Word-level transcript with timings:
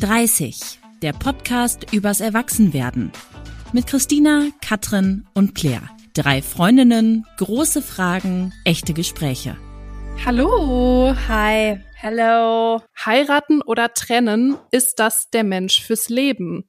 30, 0.00 0.78
der 1.02 1.12
Podcast 1.12 1.92
übers 1.92 2.22
Erwachsenwerden. 2.22 3.12
Mit 3.74 3.86
Christina, 3.86 4.46
Katrin 4.66 5.26
und 5.34 5.54
Claire. 5.54 5.90
Drei 6.14 6.40
Freundinnen, 6.40 7.26
große 7.36 7.82
Fragen, 7.82 8.54
echte 8.64 8.94
Gespräche. 8.94 9.58
Hallo. 10.24 11.14
Hi. 11.28 11.80
Hello. 11.96 12.80
Heiraten 13.04 13.60
oder 13.60 13.92
trennen, 13.92 14.56
ist 14.70 15.00
das 15.00 15.28
der 15.28 15.44
Mensch 15.44 15.82
fürs 15.82 16.08
Leben? 16.08 16.64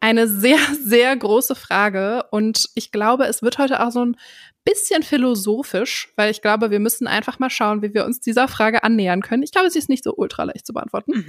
Eine 0.00 0.26
sehr, 0.26 0.58
sehr 0.84 1.16
große 1.16 1.54
Frage 1.54 2.24
und 2.32 2.64
ich 2.74 2.90
glaube, 2.90 3.26
es 3.26 3.40
wird 3.40 3.58
heute 3.58 3.86
auch 3.86 3.92
so 3.92 4.04
ein 4.04 4.16
bisschen 4.64 5.04
philosophisch, 5.04 6.12
weil 6.16 6.32
ich 6.32 6.42
glaube, 6.42 6.72
wir 6.72 6.80
müssen 6.80 7.06
einfach 7.06 7.38
mal 7.38 7.50
schauen, 7.50 7.82
wie 7.82 7.94
wir 7.94 8.04
uns 8.04 8.18
dieser 8.18 8.48
Frage 8.48 8.82
annähern 8.82 9.22
können. 9.22 9.44
Ich 9.44 9.52
glaube, 9.52 9.70
sie 9.70 9.78
ist 9.78 9.88
nicht 9.88 10.02
so 10.02 10.12
ultra 10.16 10.42
leicht 10.42 10.66
zu 10.66 10.72
beantworten. 10.72 11.24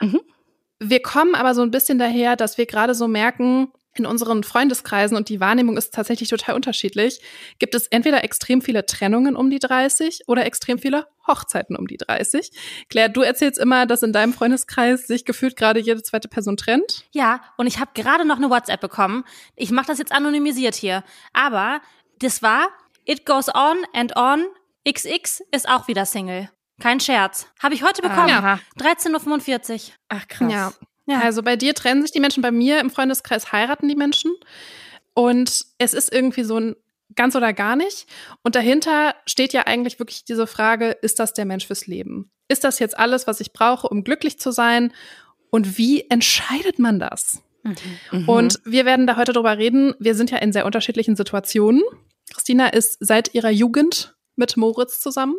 Mhm. 0.00 0.08
Mhm. 0.08 0.20
Wir 0.84 1.00
kommen 1.00 1.34
aber 1.34 1.54
so 1.54 1.62
ein 1.62 1.70
bisschen 1.70 1.98
daher, 1.98 2.36
dass 2.36 2.58
wir 2.58 2.66
gerade 2.66 2.94
so 2.94 3.06
merken, 3.06 3.72
in 3.94 4.06
unseren 4.06 4.42
Freundeskreisen 4.42 5.16
und 5.16 5.28
die 5.28 5.38
Wahrnehmung 5.38 5.76
ist 5.76 5.92
tatsächlich 5.92 6.30
total 6.30 6.54
unterschiedlich, 6.54 7.20
gibt 7.58 7.74
es 7.74 7.86
entweder 7.88 8.24
extrem 8.24 8.62
viele 8.62 8.86
Trennungen 8.86 9.36
um 9.36 9.50
die 9.50 9.58
30 9.58 10.24
oder 10.28 10.46
extrem 10.46 10.78
viele 10.78 11.06
Hochzeiten 11.26 11.76
um 11.76 11.86
die 11.86 11.98
30. 11.98 12.50
Claire, 12.88 13.10
du 13.10 13.20
erzählst 13.20 13.58
immer, 13.58 13.86
dass 13.86 14.02
in 14.02 14.12
deinem 14.12 14.32
Freundeskreis 14.32 15.06
sich 15.06 15.24
gefühlt 15.24 15.56
gerade 15.56 15.78
jede 15.78 16.02
zweite 16.02 16.28
Person 16.28 16.56
trennt. 16.56 17.04
Ja, 17.12 17.42
und 17.58 17.66
ich 17.66 17.78
habe 17.78 17.90
gerade 17.94 18.24
noch 18.24 18.36
eine 18.36 18.50
WhatsApp 18.50 18.80
bekommen. 18.80 19.24
Ich 19.56 19.70
mache 19.70 19.86
das 19.86 19.98
jetzt 19.98 20.12
anonymisiert 20.12 20.74
hier, 20.74 21.04
aber 21.34 21.80
das 22.18 22.42
war 22.42 22.68
It 23.04 23.26
Goes 23.26 23.54
On 23.54 23.76
and 23.92 24.16
On. 24.16 24.46
XX 24.88 25.42
ist 25.52 25.68
auch 25.68 25.86
wieder 25.86 26.06
Single. 26.06 26.48
Kein 26.82 26.98
Scherz. 26.98 27.46
Habe 27.62 27.74
ich 27.76 27.84
heute 27.84 28.02
bekommen. 28.02 28.30
Ah, 28.30 28.58
13.45 28.76 29.72
Uhr. 29.72 29.94
Ach 30.08 30.26
krass. 30.26 30.52
Ja. 30.52 30.72
ja, 31.06 31.20
also 31.20 31.44
bei 31.44 31.54
dir 31.54 31.74
trennen 31.74 32.02
sich 32.02 32.10
die 32.10 32.18
Menschen, 32.18 32.42
bei 32.42 32.50
mir 32.50 32.80
im 32.80 32.90
Freundeskreis 32.90 33.52
heiraten 33.52 33.86
die 33.86 33.94
Menschen. 33.94 34.34
Und 35.14 35.64
es 35.78 35.94
ist 35.94 36.12
irgendwie 36.12 36.42
so 36.42 36.58
ein 36.58 36.74
ganz 37.14 37.36
oder 37.36 37.52
gar 37.52 37.76
nicht. 37.76 38.06
Und 38.42 38.56
dahinter 38.56 39.14
steht 39.26 39.52
ja 39.52 39.62
eigentlich 39.68 40.00
wirklich 40.00 40.24
diese 40.24 40.48
Frage, 40.48 40.90
ist 40.90 41.20
das 41.20 41.32
der 41.34 41.44
Mensch 41.44 41.68
fürs 41.68 41.86
Leben? 41.86 42.32
Ist 42.48 42.64
das 42.64 42.80
jetzt 42.80 42.98
alles, 42.98 43.28
was 43.28 43.40
ich 43.40 43.52
brauche, 43.52 43.86
um 43.86 44.02
glücklich 44.02 44.40
zu 44.40 44.50
sein? 44.50 44.92
Und 45.50 45.78
wie 45.78 46.10
entscheidet 46.10 46.80
man 46.80 46.98
das? 46.98 47.42
Mhm. 47.62 48.28
Und 48.28 48.60
wir 48.64 48.84
werden 48.86 49.06
da 49.06 49.16
heute 49.16 49.32
drüber 49.32 49.56
reden. 49.56 49.94
Wir 50.00 50.16
sind 50.16 50.32
ja 50.32 50.38
in 50.38 50.52
sehr 50.52 50.66
unterschiedlichen 50.66 51.14
Situationen. 51.14 51.82
Christina 52.34 52.68
ist 52.68 52.96
seit 52.98 53.34
ihrer 53.34 53.50
Jugend 53.50 54.16
mit 54.36 54.56
Moritz 54.56 55.00
zusammen. 55.00 55.36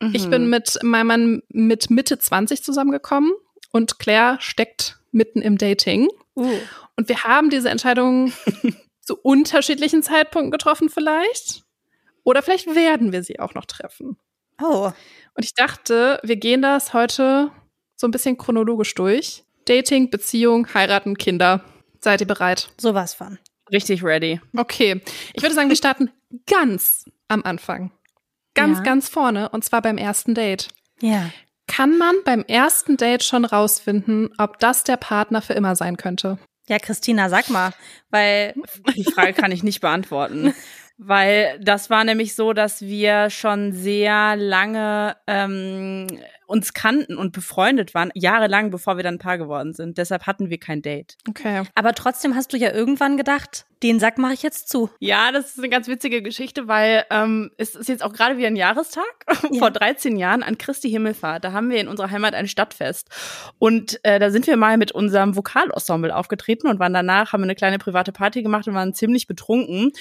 Mhm. 0.00 0.14
Ich 0.14 0.28
bin 0.28 0.48
mit 0.48 0.78
meinem 0.82 1.06
Mann 1.06 1.42
mit 1.48 1.90
Mitte 1.90 2.18
20 2.18 2.62
zusammengekommen 2.62 3.32
und 3.72 3.98
Claire 3.98 4.38
steckt 4.40 4.98
mitten 5.12 5.42
im 5.42 5.58
Dating. 5.58 6.08
Uh. 6.34 6.58
Und 6.96 7.08
wir 7.08 7.24
haben 7.24 7.50
diese 7.50 7.70
Entscheidung 7.70 8.32
zu 9.00 9.16
unterschiedlichen 9.16 10.02
Zeitpunkten 10.02 10.50
getroffen 10.50 10.88
vielleicht. 10.88 11.64
Oder 12.24 12.42
vielleicht 12.42 12.74
werden 12.74 13.12
wir 13.12 13.22
sie 13.22 13.38
auch 13.38 13.54
noch 13.54 13.66
treffen. 13.66 14.16
Oh. 14.60 14.90
Und 15.34 15.44
ich 15.44 15.54
dachte, 15.54 16.20
wir 16.22 16.36
gehen 16.36 16.62
das 16.62 16.92
heute 16.92 17.50
so 17.96 18.06
ein 18.06 18.10
bisschen 18.10 18.36
chronologisch 18.36 18.94
durch. 18.94 19.44
Dating, 19.64 20.10
Beziehung, 20.10 20.72
heiraten, 20.74 21.16
Kinder. 21.16 21.64
Seid 22.00 22.20
ihr 22.20 22.26
bereit? 22.26 22.70
Sowas 22.78 23.14
von. 23.14 23.38
Richtig 23.72 24.02
ready. 24.02 24.40
Okay. 24.56 25.00
Ich 25.34 25.42
würde 25.42 25.54
sagen, 25.54 25.68
wir 25.68 25.76
starten 25.76 26.10
ganz 26.46 27.04
am 27.28 27.42
Anfang. 27.42 27.90
Ganz, 28.56 28.78
ja. 28.78 28.84
ganz 28.84 29.08
vorne. 29.08 29.48
Und 29.50 29.64
zwar 29.64 29.82
beim 29.82 29.98
ersten 29.98 30.34
Date. 30.34 30.68
Ja. 31.00 31.30
Kann 31.68 31.98
man 31.98 32.14
beim 32.24 32.44
ersten 32.46 32.96
Date 32.96 33.24
schon 33.24 33.44
rausfinden, 33.44 34.30
ob 34.38 34.58
das 34.58 34.84
der 34.84 34.96
Partner 34.96 35.42
für 35.42 35.52
immer 35.52 35.76
sein 35.76 35.96
könnte? 35.96 36.38
Ja, 36.68 36.78
Christina, 36.78 37.28
sag 37.28 37.50
mal, 37.50 37.72
weil 38.10 38.54
die 38.96 39.04
Frage 39.04 39.32
kann 39.34 39.52
ich 39.52 39.62
nicht 39.62 39.80
beantworten. 39.80 40.54
Weil 40.98 41.58
das 41.60 41.90
war 41.90 42.04
nämlich 42.04 42.34
so, 42.34 42.52
dass 42.54 42.80
wir 42.80 43.28
schon 43.30 43.72
sehr 43.72 44.34
lange 44.36 45.16
ähm, 45.26 46.06
uns 46.46 46.72
kannten 46.72 47.16
und 47.16 47.32
befreundet 47.32 47.94
waren, 47.94 48.10
jahrelang, 48.14 48.70
bevor 48.70 48.96
wir 48.96 49.02
dann 49.02 49.16
ein 49.16 49.18
Paar 49.18 49.38
geworden 49.38 49.72
sind. 49.72 49.98
Deshalb 49.98 50.26
hatten 50.26 50.50
wir 50.50 50.58
kein 50.58 50.82
Date. 50.82 51.16
Okay. 51.28 51.62
Aber 51.74 51.94
trotzdem 51.94 52.34
hast 52.34 52.52
du 52.52 52.56
ja 52.56 52.72
irgendwann 52.72 53.16
gedacht, 53.16 53.66
den 53.82 54.00
Sack 54.00 54.16
mache 54.16 54.32
ich 54.32 54.42
jetzt 54.42 54.68
zu. 54.68 54.90
Ja, 55.00 55.32
das 55.32 55.50
ist 55.50 55.58
eine 55.58 55.68
ganz 55.68 55.86
witzige 55.86 56.22
Geschichte, 56.22 56.66
weil 56.66 57.04
ähm, 57.10 57.50
es 57.58 57.74
ist 57.74 57.88
jetzt 57.88 58.02
auch 58.02 58.12
gerade 58.12 58.38
wieder 58.38 58.48
ein 58.48 58.56
Jahrestag. 58.56 59.04
Ja. 59.50 59.60
Vor 59.60 59.70
13 59.70 60.16
Jahren 60.16 60.42
an 60.42 60.58
Christi 60.58 60.90
Himmelfahrt. 60.90 61.44
Da 61.44 61.52
haben 61.52 61.70
wir 61.70 61.78
in 61.78 61.86
unserer 61.86 62.10
Heimat 62.10 62.34
ein 62.34 62.48
Stadtfest. 62.48 63.08
Und 63.58 64.00
äh, 64.02 64.18
da 64.18 64.30
sind 64.30 64.46
wir 64.48 64.56
mal 64.56 64.76
mit 64.76 64.90
unserem 64.90 65.36
Vokalensemble 65.36 66.14
aufgetreten 66.14 66.66
und 66.66 66.80
waren 66.80 66.92
danach, 66.92 67.32
haben 67.32 67.42
wir 67.42 67.44
eine 67.44 67.54
kleine 67.54 67.78
private 67.78 68.10
Party 68.10 68.42
gemacht 68.42 68.66
und 68.66 68.74
waren 68.74 68.92
ziemlich 68.92 69.28
betrunken. 69.28 69.92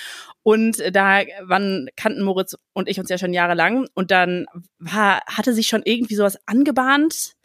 Und 0.42 0.82
da 0.92 1.22
waren, 1.44 1.90
kannten 1.96 2.24
Moritz 2.24 2.56
und 2.74 2.90
ich 2.90 3.00
uns 3.00 3.10
ja 3.10 3.20
schon 3.20 3.34
jahrelang. 3.34 3.88
Und 3.94 4.10
dann 4.10 4.48
war, 4.80 5.22
hatte 5.28 5.54
sich 5.54 5.68
schon 5.68 5.84
irgendwie 5.84 6.16
sowas 6.16 6.35
angebahnt 6.46 7.36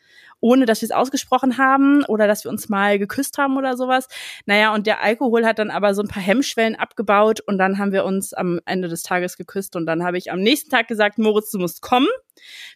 ohne 0.40 0.66
dass 0.66 0.80
wir 0.80 0.86
es 0.86 0.94
ausgesprochen 0.94 1.58
haben 1.58 2.04
oder 2.04 2.26
dass 2.26 2.44
wir 2.44 2.50
uns 2.50 2.68
mal 2.68 2.98
geküsst 2.98 3.38
haben 3.38 3.56
oder 3.56 3.76
sowas. 3.76 4.08
Naja, 4.46 4.74
und 4.74 4.86
der 4.86 5.02
Alkohol 5.02 5.46
hat 5.46 5.58
dann 5.58 5.70
aber 5.70 5.94
so 5.94 6.02
ein 6.02 6.08
paar 6.08 6.22
Hemmschwellen 6.22 6.76
abgebaut 6.76 7.40
und 7.40 7.58
dann 7.58 7.78
haben 7.78 7.92
wir 7.92 8.04
uns 8.04 8.32
am 8.32 8.60
Ende 8.64 8.88
des 8.88 9.02
Tages 9.02 9.36
geküsst 9.36 9.76
und 9.76 9.86
dann 9.86 10.02
habe 10.02 10.18
ich 10.18 10.32
am 10.32 10.40
nächsten 10.40 10.70
Tag 10.70 10.88
gesagt, 10.88 11.18
Moritz, 11.18 11.50
du 11.50 11.58
musst 11.58 11.82
kommen. 11.82 12.08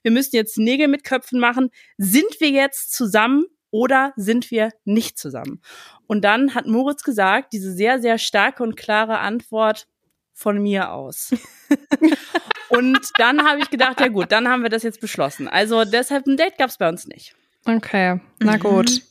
Wir 0.02 0.10
müssen 0.10 0.36
jetzt 0.36 0.58
Nägel 0.58 0.88
mit 0.88 1.04
Köpfen 1.04 1.41
machen. 1.41 1.70
Sind 1.97 2.41
wir 2.41 2.50
jetzt 2.50 2.92
zusammen 2.92 3.46
oder 3.70 4.12
sind 4.16 4.50
wir 4.50 4.70
nicht 4.84 5.19
zusammen? 5.19 5.60
Und 6.06 6.22
dann 6.22 6.54
hat 6.54 6.66
Moritz 6.66 7.02
gesagt, 7.02 7.52
diese 7.52 7.72
sehr, 7.72 8.00
sehr 8.00 8.19
starke 8.19 8.62
und 8.62 8.76
klare 8.76 9.19
Antwort 9.19 9.86
von 10.32 10.60
mir 10.60 10.92
aus. 10.92 11.34
und 12.69 12.98
dann 13.19 13.47
habe 13.47 13.60
ich 13.60 13.70
gedacht, 13.70 14.00
ja 14.00 14.08
gut, 14.08 14.32
dann 14.32 14.48
haben 14.48 14.62
wir 14.62 14.70
das 14.70 14.82
jetzt 14.82 15.00
beschlossen. 15.00 15.48
Also 15.48 15.84
deshalb 15.84 16.26
ein 16.26 16.36
Date 16.36 16.58
gab 16.58 16.70
es 16.70 16.78
bei 16.78 16.88
uns 16.88 17.06
nicht. 17.06 17.34
Okay, 17.66 18.20
na 18.41 18.52
mhm. 18.52 18.60
gut. 18.60 19.02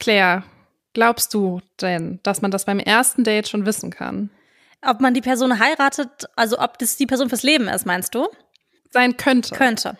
Claire, 0.00 0.44
glaubst 0.92 1.34
du 1.34 1.60
denn, 1.80 2.20
dass 2.22 2.42
man 2.42 2.50
das 2.50 2.64
beim 2.64 2.78
ersten 2.78 3.24
Date 3.24 3.48
schon 3.48 3.66
wissen 3.66 3.90
kann? 3.90 4.30
Ob 4.82 5.00
man 5.00 5.14
die 5.14 5.20
Person 5.20 5.58
heiratet, 5.58 6.26
also 6.36 6.58
ob 6.58 6.78
das 6.78 6.96
die 6.96 7.06
Person 7.06 7.28
fürs 7.28 7.42
Leben 7.42 7.68
ist, 7.68 7.86
meinst 7.86 8.14
du? 8.14 8.28
Sein 8.90 9.16
könnte. 9.16 9.54
Könnte. 9.54 9.98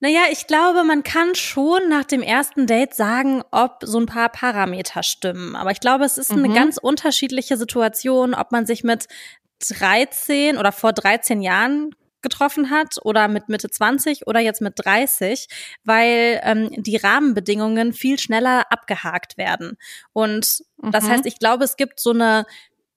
Naja, 0.00 0.22
ich 0.32 0.48
glaube, 0.48 0.82
man 0.82 1.04
kann 1.04 1.36
schon 1.36 1.88
nach 1.88 2.02
dem 2.02 2.22
ersten 2.22 2.66
Date 2.66 2.92
sagen, 2.92 3.44
ob 3.52 3.78
so 3.82 4.00
ein 4.00 4.06
paar 4.06 4.30
Parameter 4.30 5.04
stimmen. 5.04 5.54
Aber 5.54 5.70
ich 5.70 5.78
glaube, 5.78 6.04
es 6.04 6.18
ist 6.18 6.32
mhm. 6.32 6.44
eine 6.44 6.54
ganz 6.54 6.76
unterschiedliche 6.76 7.56
Situation, 7.56 8.34
ob 8.34 8.50
man 8.50 8.66
sich 8.66 8.82
mit 8.82 9.06
13 9.68 10.58
oder 10.58 10.72
vor 10.72 10.92
13 10.92 11.42
Jahren 11.42 11.94
getroffen 12.22 12.70
hat 12.70 12.96
oder 13.02 13.28
mit 13.28 13.48
Mitte 13.48 13.68
20 13.68 14.26
oder 14.26 14.40
jetzt 14.40 14.60
mit 14.60 14.74
30, 14.76 15.48
weil 15.84 16.40
ähm, 16.44 16.70
die 16.82 16.96
Rahmenbedingungen 16.96 17.92
viel 17.92 18.18
schneller 18.18 18.70
abgehakt 18.70 19.36
werden. 19.36 19.76
Und 20.12 20.62
mhm. 20.80 20.92
das 20.92 21.08
heißt, 21.08 21.26
ich 21.26 21.38
glaube, 21.38 21.64
es 21.64 21.76
gibt 21.76 22.00
so 22.00 22.10
eine 22.10 22.46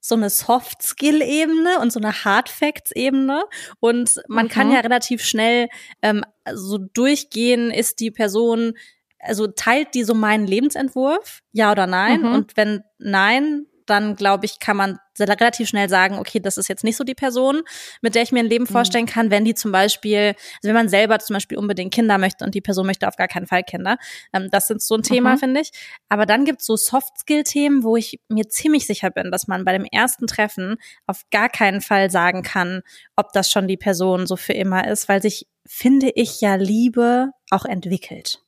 so 0.07 0.13
eine 0.13 0.29
Soft-Skill-Ebene 0.29 1.79
und 1.79 1.91
so 1.91 1.99
eine 1.99 2.23
Hard-Facts-Ebene. 2.23 3.43
Und 3.79 4.21
man 4.27 4.45
mhm. 4.45 4.49
kann 4.49 4.71
ja 4.71 4.81
relativ 4.81 5.23
schnell 5.23 5.67
ähm, 6.03 6.23
so 6.53 6.77
durchgehen, 6.77 7.71
ist 7.71 7.99
die 7.99 8.11
Person, 8.11 8.73
also 9.17 9.47
teilt 9.47 9.95
die 9.95 10.03
so 10.03 10.13
meinen 10.13 10.45
Lebensentwurf, 10.45 11.41
ja 11.53 11.71
oder 11.71 11.87
nein? 11.87 12.21
Mhm. 12.21 12.33
Und 12.33 12.55
wenn 12.55 12.83
nein, 12.99 13.65
dann 13.85 14.15
glaube 14.15 14.45
ich, 14.45 14.59
kann 14.59 14.77
man 14.77 14.99
relativ 15.19 15.69
schnell 15.69 15.89
sagen, 15.89 16.17
okay, 16.17 16.39
das 16.39 16.57
ist 16.57 16.67
jetzt 16.67 16.83
nicht 16.83 16.97
so 16.97 17.03
die 17.03 17.15
Person, 17.15 17.61
mit 18.01 18.15
der 18.15 18.23
ich 18.23 18.31
mir 18.31 18.39
ein 18.39 18.47
Leben 18.49 18.65
mhm. 18.65 18.73
vorstellen 18.73 19.05
kann, 19.05 19.31
wenn 19.31 19.45
die 19.45 19.53
zum 19.53 19.71
Beispiel, 19.71 20.29
also 20.29 20.63
wenn 20.63 20.73
man 20.73 20.89
selber 20.89 21.19
zum 21.19 21.35
Beispiel 21.35 21.57
unbedingt 21.57 21.93
Kinder 21.93 22.17
möchte 22.17 22.43
und 22.43 22.53
die 22.53 22.61
Person 22.61 22.85
möchte 22.85 23.07
auf 23.07 23.15
gar 23.15 23.27
keinen 23.27 23.47
Fall 23.47 23.63
Kinder. 23.63 23.97
Ähm, 24.33 24.49
das 24.51 24.67
sind 24.67 24.81
so 24.81 24.95
ein 24.95 25.03
Thema, 25.03 25.35
mhm. 25.35 25.39
finde 25.39 25.61
ich. 25.61 25.71
Aber 26.09 26.25
dann 26.25 26.45
gibt 26.45 26.61
es 26.61 26.67
so 26.67 26.75
Soft-Skill-Themen, 26.75 27.83
wo 27.83 27.95
ich 27.95 28.19
mir 28.27 28.47
ziemlich 28.49 28.85
sicher 28.85 29.09
bin, 29.09 29.31
dass 29.31 29.47
man 29.47 29.65
bei 29.65 29.73
dem 29.73 29.85
ersten 29.85 30.27
Treffen 30.27 30.77
auf 31.07 31.21
gar 31.31 31.49
keinen 31.49 31.81
Fall 31.81 32.11
sagen 32.11 32.43
kann, 32.43 32.81
ob 33.15 33.31
das 33.33 33.51
schon 33.51 33.67
die 33.67 33.77
Person 33.77 34.27
so 34.27 34.35
für 34.35 34.53
immer 34.53 34.87
ist, 34.87 35.07
weil 35.07 35.21
sich, 35.21 35.47
finde 35.65 36.11
ich, 36.15 36.41
ja 36.41 36.55
Liebe 36.55 37.31
auch 37.51 37.65
entwickelt. 37.65 38.44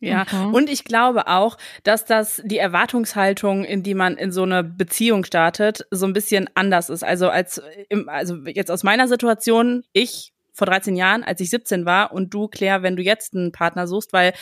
Ja, 0.00 0.26
mhm. 0.30 0.54
und 0.54 0.70
ich 0.70 0.84
glaube 0.84 1.28
auch, 1.28 1.56
dass 1.82 2.04
das 2.04 2.42
die 2.44 2.58
Erwartungshaltung, 2.58 3.64
in 3.64 3.82
die 3.82 3.94
man 3.94 4.16
in 4.16 4.32
so 4.32 4.42
eine 4.42 4.62
Beziehung 4.62 5.24
startet, 5.24 5.86
so 5.90 6.06
ein 6.06 6.12
bisschen 6.12 6.48
anders 6.54 6.90
ist. 6.90 7.02
Also 7.02 7.28
als 7.28 7.62
im, 7.88 8.08
also 8.08 8.36
jetzt 8.46 8.70
aus 8.70 8.82
meiner 8.82 9.08
Situation, 9.08 9.84
ich 9.92 10.32
vor 10.52 10.66
13 10.66 10.96
Jahren, 10.96 11.24
als 11.24 11.40
ich 11.40 11.50
17 11.50 11.84
war 11.84 12.12
und 12.12 12.32
du, 12.32 12.48
Claire, 12.48 12.82
wenn 12.82 12.96
du 12.96 13.02
jetzt 13.02 13.34
einen 13.34 13.50
Partner 13.50 13.86
suchst, 13.86 14.12
weil 14.12 14.34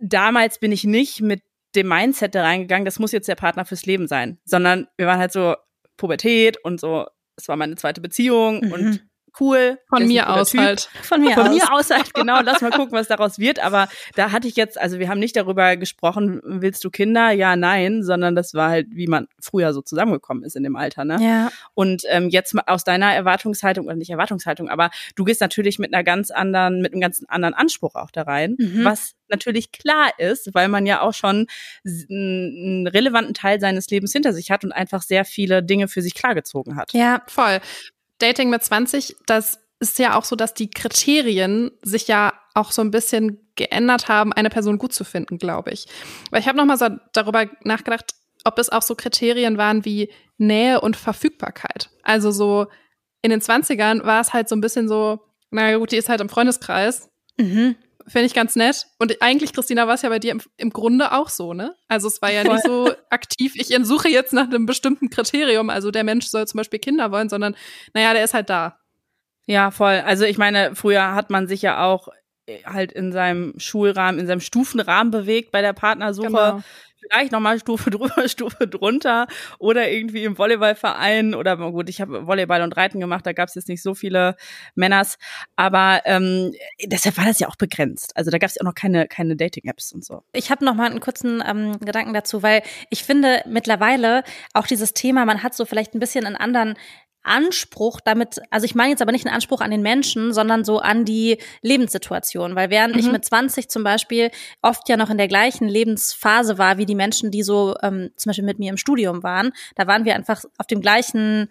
damals 0.00 0.58
bin 0.58 0.72
ich 0.72 0.84
nicht 0.84 1.20
mit 1.20 1.42
dem 1.76 1.88
Mindset 1.88 2.34
da 2.34 2.42
reingegangen, 2.42 2.84
das 2.84 2.98
muss 2.98 3.12
jetzt 3.12 3.28
der 3.28 3.36
Partner 3.36 3.64
fürs 3.64 3.86
Leben 3.86 4.08
sein, 4.08 4.38
sondern 4.44 4.88
wir 4.96 5.06
waren 5.06 5.20
halt 5.20 5.32
so 5.32 5.54
Pubertät 5.96 6.56
und 6.64 6.80
so, 6.80 7.06
es 7.36 7.46
war 7.46 7.56
meine 7.56 7.76
zweite 7.76 8.00
Beziehung 8.00 8.64
mhm. 8.64 8.72
und 8.72 9.09
cool. 9.38 9.78
Von 9.88 10.06
mir 10.06 10.30
aus 10.30 10.50
typ. 10.50 10.60
halt. 10.60 10.88
Von 11.02 11.20
mir 11.20 11.34
Von 11.34 11.48
aus. 11.48 11.54
mir 11.54 11.72
aus 11.72 11.90
halt, 11.90 12.14
genau. 12.14 12.40
Lass 12.42 12.60
mal 12.60 12.70
gucken, 12.70 12.92
was 12.92 13.08
daraus 13.08 13.38
wird. 13.38 13.58
Aber 13.58 13.88
da 14.14 14.32
hatte 14.32 14.48
ich 14.48 14.56
jetzt, 14.56 14.80
also 14.80 14.98
wir 14.98 15.08
haben 15.08 15.20
nicht 15.20 15.36
darüber 15.36 15.76
gesprochen, 15.76 16.40
willst 16.44 16.82
du 16.84 16.90
Kinder? 16.90 17.30
Ja, 17.30 17.56
nein, 17.56 18.02
sondern 18.02 18.34
das 18.34 18.54
war 18.54 18.70
halt, 18.70 18.88
wie 18.90 19.06
man 19.06 19.28
früher 19.40 19.72
so 19.72 19.82
zusammengekommen 19.82 20.44
ist 20.44 20.56
in 20.56 20.62
dem 20.62 20.76
Alter, 20.76 21.04
ne? 21.04 21.18
Ja. 21.20 21.50
Und 21.74 22.02
ähm, 22.08 22.28
jetzt 22.28 22.54
aus 22.66 22.84
deiner 22.84 23.14
Erwartungshaltung, 23.14 23.86
oder 23.86 23.96
nicht 23.96 24.10
Erwartungshaltung, 24.10 24.68
aber 24.68 24.90
du 25.14 25.24
gehst 25.24 25.40
natürlich 25.40 25.78
mit 25.78 25.92
einer 25.92 26.04
ganz 26.04 26.30
anderen, 26.30 26.80
mit 26.80 26.92
einem 26.92 27.00
ganz 27.00 27.22
anderen 27.28 27.54
Anspruch 27.54 27.94
auch 27.94 28.10
da 28.10 28.22
rein, 28.22 28.56
mhm. 28.58 28.84
was 28.84 29.14
natürlich 29.30 29.72
klar 29.72 30.10
ist, 30.18 30.54
weil 30.54 30.68
man 30.68 30.86
ja 30.86 31.00
auch 31.00 31.14
schon 31.14 31.46
einen 31.84 32.86
relevanten 32.86 33.34
Teil 33.34 33.60
seines 33.60 33.88
Lebens 33.88 34.12
hinter 34.12 34.32
sich 34.32 34.50
hat 34.50 34.64
und 34.64 34.72
einfach 34.72 35.02
sehr 35.02 35.24
viele 35.24 35.62
Dinge 35.62 35.88
für 35.88 36.02
sich 36.02 36.14
klargezogen 36.14 36.76
hat. 36.76 36.92
Ja, 36.92 37.22
voll. 37.26 37.60
Dating 38.22 38.50
mit 38.50 38.62
20, 38.62 39.16
das 39.26 39.60
ist 39.80 39.98
ja 39.98 40.16
auch 40.16 40.24
so, 40.24 40.36
dass 40.36 40.54
die 40.54 40.70
Kriterien 40.70 41.70
sich 41.82 42.06
ja 42.06 42.32
auch 42.54 42.72
so 42.72 42.82
ein 42.82 42.90
bisschen 42.90 43.38
geändert 43.56 44.08
haben, 44.08 44.32
eine 44.32 44.50
Person 44.50 44.78
gut 44.78 44.92
zu 44.92 45.04
finden, 45.04 45.38
glaube 45.38 45.70
ich. 45.70 45.86
Weil 46.30 46.40
ich 46.40 46.48
habe 46.48 46.58
noch 46.58 46.66
mal 46.66 46.76
so 46.76 46.88
darüber 47.12 47.46
nachgedacht, 47.64 48.14
ob 48.44 48.58
es 48.58 48.70
auch 48.70 48.82
so 48.82 48.94
Kriterien 48.94 49.58
waren 49.58 49.84
wie 49.84 50.12
Nähe 50.38 50.80
und 50.80 50.96
Verfügbarkeit. 50.96 51.90
Also 52.02 52.30
so 52.30 52.66
in 53.22 53.30
den 53.30 53.40
20ern 53.40 54.04
war 54.04 54.20
es 54.20 54.32
halt 54.32 54.48
so 54.48 54.56
ein 54.56 54.60
bisschen 54.60 54.88
so, 54.88 55.20
na 55.50 55.76
gut, 55.76 55.92
die 55.92 55.96
ist 55.96 56.08
halt 56.08 56.20
im 56.20 56.28
Freundeskreis. 56.28 57.10
Mhm. 57.38 57.76
Finde 58.10 58.26
ich 58.26 58.34
ganz 58.34 58.56
nett. 58.56 58.86
Und 58.98 59.22
eigentlich, 59.22 59.52
Christina, 59.52 59.86
war 59.86 59.94
es 59.94 60.02
ja 60.02 60.08
bei 60.08 60.18
dir 60.18 60.32
im, 60.32 60.42
im, 60.56 60.70
Grunde 60.70 61.12
auch 61.12 61.28
so, 61.28 61.54
ne? 61.54 61.76
Also 61.86 62.08
es 62.08 62.20
war 62.20 62.32
ja 62.32 62.42
nicht 62.42 62.64
so 62.64 62.90
aktiv, 63.10 63.52
ich 63.54 63.68
suche 63.82 64.08
jetzt 64.08 64.32
nach 64.32 64.48
einem 64.48 64.66
bestimmten 64.66 65.10
Kriterium. 65.10 65.70
Also 65.70 65.92
der 65.92 66.02
Mensch 66.02 66.26
soll 66.26 66.46
zum 66.48 66.58
Beispiel 66.58 66.80
Kinder 66.80 67.12
wollen, 67.12 67.28
sondern 67.28 67.54
naja, 67.94 68.12
der 68.12 68.24
ist 68.24 68.34
halt 68.34 68.50
da. 68.50 68.80
Ja, 69.46 69.70
voll. 69.70 70.02
Also 70.04 70.24
ich 70.24 70.38
meine, 70.38 70.74
früher 70.74 71.14
hat 71.14 71.30
man 71.30 71.46
sich 71.46 71.62
ja 71.62 71.84
auch 71.84 72.08
äh, 72.46 72.64
halt 72.64 72.90
in 72.90 73.12
seinem 73.12 73.54
Schulrahmen, 73.58 74.18
in 74.18 74.26
seinem 74.26 74.40
Stufenrahmen 74.40 75.12
bewegt 75.12 75.52
bei 75.52 75.62
der 75.62 75.72
Partnersuche. 75.72 76.26
Genau 76.26 76.62
vielleicht 77.00 77.32
nochmal 77.32 77.58
Stufe 77.58 77.90
drüber, 77.90 78.10
Stufe 78.28 78.66
drunter 78.66 79.26
oder 79.58 79.90
irgendwie 79.90 80.24
im 80.24 80.38
Volleyballverein 80.38 81.34
oder 81.34 81.56
gut, 81.56 81.88
ich 81.88 82.00
habe 82.00 82.26
Volleyball 82.26 82.62
und 82.62 82.76
Reiten 82.76 83.00
gemacht, 83.00 83.26
da 83.26 83.32
gab 83.32 83.48
es 83.48 83.54
jetzt 83.54 83.68
nicht 83.68 83.82
so 83.82 83.94
viele 83.94 84.36
Männers, 84.74 85.18
aber 85.56 86.02
ähm, 86.04 86.52
deshalb 86.84 87.16
war 87.16 87.24
das 87.24 87.40
ja 87.40 87.48
auch 87.48 87.56
begrenzt. 87.56 88.16
Also 88.16 88.30
da 88.30 88.38
gab 88.38 88.48
es 88.48 88.56
ja 88.56 88.62
auch 88.62 88.66
noch 88.66 88.74
keine, 88.74 89.08
keine 89.08 89.36
Dating-Apps 89.36 89.92
und 89.92 90.04
so. 90.04 90.22
Ich 90.32 90.50
habe 90.50 90.64
nochmal 90.64 90.90
einen 90.90 91.00
kurzen 91.00 91.42
ähm, 91.46 91.78
Gedanken 91.80 92.14
dazu, 92.14 92.42
weil 92.42 92.62
ich 92.90 93.04
finde 93.04 93.42
mittlerweile 93.46 94.22
auch 94.54 94.66
dieses 94.66 94.94
Thema, 94.94 95.24
man 95.24 95.42
hat 95.42 95.54
so 95.54 95.64
vielleicht 95.64 95.94
ein 95.94 96.00
bisschen 96.00 96.26
einen 96.26 96.36
anderen 96.36 96.76
Anspruch 97.22 98.00
damit, 98.00 98.40
also 98.50 98.64
ich 98.64 98.74
meine 98.74 98.90
jetzt 98.90 99.02
aber 99.02 99.12
nicht 99.12 99.26
einen 99.26 99.34
Anspruch 99.34 99.60
an 99.60 99.70
den 99.70 99.82
Menschen, 99.82 100.32
sondern 100.32 100.64
so 100.64 100.78
an 100.78 101.04
die 101.04 101.38
Lebenssituation. 101.62 102.56
Weil 102.56 102.70
während 102.70 102.94
mhm. 102.94 103.00
ich 103.00 103.12
mit 103.12 103.24
20 103.24 103.68
zum 103.68 103.84
Beispiel 103.84 104.30
oft 104.62 104.88
ja 104.88 104.96
noch 104.96 105.10
in 105.10 105.18
der 105.18 105.28
gleichen 105.28 105.68
Lebensphase 105.68 106.58
war 106.58 106.78
wie 106.78 106.86
die 106.86 106.94
Menschen, 106.94 107.30
die 107.30 107.42
so 107.42 107.76
ähm, 107.82 108.10
zum 108.16 108.30
Beispiel 108.30 108.44
mit 108.44 108.58
mir 108.58 108.70
im 108.70 108.76
Studium 108.76 109.22
waren, 109.22 109.52
da 109.76 109.86
waren 109.86 110.04
wir 110.04 110.14
einfach 110.14 110.44
auf 110.58 110.66
dem 110.66 110.80
gleichen 110.80 111.48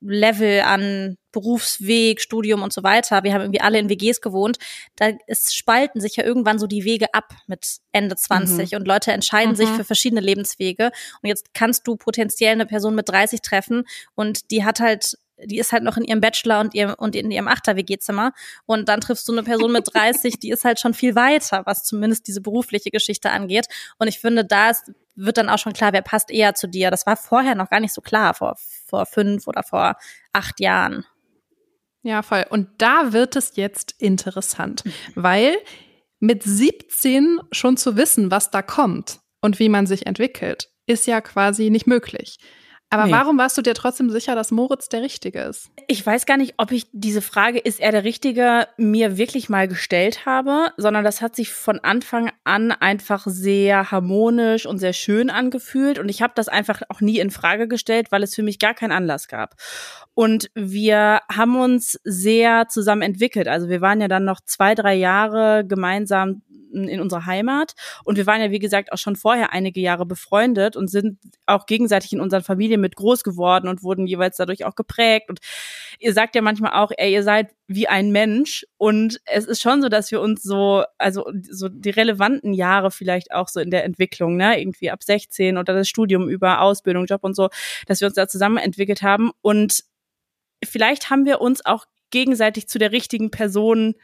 Level 0.00 0.60
an 0.60 1.16
Berufsweg, 1.32 2.20
Studium 2.20 2.62
und 2.62 2.72
so 2.72 2.82
weiter. 2.82 3.24
Wir 3.24 3.32
haben 3.32 3.40
irgendwie 3.40 3.60
alle 3.60 3.78
in 3.78 3.88
WGs 3.88 4.20
gewohnt. 4.20 4.58
Da 4.96 5.12
ist, 5.26 5.56
spalten 5.56 6.00
sich 6.00 6.16
ja 6.16 6.24
irgendwann 6.24 6.58
so 6.58 6.66
die 6.66 6.84
Wege 6.84 7.12
ab 7.14 7.32
mit 7.46 7.78
Ende 7.90 8.16
20 8.16 8.72
mhm. 8.72 8.78
und 8.78 8.86
Leute 8.86 9.12
entscheiden 9.12 9.52
mhm. 9.52 9.56
sich 9.56 9.68
für 9.70 9.84
verschiedene 9.84 10.20
Lebenswege. 10.20 10.90
Und 11.22 11.28
jetzt 11.28 11.54
kannst 11.54 11.86
du 11.86 11.96
potenziell 11.96 12.52
eine 12.52 12.66
Person 12.66 12.94
mit 12.94 13.08
30 13.08 13.40
treffen 13.40 13.84
und 14.14 14.50
die 14.50 14.64
hat 14.64 14.80
halt 14.80 15.16
die 15.44 15.58
ist 15.58 15.72
halt 15.72 15.82
noch 15.82 15.96
in 15.96 16.04
ihrem 16.04 16.20
Bachelor 16.20 16.60
und 16.60 16.74
ihrem 16.74 16.94
und 16.94 17.16
in 17.16 17.30
ihrem 17.30 17.48
Achter 17.48 17.74
WG-Zimmer 17.74 18.32
und 18.66 18.88
dann 18.88 19.00
triffst 19.00 19.26
du 19.26 19.32
eine 19.32 19.42
Person 19.42 19.72
mit 19.72 19.92
30, 19.92 20.38
die 20.38 20.50
ist 20.50 20.64
halt 20.64 20.78
schon 20.78 20.94
viel 20.94 21.16
weiter, 21.16 21.62
was 21.64 21.82
zumindest 21.82 22.28
diese 22.28 22.40
berufliche 22.40 22.90
Geschichte 22.90 23.30
angeht. 23.30 23.66
Und 23.98 24.06
ich 24.06 24.20
finde, 24.20 24.44
da 24.44 24.70
ist, 24.70 24.92
wird 25.14 25.36
dann 25.36 25.48
auch 25.48 25.58
schon 25.58 25.72
klar, 25.72 25.92
wer 25.92 26.02
passt 26.02 26.30
eher 26.30 26.54
zu 26.54 26.66
dir. 26.66 26.90
Das 26.90 27.06
war 27.06 27.16
vorher 27.16 27.54
noch 27.54 27.70
gar 27.70 27.80
nicht 27.80 27.92
so 27.92 28.00
klar, 28.00 28.34
vor, 28.34 28.56
vor 28.86 29.06
fünf 29.06 29.46
oder 29.46 29.62
vor 29.62 29.96
acht 30.32 30.60
Jahren. 30.60 31.04
Ja, 32.02 32.22
voll. 32.22 32.44
Und 32.50 32.68
da 32.78 33.12
wird 33.12 33.36
es 33.36 33.56
jetzt 33.56 33.94
interessant, 33.98 34.84
weil 35.14 35.56
mit 36.18 36.42
17 36.42 37.40
schon 37.50 37.76
zu 37.76 37.96
wissen, 37.96 38.30
was 38.30 38.50
da 38.50 38.62
kommt 38.62 39.20
und 39.40 39.58
wie 39.58 39.68
man 39.68 39.86
sich 39.86 40.06
entwickelt, 40.06 40.70
ist 40.86 41.06
ja 41.06 41.20
quasi 41.20 41.70
nicht 41.70 41.86
möglich. 41.86 42.38
Aber 42.92 43.06
nee. 43.06 43.12
warum 43.12 43.38
warst 43.38 43.56
du 43.56 43.62
dir 43.62 43.72
trotzdem 43.72 44.10
sicher, 44.10 44.34
dass 44.34 44.50
Moritz 44.50 44.90
der 44.90 45.00
Richtige 45.00 45.40
ist? 45.40 45.70
Ich 45.88 46.04
weiß 46.04 46.26
gar 46.26 46.36
nicht, 46.36 46.54
ob 46.58 46.72
ich 46.72 46.88
diese 46.92 47.22
Frage, 47.22 47.58
ist 47.58 47.80
er 47.80 47.90
der 47.90 48.04
Richtige, 48.04 48.68
mir 48.76 49.16
wirklich 49.16 49.48
mal 49.48 49.66
gestellt 49.66 50.26
habe, 50.26 50.72
sondern 50.76 51.02
das 51.02 51.22
hat 51.22 51.34
sich 51.34 51.50
von 51.52 51.80
Anfang 51.80 52.30
an 52.44 52.70
einfach 52.70 53.26
sehr 53.26 53.90
harmonisch 53.90 54.66
und 54.66 54.76
sehr 54.76 54.92
schön 54.92 55.30
angefühlt. 55.30 55.98
Und 55.98 56.10
ich 56.10 56.20
habe 56.20 56.34
das 56.36 56.48
einfach 56.48 56.82
auch 56.90 57.00
nie 57.00 57.18
in 57.18 57.30
Frage 57.30 57.66
gestellt, 57.66 58.08
weil 58.12 58.22
es 58.22 58.34
für 58.34 58.42
mich 58.42 58.58
gar 58.58 58.74
keinen 58.74 58.92
Anlass 58.92 59.26
gab. 59.26 59.54
Und 60.12 60.50
wir 60.54 61.20
haben 61.34 61.56
uns 61.58 61.98
sehr 62.04 62.68
zusammen 62.68 63.00
entwickelt. 63.00 63.48
Also 63.48 63.70
wir 63.70 63.80
waren 63.80 64.02
ja 64.02 64.08
dann 64.08 64.26
noch 64.26 64.42
zwei, 64.44 64.74
drei 64.74 64.96
Jahre 64.96 65.64
gemeinsam 65.66 66.42
in 66.72 67.00
unserer 67.00 67.26
Heimat. 67.26 67.74
Und 68.04 68.16
wir 68.16 68.26
waren 68.26 68.40
ja, 68.40 68.50
wie 68.50 68.58
gesagt, 68.58 68.92
auch 68.92 68.98
schon 68.98 69.16
vorher 69.16 69.52
einige 69.52 69.80
Jahre 69.80 70.06
befreundet 70.06 70.76
und 70.76 70.88
sind 70.88 71.18
auch 71.46 71.66
gegenseitig 71.66 72.12
in 72.12 72.20
unseren 72.20 72.42
Familien 72.42 72.80
mit 72.80 72.96
groß 72.96 73.22
geworden 73.22 73.68
und 73.68 73.82
wurden 73.82 74.06
jeweils 74.06 74.36
dadurch 74.36 74.64
auch 74.64 74.74
geprägt. 74.74 75.28
Und 75.28 75.40
ihr 75.98 76.12
sagt 76.12 76.34
ja 76.34 76.42
manchmal 76.42 76.72
auch, 76.72 76.92
ey, 76.96 77.12
ihr 77.12 77.22
seid 77.22 77.50
wie 77.66 77.88
ein 77.88 78.10
Mensch. 78.12 78.66
Und 78.76 79.20
es 79.26 79.46
ist 79.46 79.60
schon 79.60 79.82
so, 79.82 79.88
dass 79.88 80.10
wir 80.10 80.20
uns 80.20 80.42
so, 80.42 80.84
also 80.98 81.30
so 81.48 81.68
die 81.68 81.90
relevanten 81.90 82.52
Jahre 82.52 82.90
vielleicht 82.90 83.32
auch 83.32 83.48
so 83.48 83.60
in 83.60 83.70
der 83.70 83.84
Entwicklung, 83.84 84.36
ne, 84.36 84.60
irgendwie 84.60 84.90
ab 84.90 85.02
16 85.02 85.58
oder 85.58 85.74
das 85.74 85.88
Studium 85.88 86.28
über 86.28 86.60
Ausbildung, 86.60 87.06
Job 87.06 87.24
und 87.24 87.34
so, 87.34 87.48
dass 87.86 88.00
wir 88.00 88.06
uns 88.08 88.16
da 88.16 88.28
zusammen 88.28 88.58
entwickelt 88.58 89.02
haben. 89.02 89.30
Und 89.40 89.84
vielleicht 90.64 91.10
haben 91.10 91.24
wir 91.24 91.40
uns 91.40 91.64
auch 91.64 91.86
gegenseitig 92.10 92.68
zu 92.68 92.78
der 92.78 92.92
richtigen 92.92 93.30
Person 93.30 93.94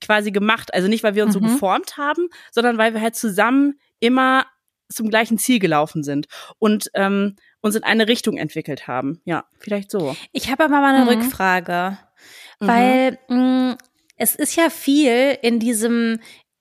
quasi 0.00 0.30
gemacht. 0.30 0.72
Also 0.74 0.88
nicht, 0.88 1.02
weil 1.02 1.14
wir 1.14 1.24
uns 1.24 1.36
mhm. 1.36 1.46
so 1.46 1.52
geformt 1.52 1.96
haben, 1.96 2.28
sondern 2.50 2.78
weil 2.78 2.94
wir 2.94 3.00
halt 3.00 3.16
zusammen 3.16 3.78
immer 4.00 4.46
zum 4.90 5.10
gleichen 5.10 5.38
Ziel 5.38 5.58
gelaufen 5.58 6.02
sind 6.02 6.26
und 6.58 6.90
ähm, 6.94 7.36
uns 7.60 7.74
in 7.74 7.82
eine 7.82 8.08
Richtung 8.08 8.36
entwickelt 8.36 8.86
haben. 8.86 9.20
Ja, 9.24 9.44
vielleicht 9.58 9.90
so. 9.90 10.16
Ich 10.32 10.50
habe 10.50 10.64
aber 10.64 10.80
mal 10.80 10.94
eine 10.94 11.04
mhm. 11.04 11.20
Rückfrage, 11.20 11.98
mhm. 12.60 12.66
weil 12.66 13.18
mh, 13.28 13.72
mm, 13.72 13.76
es 14.16 14.34
ist 14.34 14.56
ja 14.56 14.70
viel 14.70 15.38
in 15.42 15.60
diesem 15.60 16.20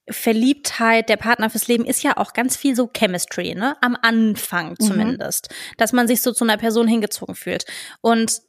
Verliebtheit, 0.10 1.10
der 1.10 1.18
Partner 1.18 1.50
fürs 1.50 1.68
Leben 1.68 1.86
ist 1.86 2.04
ja 2.04 2.16
auch 2.18 2.34
ganz 2.34 2.56
viel 2.56 2.76
so 2.76 2.90
Chemistry, 2.96 3.56
ne? 3.56 3.76
Am 3.82 3.98
Anfang 4.02 4.72
mhm. 4.72 4.80
zumindest. 4.80 5.54
Dass 5.78 5.92
man 5.92 6.08
sich 6.08 6.22
so 6.22 6.32
zu 6.32 6.46
einer 6.46 6.58
Person 6.58 6.88
hingezogen 6.88 7.36
fühlt. 7.36 7.66
Und 8.02 8.42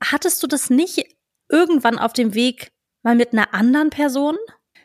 hattest 0.00 0.42
du 0.42 0.46
das 0.46 0.70
nicht 0.70 1.04
irgendwann 1.48 1.98
auf 1.98 2.12
dem 2.12 2.34
Weg 2.34 2.72
mal 3.04 3.14
mit 3.14 3.32
einer 3.32 3.54
anderen 3.54 3.90
Person? 3.90 4.36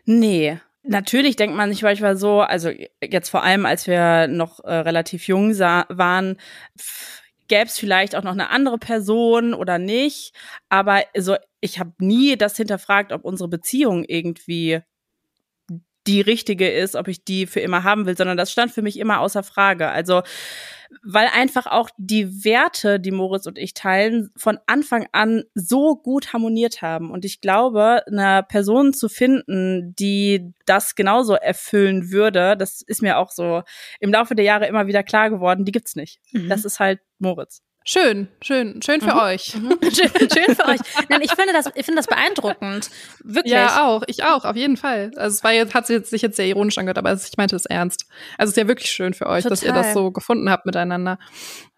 Nee. 0.05 0.59
Natürlich 0.83 1.35
denkt 1.35 1.55
man 1.55 1.71
sich 1.71 1.81
manchmal 1.81 2.15
so, 2.17 2.41
also 2.41 2.71
jetzt 3.03 3.29
vor 3.29 3.43
allem, 3.43 3.65
als 3.65 3.85
wir 3.85 4.27
noch 4.27 4.59
äh, 4.63 4.73
relativ 4.73 5.27
jung 5.27 5.57
waren, 5.57 6.37
gäbe 7.47 7.65
es 7.65 7.77
vielleicht 7.77 8.15
auch 8.15 8.23
noch 8.23 8.31
eine 8.31 8.49
andere 8.49 8.77
Person 8.77 9.53
oder 9.53 9.77
nicht. 9.77 10.33
Aber 10.69 11.03
so, 11.17 11.35
ich 11.59 11.79
habe 11.79 11.91
nie 11.99 12.37
das 12.37 12.55
hinterfragt, 12.55 13.11
ob 13.11 13.25
unsere 13.25 13.49
Beziehung 13.49 14.05
irgendwie 14.05 14.81
die 16.09 16.21
richtige 16.21 16.67
ist, 16.67 16.95
ob 16.95 17.07
ich 17.07 17.23
die 17.23 17.45
für 17.45 17.59
immer 17.59 17.83
haben 17.83 18.07
will, 18.07 18.17
sondern 18.17 18.35
das 18.35 18.51
stand 18.51 18.71
für 18.71 18.81
mich 18.81 18.97
immer 18.97 19.19
außer 19.19 19.43
Frage. 19.43 19.89
Also 19.89 20.23
weil 21.03 21.27
einfach 21.27 21.67
auch 21.67 21.91
die 21.97 22.43
Werte, 22.43 22.99
die 22.99 23.11
Moritz 23.11 23.45
und 23.45 23.59
ich 23.59 23.75
teilen, 23.75 24.31
von 24.35 24.57
Anfang 24.65 25.07
an 25.11 25.43
so 25.53 25.95
gut 25.95 26.33
harmoniert 26.33 26.81
haben. 26.81 27.11
Und 27.11 27.25
ich 27.25 27.41
glaube, 27.41 28.01
eine 28.07 28.43
Person 28.49 28.95
zu 28.95 29.07
finden, 29.07 29.93
die 29.99 30.51
das 30.65 30.95
genauso 30.95 31.35
erfüllen 31.35 32.09
würde, 32.09 32.57
das 32.57 32.81
ist 32.81 33.03
mir 33.03 33.19
auch 33.19 33.29
so 33.29 33.61
im 33.99 34.11
Laufe 34.11 34.33
der 34.33 34.45
Jahre 34.45 34.65
immer 34.65 34.87
wieder 34.87 35.03
klar 35.03 35.29
geworden, 35.29 35.63
die 35.63 35.71
gibt's 35.71 35.95
nicht. 35.95 36.19
Mhm. 36.31 36.49
Das 36.49 36.65
ist 36.65 36.79
halt 36.79 37.01
Moritz. 37.19 37.61
Schön, 37.91 38.27
schön, 38.43 38.79
schön 38.83 39.01
für 39.01 39.15
mhm. 39.15 39.19
euch. 39.19 39.55
Mhm. 39.55 39.79
Schön, 39.81 40.29
schön, 40.29 40.55
für 40.55 40.67
euch. 40.67 40.79
Nein, 41.09 41.21
ich 41.23 41.31
finde 41.31 41.53
das, 41.53 41.71
ich 41.73 41.85
finde 41.85 41.95
das 41.95 42.05
beeindruckend. 42.05 42.91
Wirklich. 43.23 43.51
Ja, 43.51 43.83
auch. 43.83 44.03
Ich 44.05 44.23
auch, 44.23 44.45
auf 44.45 44.55
jeden 44.55 44.77
Fall. 44.77 45.09
Also 45.15 45.37
es 45.37 45.43
war 45.43 45.53
jetzt, 45.53 45.73
hat 45.73 45.87
sich 45.87 46.21
jetzt 46.21 46.35
sehr 46.35 46.45
ironisch 46.45 46.77
angehört, 46.77 46.99
aber 46.99 47.11
ich 47.13 47.35
meinte 47.37 47.55
es 47.55 47.65
ernst. 47.65 48.05
Also 48.37 48.51
es 48.51 48.57
ist 48.57 48.61
ja 48.61 48.67
wirklich 48.67 48.91
schön 48.91 49.15
für 49.15 49.25
euch, 49.25 49.41
Total. 49.41 49.49
dass 49.49 49.63
ihr 49.63 49.73
das 49.73 49.93
so 49.95 50.11
gefunden 50.11 50.51
habt 50.51 50.67
miteinander. 50.67 51.17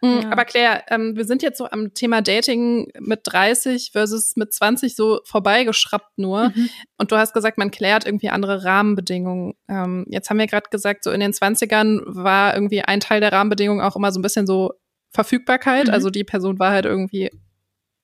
Mhm, 0.01 0.19
ja. 0.23 0.31
Aber 0.31 0.43
Claire, 0.43 0.83
ähm, 0.89 1.15
wir 1.15 1.23
sind 1.23 1.43
jetzt 1.43 1.57
so 1.57 1.69
am 1.69 1.93
Thema 1.93 2.21
Dating 2.21 2.91
mit 2.99 3.21
30 3.23 3.91
versus 3.93 4.35
mit 4.35 4.53
20 4.53 4.97
so 4.97 5.21
vorbeigeschraubt 5.23 6.17
nur. 6.17 6.49
Mhm. 6.49 6.69
Und 6.97 7.13
du 7.13 7.15
hast 7.15 7.33
gesagt, 7.33 7.57
man 7.57 7.71
klärt 7.71 8.05
irgendwie 8.05 8.29
andere 8.29 8.65
Rahmenbedingungen. 8.65 9.53
Ähm, 9.69 10.05
jetzt 10.09 10.29
haben 10.29 10.39
wir 10.39 10.47
gerade 10.47 10.69
gesagt, 10.69 11.05
so 11.05 11.11
in 11.11 11.21
den 11.21 11.31
20ern 11.31 12.01
war 12.05 12.53
irgendwie 12.53 12.81
ein 12.81 12.99
Teil 12.99 13.21
der 13.21 13.31
Rahmenbedingungen 13.31 13.81
auch 13.81 13.95
immer 13.95 14.11
so 14.11 14.19
ein 14.19 14.23
bisschen 14.23 14.45
so 14.45 14.73
Verfügbarkeit. 15.11 15.87
Mhm. 15.87 15.93
Also 15.93 16.09
die 16.09 16.23
Person 16.23 16.59
war 16.59 16.71
halt 16.71 16.85
irgendwie 16.85 17.29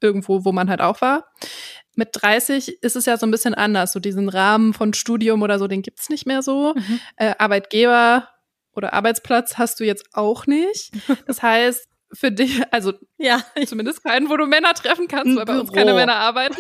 irgendwo, 0.01 0.45
wo 0.45 0.51
man 0.51 0.69
halt 0.69 0.81
auch 0.81 1.01
war. 1.01 1.25
Mit 1.95 2.09
30 2.11 2.83
ist 2.83 2.95
es 2.95 3.05
ja 3.05 3.17
so 3.17 3.25
ein 3.25 3.31
bisschen 3.31 3.55
anders. 3.55 3.91
So 3.91 3.99
diesen 3.99 4.29
Rahmen 4.29 4.73
von 4.73 4.93
Studium 4.93 5.41
oder 5.41 5.57
so, 5.57 5.67
den 5.67 5.81
gibt's 5.81 6.09
nicht 6.09 6.27
mehr 6.27 6.43
so. 6.43 6.75
Mhm. 6.75 6.99
Äh, 7.15 7.33
Arbeitgeber 7.39 8.29
oder 8.73 8.93
Arbeitsplatz 8.93 9.57
hast 9.57 9.79
du 9.79 9.85
jetzt 9.85 10.05
auch 10.13 10.45
nicht. 10.45 10.91
Das 11.25 11.41
heißt, 11.41 11.87
für 12.13 12.31
dich, 12.31 12.61
also 12.71 12.93
ja, 13.17 13.43
zumindest 13.65 14.03
keinen, 14.03 14.29
wo 14.29 14.37
du 14.37 14.45
Männer 14.45 14.73
treffen 14.73 15.07
kannst, 15.07 15.35
weil 15.35 15.45
bei 15.45 15.59
uns 15.59 15.71
keine 15.73 15.93
Männer 15.93 16.15
arbeiten. 16.15 16.55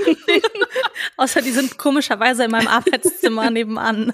Außer 1.17 1.41
die 1.41 1.51
sind 1.51 1.77
komischerweise 1.77 2.43
in 2.43 2.51
meinem 2.51 2.67
Arbeitszimmer 2.67 3.49
nebenan. 3.51 4.13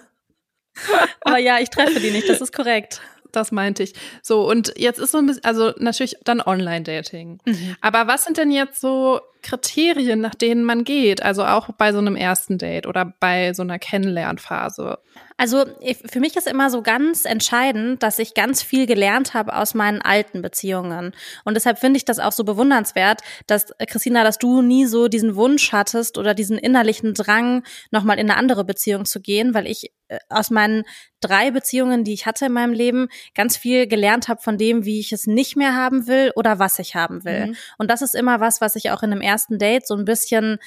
Aber 1.22 1.38
ja, 1.38 1.60
ich 1.60 1.70
treffe 1.70 2.00
die 2.00 2.12
nicht, 2.12 2.30
das 2.30 2.42
ist 2.42 2.54
korrekt. 2.54 3.02
Das 3.34 3.52
meinte 3.52 3.84
ich. 3.84 3.94
So, 4.22 4.48
und 4.48 4.74
jetzt 4.78 5.00
ist 5.00 5.12
so 5.12 5.18
ein 5.18 5.26
bisschen, 5.26 5.44
also 5.44 5.74
natürlich 5.78 6.16
dann 6.24 6.40
Online-Dating. 6.40 7.40
Mhm. 7.44 7.76
Aber 7.82 8.08
was 8.08 8.24
sind 8.24 8.38
denn 8.38 8.52
jetzt 8.52 8.80
so 8.80 9.20
Kriterien, 9.42 10.22
nach 10.22 10.36
denen 10.36 10.64
man 10.64 10.84
geht? 10.84 11.22
Also 11.24 11.44
auch 11.44 11.70
bei 11.74 11.92
so 11.92 11.98
einem 11.98 12.16
ersten 12.16 12.58
Date 12.58 12.86
oder 12.86 13.14
bei 13.20 13.54
so 13.54 13.64
einer 13.64 13.80
Kennenlernphase? 13.80 15.00
Also 15.44 15.66
für 16.06 16.22
mich 16.22 16.38
ist 16.38 16.48
immer 16.48 16.70
so 16.70 16.82
ganz 16.82 17.26
entscheidend, 17.26 18.02
dass 18.02 18.18
ich 18.18 18.34
ganz 18.34 18.64
viel 18.64 18.86
gelernt 18.86 19.34
habe 19.34 19.58
aus 19.58 19.74
meinen 19.74 20.02
alten 20.02 20.42
Beziehungen. 20.42 21.12
Und 21.44 21.56
deshalb 21.56 21.80
finde 21.80 21.98
ich 21.98 22.06
das 22.06 22.20
auch 22.20 22.32
so 22.32 22.46
bewundernswert, 22.46 23.20
dass 23.46 23.72
äh, 23.72 23.86
Christina, 23.86 24.24
dass 24.24 24.38
du 24.38 24.62
nie 24.62 24.86
so 24.86 25.10
diesen 25.10 25.36
Wunsch 25.36 25.74
hattest 25.74 26.18
oder 26.18 26.34
diesen 26.34 26.58
innerlichen 26.58 27.14
Drang, 27.14 27.64
nochmal 27.92 28.20
in 28.20 28.32
eine 28.32 28.40
andere 28.40 28.64
Beziehung 28.64 29.04
zu 29.04 29.20
gehen, 29.20 29.54
weil 29.54 29.68
ich 29.68 29.92
äh, 30.08 30.18
aus 30.30 30.50
meinen 30.50 30.86
drei 31.20 31.52
Beziehungen, 31.52 32.06
die 32.06 32.14
ich 32.14 32.26
hatte 32.26 32.46
in 32.46 32.54
meinem 32.54 32.72
Leben, 32.72 33.10
ganz 33.36 33.58
viel 33.58 33.86
gelernt 33.86 34.30
habe 34.30 34.42
von 34.42 34.58
dem, 34.58 34.86
wie 34.86 35.02
ich 35.02 35.12
es 35.12 35.28
nicht 35.28 35.58
mehr 35.58 35.76
haben 35.76 36.08
will 36.08 36.32
oder 36.38 36.58
was 36.58 36.80
ich 36.80 36.96
haben 36.96 37.26
will. 37.26 37.48
Mhm. 37.48 37.56
Und 37.78 37.92
das 37.92 38.02
ist 38.02 38.16
immer 38.16 38.40
was, 38.40 38.62
was 38.62 38.78
ich 38.78 38.92
auch 38.92 39.04
in 39.04 39.12
einem 39.12 39.20
ersten 39.20 39.58
Date 39.58 39.86
so 39.88 39.96
ein 39.98 40.06
bisschen 40.06 40.60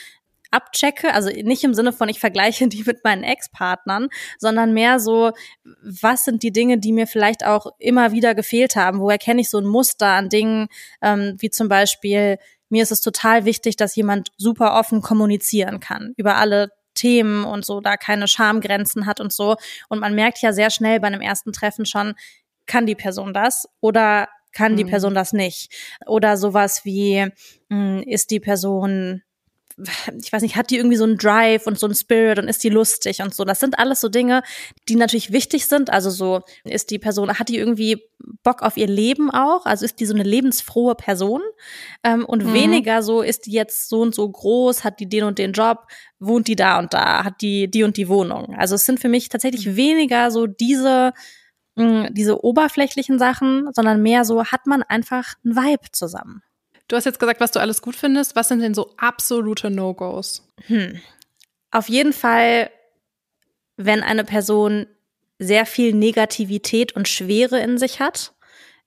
abchecke, 0.50 1.12
also 1.12 1.31
nicht 1.31 1.65
im 1.65 1.75
Sinne 1.75 1.93
von 1.93 2.09
ich 2.09 2.21
vergleiche 2.21 2.69
die 2.69 2.85
mit 2.85 3.05
meinen 3.05 3.23
Ex-Partnern, 3.23 4.09
sondern 4.38 4.73
mehr 4.73 5.00
so, 5.00 5.33
was 5.83 6.25
sind 6.25 6.43
die 6.43 6.53
Dinge, 6.53 6.79
die 6.79 6.93
mir 6.93 7.07
vielleicht 7.07 7.45
auch 7.45 7.67
immer 7.79 8.12
wieder 8.12 8.35
gefehlt 8.35 8.76
haben? 8.76 9.00
Wo 9.00 9.11
erkenne 9.11 9.41
ich 9.41 9.50
so 9.50 9.59
ein 9.59 9.67
Muster 9.67 10.09
an 10.09 10.29
Dingen, 10.29 10.69
ähm, 11.03 11.37
wie 11.38 11.50
zum 11.50 11.69
Beispiel, 11.69 12.38
mir 12.69 12.83
ist 12.83 12.93
es 12.93 13.00
total 13.00 13.45
wichtig, 13.45 13.76
dass 13.76 13.97
jemand 13.97 14.31
super 14.37 14.79
offen 14.79 15.00
kommunizieren 15.03 15.81
kann 15.81 16.15
über 16.17 16.37
alle 16.37 16.71
Themen 16.95 17.45
und 17.45 17.65
so, 17.65 17.81
da 17.81 17.97
keine 17.97 18.26
Schamgrenzen 18.26 19.07
hat 19.07 19.21
und 19.21 19.33
so. 19.33 19.57
Und 19.88 20.00
man 20.00 20.15
merkt 20.15 20.43
ja 20.43 20.53
sehr 20.53 20.71
schnell 20.71 20.99
bei 20.99 21.07
einem 21.07 21.21
ersten 21.21 21.53
Treffen 21.53 21.87
schon, 21.87 22.15
kann 22.67 22.87
die 22.87 22.97
Person 22.97 23.33
das 23.33 23.69
oder 23.81 24.29
kann 24.53 24.76
die 24.76 24.85
mhm. 24.85 24.88
Person 24.88 25.15
das 25.15 25.33
nicht? 25.33 25.73
Oder 26.07 26.37
sowas 26.37 26.85
wie, 26.85 27.26
mh, 27.69 28.00
hm, 28.00 28.03
ist 28.03 28.31
die 28.31 28.41
Person 28.41 29.23
ich 30.18 30.33
weiß 30.33 30.42
nicht, 30.42 30.56
hat 30.56 30.71
die 30.71 30.76
irgendwie 30.76 30.97
so 30.97 31.04
einen 31.04 31.18
Drive 31.18 31.66
und 31.66 31.78
so 31.78 31.87
einen 31.87 31.95
Spirit 31.95 32.38
und 32.38 32.49
ist 32.49 32.64
die 32.64 32.71
lustig 32.71 33.21
und 33.21 33.35
so. 33.35 33.45
Das 33.45 33.61
sind 33.61 33.78
alles 33.78 34.00
so 34.00 34.09
Dinge, 34.09 34.42
die 34.88 34.97
natürlich 34.97 35.33
wichtig 35.33 35.66
sind. 35.66 35.90
Also 35.90 36.09
so 36.09 36.40
ist 36.64 36.90
die 36.90 36.99
Person, 36.99 37.38
hat 37.38 37.50
die 37.50 37.59
irgendwie 37.59 38.02
Bock 38.42 38.62
auf 38.62 38.78
ihr 38.78 38.87
Leben 38.87 39.30
auch? 39.30 39.66
Also 39.66 39.85
ist 39.85 40.00
die 40.00 40.06
so 40.06 40.14
eine 40.14 40.23
lebensfrohe 40.23 40.95
Person? 40.95 41.42
Ähm, 42.02 42.25
und 42.25 42.45
mhm. 42.45 42.54
weniger 42.54 43.02
so, 43.02 43.21
ist 43.21 43.47
die 43.47 43.52
jetzt 43.52 43.90
so 43.90 44.00
und 44.00 44.14
so 44.14 44.28
groß, 44.28 44.83
hat 44.83 44.99
die 44.99 45.09
den 45.09 45.25
und 45.25 45.38
den 45.38 45.52
Job, 45.52 45.87
wohnt 46.18 46.49
die 46.49 46.56
da 46.56 46.78
und 46.78 46.95
da, 46.95 47.25
hat 47.25 47.42
die 47.42 47.71
die 47.71 47.83
und 47.83 47.99
die 47.99 48.09
Wohnung. 48.09 48.54
Also 48.56 48.76
es 48.76 48.87
sind 48.87 48.99
für 48.99 49.11
mich 49.11 49.28
tatsächlich 49.28 49.66
mhm. 49.66 49.76
weniger 49.76 50.30
so 50.30 50.47
diese 50.47 51.12
mh, 51.76 52.11
diese 52.11 52.42
oberflächlichen 52.42 53.18
Sachen, 53.18 53.68
sondern 53.73 54.02
mehr 54.02 54.25
so, 54.25 54.45
hat 54.45 54.66
man 54.66 54.83
einfach 54.83 55.35
einen 55.45 55.54
Vibe 55.54 55.92
zusammen. 55.92 56.42
Du 56.88 56.97
hast 56.97 57.05
jetzt 57.05 57.19
gesagt, 57.19 57.40
was 57.40 57.50
du 57.50 57.61
alles 57.61 57.83
gut 57.83 57.97
findest. 57.97 58.37
Was 58.37 58.49
sind 58.49 58.61
denn 58.61 58.75
so 58.75 58.95
absolute 58.97 59.71
No-Gos? 59.71 60.47
Hm. 60.66 61.00
Auf 61.71 61.88
jeden 61.88 62.12
Fall, 62.12 62.71
wenn 63.76 64.02
eine 64.02 64.25
Person 64.25 64.87
sehr 65.38 65.66
viel 65.66 65.93
Negativität 65.93 66.95
und 66.95 67.09
Schwere 67.09 67.59
in 67.61 67.76
sich 67.76 68.00
hat, 68.00 68.33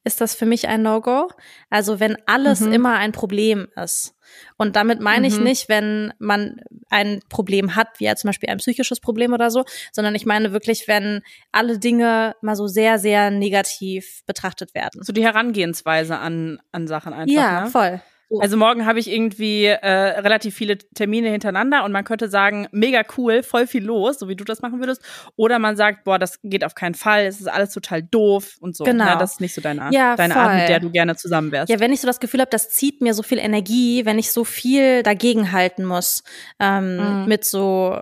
ist 0.03 0.21
das 0.21 0.35
für 0.35 0.45
mich 0.45 0.67
ein 0.67 0.81
No-Go. 0.81 1.29
Also 1.69 1.99
wenn 1.99 2.17
alles 2.25 2.61
mhm. 2.61 2.73
immer 2.73 2.95
ein 2.95 3.11
Problem 3.11 3.67
ist. 3.75 4.15
Und 4.57 4.75
damit 4.75 4.99
meine 5.01 5.27
ich 5.27 5.37
mhm. 5.37 5.43
nicht, 5.43 5.69
wenn 5.69 6.13
man 6.19 6.61
ein 6.89 7.19
Problem 7.29 7.75
hat, 7.75 7.87
wie 7.97 8.05
ja 8.05 8.15
zum 8.15 8.29
Beispiel 8.29 8.49
ein 8.49 8.57
psychisches 8.59 8.99
Problem 8.99 9.33
oder 9.33 9.51
so, 9.51 9.65
sondern 9.91 10.15
ich 10.15 10.25
meine 10.25 10.53
wirklich, 10.53 10.87
wenn 10.87 11.21
alle 11.51 11.79
Dinge 11.79 12.35
mal 12.41 12.55
so 12.55 12.67
sehr, 12.67 12.99
sehr 12.99 13.31
negativ 13.31 14.23
betrachtet 14.25 14.73
werden. 14.75 15.03
So 15.03 15.13
die 15.13 15.23
Herangehensweise 15.23 16.17
an, 16.17 16.59
an 16.71 16.87
Sachen 16.87 17.13
einfach. 17.13 17.33
Ja, 17.33 17.61
ne? 17.61 17.67
voll. 17.69 18.01
Also 18.39 18.57
morgen 18.57 18.85
habe 18.85 18.99
ich 18.99 19.11
irgendwie 19.11 19.65
äh, 19.65 19.87
relativ 19.87 20.55
viele 20.55 20.77
Termine 20.77 21.29
hintereinander 21.29 21.83
und 21.83 21.91
man 21.91 22.03
könnte 22.03 22.29
sagen, 22.29 22.67
mega 22.71 23.01
cool, 23.17 23.41
voll 23.41 23.65
viel 23.65 23.83
los, 23.83 24.19
so 24.19 24.27
wie 24.27 24.35
du 24.35 24.43
das 24.43 24.61
machen 24.61 24.79
würdest. 24.79 25.01
Oder 25.35 25.57
man 25.57 25.75
sagt, 25.75 26.03
boah, 26.03 26.19
das 26.19 26.39
geht 26.43 26.63
auf 26.63 26.75
keinen 26.75 26.93
Fall, 26.93 27.25
es 27.25 27.39
ist 27.39 27.47
alles 27.47 27.73
total 27.73 28.03
doof 28.03 28.57
und 28.59 28.75
so. 28.75 28.83
Genau. 28.83 29.05
Ja, 29.05 29.15
das 29.15 29.33
ist 29.33 29.41
nicht 29.41 29.55
so 29.55 29.61
deine 29.61 29.83
Art, 29.83 29.93
ja, 29.93 30.15
deine 30.15 30.35
Art, 30.35 30.55
mit 30.59 30.69
der 30.69 30.79
du 30.79 30.91
gerne 30.91 31.15
zusammen 31.15 31.51
wärst. 31.51 31.71
Ja, 31.71 31.79
wenn 31.79 31.91
ich 31.91 32.01
so 32.01 32.07
das 32.07 32.19
Gefühl 32.19 32.41
habe, 32.41 32.51
das 32.51 32.69
zieht 32.69 33.01
mir 33.01 33.13
so 33.13 33.23
viel 33.23 33.39
Energie, 33.39 34.05
wenn 34.05 34.19
ich 34.19 34.31
so 34.31 34.43
viel 34.43 35.01
dagegen 35.01 35.51
halten 35.51 35.85
muss 35.85 36.23
ähm, 36.59 37.21
mhm. 37.21 37.27
mit 37.27 37.45
so 37.45 37.99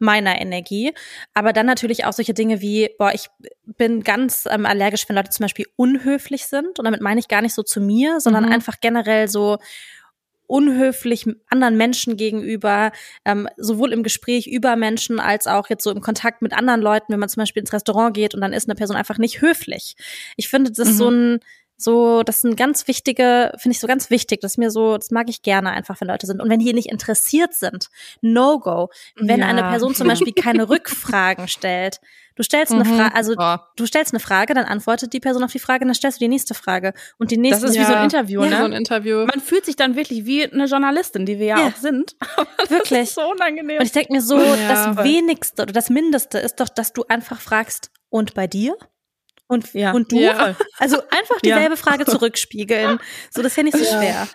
meiner 0.00 0.40
Energie. 0.40 0.92
Aber 1.34 1.52
dann 1.52 1.66
natürlich 1.66 2.04
auch 2.04 2.12
solche 2.12 2.34
Dinge 2.34 2.60
wie, 2.60 2.90
boah, 2.98 3.12
ich 3.14 3.28
bin 3.64 4.02
ganz 4.02 4.46
ähm, 4.50 4.66
allergisch, 4.66 5.08
wenn 5.08 5.16
Leute 5.16 5.30
zum 5.30 5.44
Beispiel 5.44 5.66
unhöflich 5.76 6.46
sind. 6.46 6.78
Und 6.78 6.84
damit 6.84 7.00
meine 7.00 7.20
ich 7.20 7.28
gar 7.28 7.42
nicht 7.42 7.54
so 7.54 7.62
zu 7.62 7.80
mir, 7.80 8.20
sondern 8.20 8.46
mhm. 8.46 8.52
einfach 8.52 8.80
generell 8.80 9.28
so 9.28 9.58
unhöflich 10.50 11.26
anderen 11.48 11.76
Menschen 11.76 12.16
gegenüber, 12.16 12.90
ähm, 13.24 13.48
sowohl 13.56 13.92
im 13.92 14.02
Gespräch 14.02 14.48
über 14.48 14.74
Menschen 14.74 15.20
als 15.20 15.46
auch 15.46 15.70
jetzt 15.70 15.84
so 15.84 15.92
im 15.92 16.00
Kontakt 16.00 16.42
mit 16.42 16.52
anderen 16.52 16.80
Leuten, 16.80 17.12
wenn 17.12 17.20
man 17.20 17.28
zum 17.28 17.42
Beispiel 17.42 17.60
ins 17.60 17.72
Restaurant 17.72 18.14
geht 18.14 18.34
und 18.34 18.40
dann 18.40 18.52
ist 18.52 18.68
eine 18.68 18.74
Person 18.74 18.96
einfach 18.96 19.18
nicht 19.18 19.40
höflich. 19.40 19.94
Ich 20.36 20.48
finde, 20.48 20.72
das 20.72 20.88
mhm. 20.88 20.94
so 20.94 21.08
ein 21.08 21.40
so, 21.80 22.22
das 22.22 22.40
sind 22.42 22.56
ganz 22.56 22.86
wichtige, 22.88 23.52
finde 23.56 23.74
ich 23.74 23.80
so 23.80 23.86
ganz 23.86 24.10
wichtig, 24.10 24.40
das 24.40 24.52
ist 24.52 24.58
mir 24.58 24.70
so, 24.70 24.96
das 24.96 25.10
mag 25.10 25.28
ich 25.28 25.42
gerne 25.42 25.70
einfach, 25.70 26.00
wenn 26.00 26.08
Leute 26.08 26.26
sind. 26.26 26.40
Und 26.40 26.50
wenn 26.50 26.60
die 26.60 26.72
nicht 26.72 26.90
interessiert 26.90 27.54
sind, 27.54 27.88
no 28.20 28.58
go. 28.58 28.90
Wenn 29.16 29.40
ja. 29.40 29.46
eine 29.46 29.62
Person 29.62 29.94
zum 29.94 30.06
Beispiel 30.06 30.32
keine 30.32 30.68
Rückfragen 30.68 31.48
stellt, 31.48 32.00
du 32.36 32.42
stellst 32.42 32.72
eine 32.72 32.84
mhm. 32.84 32.96
Frage, 32.96 33.14
also 33.14 33.34
oh. 33.38 33.56
du 33.76 33.86
stellst 33.86 34.12
eine 34.12 34.20
Frage, 34.20 34.54
dann 34.54 34.64
antwortet 34.64 35.12
die 35.12 35.20
Person 35.20 35.42
auf 35.42 35.52
die 35.52 35.58
Frage, 35.58 35.84
dann 35.84 35.94
stellst 35.94 36.20
du 36.20 36.24
die 36.24 36.28
nächste 36.28 36.54
Frage 36.54 36.92
und 37.18 37.30
die 37.30 37.36
nächste. 37.38 37.62
Das 37.62 37.70
ist 37.70 37.76
ja. 37.76 37.82
wie 37.82 37.86
so 37.86 37.94
ein 37.94 38.04
Interview, 38.04 38.42
ja. 38.42 38.50
ne? 38.50 38.56
So 38.58 38.64
ein 38.64 38.72
Interview. 38.72 39.26
Man 39.26 39.40
fühlt 39.40 39.64
sich 39.64 39.76
dann 39.76 39.96
wirklich 39.96 40.26
wie 40.26 40.44
eine 40.44 40.66
Journalistin, 40.66 41.26
die 41.26 41.38
wir 41.38 41.46
ja, 41.46 41.66
auch 41.66 41.76
sind. 41.76 42.16
wirklich. 42.68 43.00
Das 43.00 43.08
ist 43.08 43.14
so 43.14 43.30
unangenehm. 43.30 43.78
Und 43.78 43.86
ich 43.86 43.92
denke 43.92 44.12
mir 44.12 44.22
so, 44.22 44.38
das 44.38 44.96
Wenigste 44.98 45.62
oder 45.62 45.72
das 45.72 45.90
Mindeste 45.90 46.38
ist 46.38 46.56
doch, 46.60 46.68
dass 46.68 46.92
du 46.92 47.04
einfach 47.08 47.40
fragst, 47.40 47.90
und 48.10 48.34
bei 48.34 48.46
dir? 48.46 48.76
Und, 49.50 49.74
ja. 49.74 49.90
und 49.90 50.12
du? 50.12 50.20
Ja. 50.20 50.54
Also 50.78 50.98
einfach 51.10 51.40
dieselbe 51.42 51.74
ja. 51.74 51.76
Frage 51.76 52.04
zurückspiegeln. 52.06 53.00
So, 53.30 53.42
das 53.42 53.52
ist 53.52 53.56
ja 53.56 53.62
nicht 53.64 53.76
so 53.76 53.84
schwer. 53.84 54.28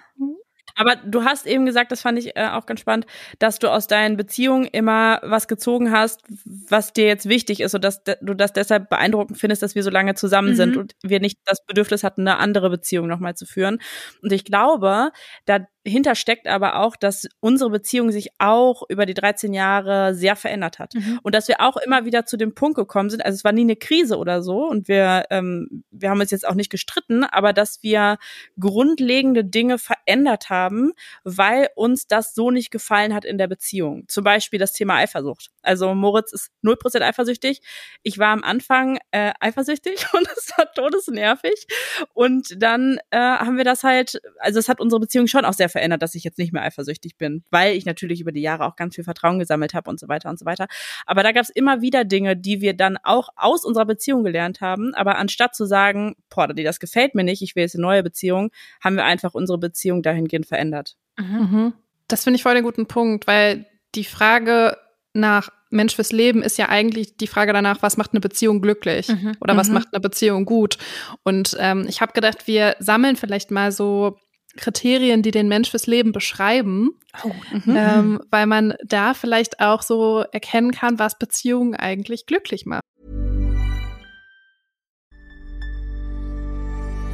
Aber 0.76 0.98
du 0.98 1.24
hast 1.24 1.48
eben 1.48 1.66
gesagt, 1.66 1.94
das 1.94 2.02
fand 2.02 2.20
ich 2.20 2.36
äh, 2.36 2.50
auch 2.50 2.66
ganz 2.66 2.82
spannend, 2.82 3.06
dass 3.40 3.60
du 3.60 3.70
aus 3.72 3.88
deinen 3.88 4.18
Beziehungen 4.18 4.66
immer 4.66 5.22
was 5.24 5.48
gezogen 5.48 5.92
hast, 5.94 6.22
was 6.70 6.92
dir 6.92 7.06
jetzt 7.06 7.30
wichtig 7.30 7.62
ist 7.62 7.74
und 7.74 7.84
dass 7.86 8.04
du 8.04 8.34
das 8.34 8.52
deshalb 8.52 8.90
beeindruckend 8.90 9.40
findest, 9.40 9.62
dass 9.64 9.76
wir 9.76 9.84
so 9.84 9.90
lange 9.90 10.16
zusammen 10.16 10.50
mhm. 10.50 10.56
sind 10.56 10.78
und 10.78 10.96
wir 11.02 11.22
nicht 11.22 11.40
das 11.46 11.66
Bedürfnis 11.66 12.04
hatten, 12.04 12.28
eine 12.28 12.40
andere 12.40 12.70
Beziehung 12.70 13.08
nochmal 13.08 13.36
zu 13.36 13.46
führen. 13.46 13.80
Und 14.22 14.34
ich 14.34 14.44
glaube, 14.44 15.12
da 15.46 15.66
Dahinter 15.86 16.16
steckt 16.16 16.48
aber 16.48 16.80
auch, 16.80 16.96
dass 16.96 17.28
unsere 17.40 17.70
Beziehung 17.70 18.12
sich 18.12 18.30
auch 18.40 18.82
über 18.90 19.06
die 19.06 19.14
13 19.14 19.54
Jahre 19.54 20.16
sehr 20.16 20.36
verändert 20.36 20.80
hat. 20.80 20.96
Mhm. 20.96 21.20
Und 21.22 21.36
dass 21.36 21.48
wir 21.48 21.62
auch 21.62 21.78
immer 21.78 22.06
wieder 22.06 22.26
zu 22.26 22.38
dem 22.38 22.56
Punkt 22.56 22.76
gekommen 22.76 23.12
sind, 23.12 23.24
also 23.24 23.36
es 23.36 23.44
war 23.44 23.52
nie 23.52 23.62
eine 23.62 23.76
Krise 23.76 24.18
oder 24.18 24.42
so 24.42 24.66
und 24.68 24.88
wir, 24.88 25.26
ähm, 25.30 25.84
wir 25.92 26.10
haben 26.10 26.20
uns 26.20 26.32
jetzt 26.32 26.48
auch 26.48 26.56
nicht 26.56 26.72
gestritten, 26.72 27.24
aber 27.24 27.54
dass 27.54 27.84
wir 27.84 28.18
grundlegende 28.60 29.46
Dinge 29.46 29.78
verändert 29.78 30.50
haben, 30.50 30.94
weil 31.24 31.70
uns 31.76 32.08
das 32.08 32.34
so 32.34 32.50
nicht 32.50 32.72
gefallen 32.72 33.14
hat 33.14 33.24
in 33.24 33.38
der 33.38 33.48
Beziehung. 33.48 34.06
Zum 34.08 34.24
Beispiel 34.24 34.58
das 34.58 34.74
Thema 34.74 34.96
Eifersucht. 34.96 35.52
Also 35.62 35.94
Moritz 35.94 36.34
ist 36.34 36.50
0% 36.64 37.02
eifersüchtig. 37.02 37.62
Ich 38.02 38.18
war 38.18 38.30
am 38.30 38.44
Anfang 38.44 38.98
äh, 39.12 39.34
eifersüchtig 39.40 40.08
und 40.14 40.28
es 40.36 40.52
war 40.58 40.72
todesnervig. 40.74 41.68
Und 42.14 42.56
dann 42.58 42.98
äh, 43.12 43.20
haben 43.20 43.58
wir 43.58 43.66
das 43.66 43.84
halt, 43.84 44.20
also 44.40 44.58
es 44.58 44.68
hat 44.68 44.82
unsere 44.82 45.00
Beziehung 45.00 45.28
schon 45.28 45.46
auch 45.46 45.54
sehr 45.54 45.70
verändert, 45.76 46.02
dass 46.02 46.16
ich 46.16 46.24
jetzt 46.24 46.38
nicht 46.38 46.54
mehr 46.54 46.64
eifersüchtig 46.64 47.18
bin, 47.18 47.44
weil 47.52 47.76
ich 47.76 47.86
natürlich 47.86 48.22
über 48.22 48.32
die 48.32 48.42
Jahre 48.42 48.66
auch 48.66 48.78
ganz 48.78 48.96
viel 48.96 49.04
Vertrauen 49.04 49.40
gesammelt 49.40 49.74
habe 49.74 49.90
und 49.90 50.00
so 50.00 50.08
weiter 50.08 50.30
und 50.30 50.40
so 50.40 50.46
weiter. 50.46 50.68
Aber 51.06 51.22
da 51.22 51.34
gab 51.34 51.44
es 51.44 51.50
immer 51.50 51.82
wieder 51.82 52.06
Dinge, 52.06 52.38
die 52.38 52.62
wir 52.62 52.74
dann 52.74 52.98
auch 53.04 53.28
aus 53.36 53.66
unserer 53.66 53.86
Beziehung 53.86 54.24
gelernt 54.24 54.62
haben. 54.62 54.94
Aber 54.94 55.18
anstatt 55.18 55.54
zu 55.54 55.66
sagen, 55.66 56.16
boah, 56.34 56.48
das 56.48 56.80
gefällt 56.80 57.14
mir 57.14 57.26
nicht, 57.26 57.42
ich 57.42 57.58
will 57.58 57.64
jetzt 57.64 57.76
eine 57.76 57.82
neue 57.82 58.04
Beziehung, 58.04 58.52
haben 58.82 58.96
wir 58.96 59.04
einfach 59.04 59.34
unsere 59.34 59.58
Beziehung 59.58 60.02
dahingehend 60.02 60.46
verändert. 60.46 60.96
Mhm. 61.18 61.26
mhm. 61.26 61.74
Das 62.08 62.24
finde 62.24 62.36
ich 62.36 62.44
voll 62.44 62.54
den 62.54 62.64
guten 62.64 62.86
Punkt, 62.86 63.26
weil 63.26 63.66
die 63.96 64.04
Frage 64.04 64.78
nach 65.14 65.50
Mensch 65.72 65.96
fürs 65.96 66.12
Leben 66.12 66.44
ist 66.44 66.58
ja 66.58 66.70
eigentlich 66.70 67.18
die 67.18 67.28
Frage 67.28 67.54
danach, 67.54 67.82
was 67.82 67.98
macht 67.98 68.14
eine 68.14 68.22
Beziehung 68.22 68.62
glücklich 68.62 69.10
mhm. 69.10 69.36
oder 69.40 69.58
was 69.58 69.68
mhm. 69.68 69.76
macht 69.76 69.88
eine 69.92 70.02
Beziehung 70.02 70.46
gut. 70.46 70.78
Und 71.24 71.56
ähm, 71.60 71.86
ich 71.88 72.02
habe 72.02 72.14
gedacht, 72.14 72.48
wir 72.48 72.76
sammeln 72.80 73.16
vielleicht 73.16 73.52
mal 73.52 73.72
so 73.72 74.18
Kriterien, 74.58 75.22
die 75.22 75.32
den 75.32 75.48
Mensch 75.48 75.72
fürs 75.72 75.88
Leben 75.88 76.12
beschreiben, 76.12 76.92
oh, 77.24 77.32
mhm. 77.52 77.76
ähm, 77.76 78.22
weil 78.32 78.48
man 78.48 78.74
da 78.84 79.14
vielleicht 79.14 79.60
auch 79.60 79.82
so 79.82 80.24
erkennen 80.32 80.72
kann, 80.72 81.00
was 81.00 81.18
Beziehungen 81.18 81.76
eigentlich 81.76 82.26
glücklich 82.26 82.66
macht. 82.66 82.84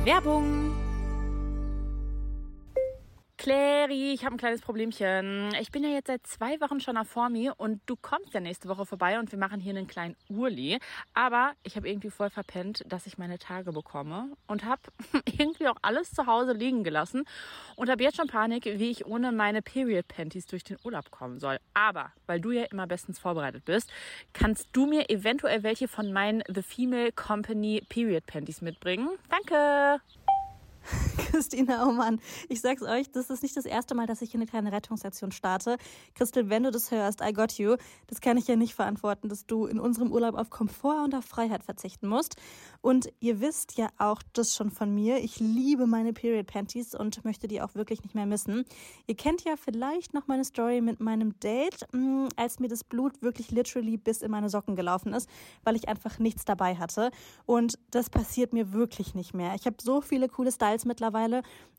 Werbung 0.03 0.70
Clary, 3.41 4.13
ich 4.13 4.24
habe 4.24 4.36
ein 4.36 4.38
kleines 4.38 4.62
Problemchen. 4.62 5.50
Ich 5.60 5.71
bin 5.71 5.83
ja 5.83 5.89
jetzt 5.89 6.05
seit 6.05 6.27
zwei 6.27 6.62
Wochen 6.62 6.79
schon 6.79 6.95
auf 6.95 7.07
Formi 7.07 7.50
und 7.50 7.81
du 7.88 7.95
kommst 7.95 8.36
ja 8.36 8.39
nächste 8.39 8.69
Woche 8.69 8.86
vorbei 8.86 9.17
und 9.17 9.31
wir 9.31 9.39
machen 9.39 9.60
hier 9.60 9.75
einen 9.75 9.88
kleinen 9.88 10.15
Urli. 10.29 10.77
Aber 11.15 11.53
ich 11.63 11.75
habe 11.75 11.89
irgendwie 11.89 12.12
voll 12.12 12.29
verpennt, 12.29 12.83
dass 12.88 13.07
ich 13.07 13.17
meine 13.17 13.39
Tage 13.39 13.71
bekomme 13.71 14.38
und 14.45 14.63
habe 14.63 14.83
irgendwie 15.25 15.67
auch 15.67 15.77
alles 15.81 16.12
zu 16.12 16.27
Hause 16.27 16.53
liegen 16.53 16.83
gelassen 16.83 17.24
und 17.77 17.89
habe 17.89 18.03
jetzt 18.03 18.17
schon 18.17 18.27
Panik, 18.27 18.65
wie 18.65 18.91
ich 18.91 19.07
ohne 19.07 19.31
meine 19.31 19.63
Period 19.63 20.07
Panties 20.07 20.45
durch 20.45 20.63
den 20.63 20.77
Urlaub 20.83 21.10
kommen 21.10 21.39
soll. 21.39 21.57
Aber 21.74 22.12
weil 22.27 22.41
du 22.41 22.51
ja 22.51 22.65
immer 22.65 22.86
bestens 22.86 23.17
vorbereitet 23.17 23.65
bist, 23.65 23.91
kannst 24.33 24.67
du 24.71 24.86
mir 24.86 25.10
eventuell 25.10 25.63
welche 25.63 25.88
von 25.88 26.13
meinen 26.13 26.43
The 26.48 26.62
Female 26.62 27.12
Company 27.12 27.81
Period 27.89 28.27
Panties 28.27 28.62
mitbringen. 28.62 29.10
Danke! 29.31 30.00
Christina, 31.29 31.87
oh 31.87 31.91
Mann, 31.91 32.19
ich 32.49 32.61
sag's 32.61 32.81
euch, 32.81 33.11
das 33.11 33.29
ist 33.29 33.43
nicht 33.43 33.55
das 33.55 33.65
erste 33.65 33.95
Mal, 33.95 34.07
dass 34.07 34.21
ich 34.21 34.31
hier 34.31 34.39
eine 34.39 34.47
kleine 34.47 34.71
Rettungsaktion 34.71 35.31
starte. 35.31 35.77
Christel, 36.15 36.49
wenn 36.49 36.63
du 36.63 36.71
das 36.71 36.91
hörst, 36.91 37.21
I 37.21 37.31
got 37.31 37.53
you. 37.53 37.75
Das 38.07 38.21
kann 38.21 38.37
ich 38.37 38.47
ja 38.47 38.55
nicht 38.55 38.73
verantworten, 38.73 39.29
dass 39.29 39.45
du 39.45 39.65
in 39.65 39.79
unserem 39.79 40.11
Urlaub 40.11 40.35
auf 40.35 40.49
Komfort 40.49 41.03
und 41.03 41.15
auf 41.15 41.25
Freiheit 41.25 41.63
verzichten 41.63 42.07
musst. 42.07 42.35
Und 42.81 43.09
ihr 43.19 43.39
wisst 43.39 43.77
ja 43.77 43.89
auch 43.97 44.21
das 44.33 44.55
schon 44.55 44.71
von 44.71 44.93
mir. 44.93 45.17
Ich 45.17 45.39
liebe 45.39 45.85
meine 45.85 46.13
Period 46.13 46.47
Panties 46.47 46.95
und 46.95 47.23
möchte 47.23 47.47
die 47.47 47.61
auch 47.61 47.75
wirklich 47.75 48.01
nicht 48.03 48.15
mehr 48.15 48.25
missen. 48.25 48.65
Ihr 49.05 49.15
kennt 49.15 49.43
ja 49.43 49.55
vielleicht 49.57 50.13
noch 50.13 50.27
meine 50.27 50.43
Story 50.43 50.81
mit 50.81 50.99
meinem 50.99 51.39
Date, 51.39 51.85
mm, 51.91 52.27
als 52.35 52.59
mir 52.59 52.67
das 52.67 52.83
Blut 52.83 53.21
wirklich 53.21 53.51
literally 53.51 53.97
bis 53.97 54.21
in 54.21 54.31
meine 54.31 54.49
Socken 54.49 54.75
gelaufen 54.75 55.13
ist, 55.13 55.29
weil 55.63 55.75
ich 55.75 55.87
einfach 55.87 56.17
nichts 56.19 56.45
dabei 56.45 56.75
hatte. 56.75 57.11
Und 57.45 57.77
das 57.91 58.09
passiert 58.09 58.53
mir 58.53 58.73
wirklich 58.73 59.13
nicht 59.13 59.33
mehr. 59.33 59.53
Ich 59.55 59.65
habe 59.65 59.77
so 59.81 60.01
viele 60.01 60.27
coole 60.27 60.51
Styles 60.51 60.85
mittlerweile 60.85 61.10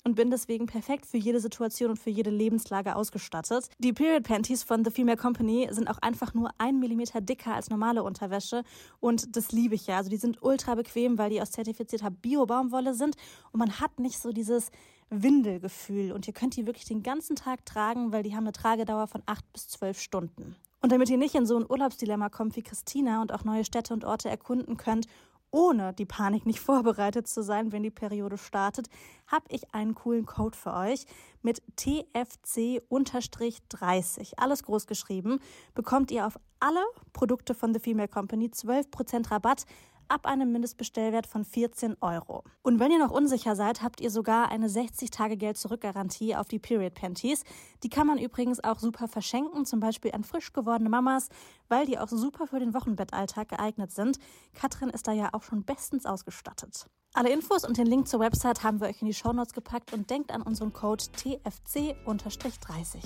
und 0.05 0.15
bin 0.15 0.31
deswegen 0.31 0.67
perfekt 0.67 1.07
für 1.07 1.17
jede 1.17 1.41
Situation 1.41 1.91
und 1.91 1.97
für 1.97 2.11
jede 2.11 2.31
Lebenslage 2.31 2.97
ausgestattet. 2.97 3.69
Die 3.79 3.93
Period 3.93 4.25
Panties 4.25 4.63
von 4.63 4.85
The 4.85 4.91
Female 4.91 5.17
Company 5.17 5.69
sind 5.71 5.89
auch 5.89 5.99
einfach 5.99 6.35
nur 6.35 6.51
ein 6.59 6.79
Millimeter 6.79 7.21
dicker 7.21 7.55
als 7.55 7.71
normale 7.71 8.03
Unterwäsche 8.03 8.65
und 9.01 9.37
das 9.37 9.53
liebe 9.53 9.75
ich 9.75 9.87
ja. 9.87 9.97
Also 9.97 10.11
die 10.11 10.17
sind 10.17 10.43
ultra 10.43 10.75
bequem, 10.75 11.19
weil 11.19 11.31
die 11.31 11.41
aus 11.41 11.51
zertifizierter 11.51 12.11
Bio-Baumwolle 12.11 12.95
sind 12.95 13.17
und 13.53 13.59
man 13.59 13.81
hat 13.81 13.99
nicht 13.99 14.19
so 14.19 14.33
dieses 14.33 14.71
Windelgefühl 15.11 16.13
und 16.13 16.27
ihr 16.27 16.33
könnt 16.33 16.57
die 16.57 16.67
wirklich 16.67 16.87
den 16.87 17.03
ganzen 17.03 17.37
Tag 17.37 17.67
tragen, 17.67 18.13
weil 18.13 18.23
die 18.23 18.35
haben 18.35 18.45
eine 18.45 18.53
Tragedauer 18.53 19.07
von 19.07 19.23
acht 19.27 19.45
bis 19.53 19.69
zwölf 19.69 20.01
Stunden. 20.01 20.57
Und 20.81 20.91
damit 20.91 21.11
ihr 21.11 21.19
nicht 21.19 21.35
in 21.37 21.47
so 21.47 21.57
ein 21.57 21.69
Urlaubsdilemma 21.69 22.29
kommt 22.29 22.57
wie 22.57 22.63
Christina 22.63 23.23
und 23.23 23.33
auch 23.33 23.45
neue 23.45 23.65
Städte 23.65 23.95
und 23.95 24.05
Orte 24.05 24.29
erkunden 24.29 24.77
könnt 24.77 25.07
ohne 25.53 25.93
die 25.93 26.07
Panik 26.07 26.47
nicht 26.47 26.59
vorbereitet 26.61 27.29
zu 27.29 27.45
sein, 27.45 27.71
wenn 27.71 27.85
die 27.85 27.91
Periode 27.91 28.39
startet, 28.39 28.89
habe 29.29 29.45
ich 29.51 29.73
einen 29.73 29.95
coolen 29.95 30.27
Code 30.27 30.59
für 30.59 30.75
euch 30.75 31.07
mit 31.43 31.63
TFC-30. 31.77 34.33
Alles 34.39 34.65
groß 34.65 34.89
geschrieben. 34.89 35.39
Bekommt 35.75 36.11
ihr 36.11 36.27
auf 36.27 36.41
alle 36.59 36.83
Produkte 37.13 37.55
von 37.55 37.73
The 37.73 37.81
Female 37.81 38.09
Company 38.09 38.47
12% 38.47 39.31
Rabatt 39.31 39.67
ab 40.09 40.27
einem 40.27 40.53
Mindestbestellwert 40.53 41.27
von 41.27 41.45
14 41.45 41.97
Euro. 42.01 42.45
Und 42.63 42.81
wenn 42.81 42.91
ihr 42.91 42.99
noch 42.99 43.11
unsicher 43.11 43.57
seid, 43.57 43.83
habt 43.83 44.01
ihr 44.01 44.11
sogar 44.11 44.51
eine 44.51 44.69
60-Tage-Geld-Zurück-Garantie 44.69 46.37
auf 46.37 46.49
die 46.49 46.59
Period 46.59 46.95
Panties. 46.95 47.45
Die 47.83 47.89
kann 47.89 48.07
man 48.07 48.19
übrigens 48.19 48.63
auch 48.63 48.79
super 48.79 49.09
verschenken, 49.09 49.65
zum 49.65 49.81
Beispiel 49.81 50.13
an 50.13 50.25
frisch 50.25 50.53
gewordene 50.53 50.91
Mamas, 50.91 51.29
weil 51.69 51.87
die 51.87 51.99
auch 51.99 52.09
super 52.09 52.47
für 52.47 52.61
den 52.61 52.75
Wochenbettalltag 52.75 53.49
geeignet 53.49 53.93
sind. 53.93 54.19
Katrin 54.55 54.91
ist 54.91 55.07
da 55.07 55.13
ja 55.13 55.31
auch 55.33 55.43
schon 55.43 55.65
bestens 55.65 56.07
ausgestattet. 56.07 56.87
Alle 57.15 57.31
Infos 57.31 57.67
und 57.67 57.77
den 57.77 57.87
Link 57.87 58.09
zur 58.09 58.21
Website 58.21 58.65
haben 58.65 58.81
wir 58.81 58.89
euch 58.89 59.03
in 59.03 59.07
die 59.07 59.15
Shownotes 59.15 59.53
gepackt 59.53 59.93
und 59.93 60.09
denkt 60.09 60.33
an 60.33 60.41
unseren 60.41 60.73
Code 60.73 61.05
TFC-30. 61.17 63.03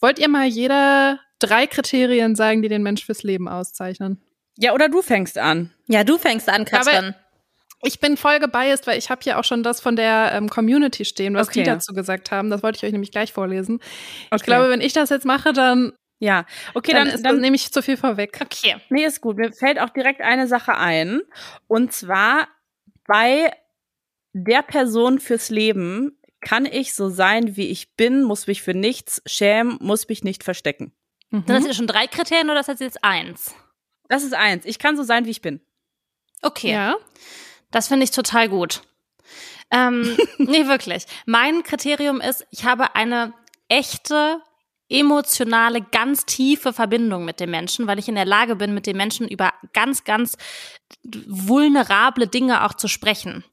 Wollt 0.00 0.18
ihr 0.18 0.28
mal 0.28 0.46
jeder 0.46 1.20
drei 1.38 1.66
Kriterien 1.66 2.34
sagen, 2.34 2.62
die 2.62 2.68
den 2.68 2.82
Mensch 2.82 3.04
fürs 3.04 3.22
Leben 3.22 3.48
auszeichnen? 3.48 4.22
Ja, 4.56 4.72
oder 4.72 4.88
du 4.88 5.02
fängst 5.02 5.38
an. 5.38 5.72
Ja, 5.86 6.04
du 6.04 6.18
fängst 6.18 6.48
an, 6.48 6.64
Katrin. 6.64 6.96
Aber 6.96 7.14
ich 7.82 8.00
bin 8.00 8.16
voll 8.16 8.38
gebiased, 8.38 8.86
weil 8.86 8.98
ich 8.98 9.10
habe 9.10 9.20
hier 9.22 9.38
auch 9.38 9.44
schon 9.44 9.62
das 9.62 9.80
von 9.80 9.96
der 9.96 10.32
ähm, 10.32 10.48
Community 10.48 11.04
stehen, 11.04 11.34
was 11.34 11.48
okay. 11.48 11.60
die 11.60 11.66
dazu 11.66 11.92
gesagt 11.92 12.30
haben. 12.30 12.50
Das 12.50 12.62
wollte 12.62 12.78
ich 12.78 12.84
euch 12.84 12.92
nämlich 12.92 13.12
gleich 13.12 13.32
vorlesen. 13.32 13.76
Okay. 14.26 14.36
Ich 14.36 14.42
glaube, 14.42 14.70
wenn 14.70 14.80
ich 14.80 14.92
das 14.92 15.10
jetzt 15.10 15.26
mache, 15.26 15.52
dann 15.52 15.92
ja, 16.18 16.46
okay, 16.74 16.92
dann, 16.92 17.10
dann, 17.10 17.22
dann 17.22 17.40
nehme 17.40 17.56
ich 17.56 17.72
zu 17.72 17.82
viel 17.82 17.96
vorweg. 17.96 18.38
Okay. 18.40 18.76
Nee, 18.88 19.04
ist 19.04 19.20
gut. 19.20 19.36
Mir 19.36 19.52
fällt 19.52 19.78
auch 19.78 19.90
direkt 19.90 20.22
eine 20.22 20.46
Sache 20.46 20.76
ein. 20.76 21.20
Und 21.66 21.92
zwar 21.92 22.48
bei 23.06 23.52
der 24.32 24.62
Person 24.62 25.18
fürs 25.18 25.50
Leben 25.50 26.18
kann 26.44 26.66
ich 26.66 26.94
so 26.94 27.08
sein, 27.08 27.56
wie 27.56 27.68
ich 27.68 27.96
bin, 27.96 28.22
muss 28.22 28.46
mich 28.46 28.62
für 28.62 28.74
nichts 28.74 29.22
schämen, 29.26 29.78
muss 29.80 30.08
mich 30.08 30.22
nicht 30.22 30.44
verstecken. 30.44 30.92
Mhm. 31.30 31.38
Sind 31.38 31.48
das 31.48 31.64
jetzt 31.64 31.76
schon 31.76 31.86
drei 31.86 32.06
Kriterien 32.06 32.50
oder 32.50 32.60
ist 32.60 32.68
das 32.68 32.80
jetzt 32.80 33.02
eins? 33.02 33.54
Das 34.08 34.22
ist 34.22 34.34
eins. 34.34 34.64
Ich 34.66 34.78
kann 34.78 34.96
so 34.96 35.02
sein, 35.02 35.24
wie 35.24 35.30
ich 35.30 35.42
bin. 35.42 35.60
Okay. 36.42 36.72
Ja. 36.72 36.96
Das 37.70 37.88
finde 37.88 38.04
ich 38.04 38.10
total 38.10 38.48
gut. 38.48 38.82
Ähm, 39.70 40.16
nee, 40.38 40.66
wirklich. 40.66 41.06
Mein 41.26 41.62
Kriterium 41.62 42.20
ist, 42.20 42.46
ich 42.50 42.64
habe 42.64 42.94
eine 42.94 43.32
echte, 43.68 44.40
emotionale, 44.88 45.80
ganz 45.80 46.26
tiefe 46.26 46.72
Verbindung 46.72 47.24
mit 47.24 47.40
dem 47.40 47.50
Menschen, 47.50 47.86
weil 47.86 47.98
ich 47.98 48.08
in 48.08 48.14
der 48.14 48.26
Lage 48.26 48.54
bin, 48.54 48.74
mit 48.74 48.86
dem 48.86 48.98
Menschen 48.98 49.26
über 49.26 49.52
ganz, 49.72 50.04
ganz 50.04 50.36
vulnerable 51.02 52.28
Dinge 52.28 52.64
auch 52.64 52.74
zu 52.74 52.86
sprechen. 52.86 53.44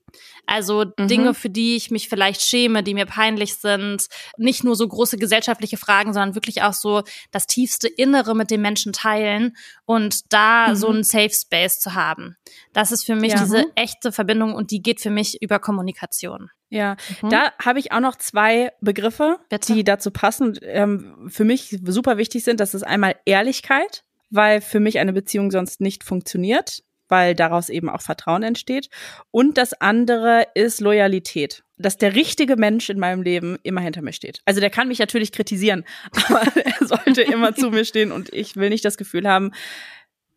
Also 0.46 0.86
mhm. 0.98 1.08
Dinge, 1.08 1.34
für 1.34 1.50
die 1.50 1.76
ich 1.76 1.92
mich 1.92 2.10
vielleicht 2.10 2.42
schäme, 2.42 2.84
die 2.84 2.94
mir 2.94 3.06
peinlich 3.06 3.56
sind. 3.56 4.08
Nicht 4.38 4.64
nur 4.64 4.76
so 4.76 4.88
große 4.88 5.18
gesellschaftliche 5.18 5.78
Fragen, 5.78 6.14
sondern 6.14 6.36
wirklich 6.36 6.62
auch 6.62 6.74
so 6.74 7.04
das 7.32 7.48
tiefste 7.48 7.88
Innere 7.88 8.36
mit 8.36 8.52
dem 8.52 8.62
Menschen 8.62 8.94
teilen 8.94 9.56
und 9.86 10.34
da 10.34 10.70
mhm. 10.70 10.76
so 10.76 10.88
einen 10.90 11.04
Safe 11.04 11.32
Space 11.32 11.80
zu 11.80 11.94
haben. 11.94 12.36
Das 12.74 12.92
ist 12.92 13.06
für 13.06 13.16
mich 13.16 13.34
ja. 13.34 13.40
diese 13.40 13.66
echte 13.76 14.12
Verbindung 14.12 14.54
und 14.54 14.72
die 14.72 14.82
geht 14.82 15.00
für 15.02 15.10
mich 15.10 15.42
über 15.42 15.60
Kommunikation. 15.60 16.50
Ja, 16.70 16.96
mhm. 17.22 17.30
da 17.30 17.52
habe 17.64 17.80
ich 17.80 17.92
auch 17.92 18.00
noch 18.00 18.16
zwei 18.16 18.72
Begriffe, 18.80 19.40
Bitte? 19.50 19.74
die 19.74 19.84
dazu 19.84 20.10
passen, 20.10 20.58
ähm, 20.64 21.28
für 21.30 21.44
mich 21.44 21.78
super 21.84 22.18
wichtig 22.18 22.44
sind. 22.46 22.60
Das 22.62 22.74
ist 22.74 22.84
einmal 22.84 23.18
Ehrlichkeit, 23.26 24.04
weil 24.30 24.62
für 24.62 24.80
mich 24.80 25.00
eine 25.00 25.12
Beziehung 25.12 25.52
sonst 25.52 25.82
nicht 25.82 26.06
funktioniert 26.06 26.82
weil 27.12 27.36
daraus 27.36 27.70
eben 27.70 27.90
auch 27.90 28.02
Vertrauen 28.02 28.42
entsteht. 28.42 28.90
Und 29.30 29.58
das 29.58 29.74
andere 29.74 30.48
ist 30.56 30.80
Loyalität. 30.82 31.64
Dass 31.78 31.98
der 31.98 32.16
richtige 32.16 32.56
Mensch 32.56 32.90
in 32.90 33.00
meinem 33.00 33.22
Leben 33.22 33.58
immer 33.64 33.82
hinter 33.82 34.02
mir 34.02 34.14
steht. 34.14 34.42
Also 34.46 34.62
der 34.62 34.70
kann 34.70 34.88
mich 34.88 35.00
natürlich 35.00 35.32
kritisieren, 35.32 35.84
aber 36.28 36.42
er 36.56 36.88
sollte 36.88 37.22
immer 37.22 37.54
zu 37.54 37.70
mir 37.70 37.86
stehen 37.86 38.12
und 38.12 38.34
ich 38.34 38.56
will 38.56 38.70
nicht 38.70 38.86
das 38.86 38.98
Gefühl 38.98 39.28
haben, 39.28 39.52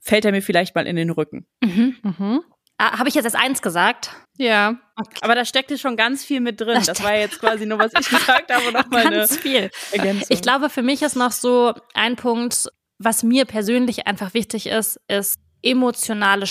fällt 0.01 0.25
er 0.25 0.33
mir 0.33 0.43
vielleicht 0.43 0.75
mal 0.75 0.87
in 0.87 0.97
den 0.97 1.11
Rücken. 1.11 1.47
Mhm. 1.63 1.97
Mhm. 2.03 2.41
Ah, 2.77 2.99
habe 2.99 3.09
ich 3.09 3.15
jetzt 3.15 3.25
als 3.25 3.37
eins 3.37 3.63
gesagt? 3.63 4.11
Ja. 4.37 4.77
Okay. 4.97 5.21
Aber 5.21 5.37
da 5.37 5.45
steckte 5.45 5.79
schon 5.79 5.97
ganz 5.97 6.25
viel 6.25 6.41
mit 6.41 6.61
drin. 6.61 6.75
Das, 6.75 6.87
das 6.87 7.03
war 7.05 7.17
jetzt 7.17 7.39
quasi 7.39 7.67
nur, 7.67 7.79
was 7.79 7.93
ich 7.99 8.09
gesagt 8.09 8.53
habe, 8.53 8.73
noch 8.73 8.89
mal 8.89 9.09
ganz 9.09 9.37
viel. 9.37 9.71
Ergänzung. 9.93 10.27
Ich 10.29 10.43
glaube, 10.43 10.69
für 10.71 10.83
mich 10.83 11.03
ist 11.03 11.15
noch 11.15 11.31
so 11.31 11.73
ein 11.95 12.17
Punkt, 12.17 12.69
was 12.99 13.23
mir 13.23 13.45
persönlich 13.45 14.07
einfach 14.07 14.35
wichtig 14.35 14.67
ist, 14.67 15.01
ist 15.09 15.39
emotionale 15.65 16.47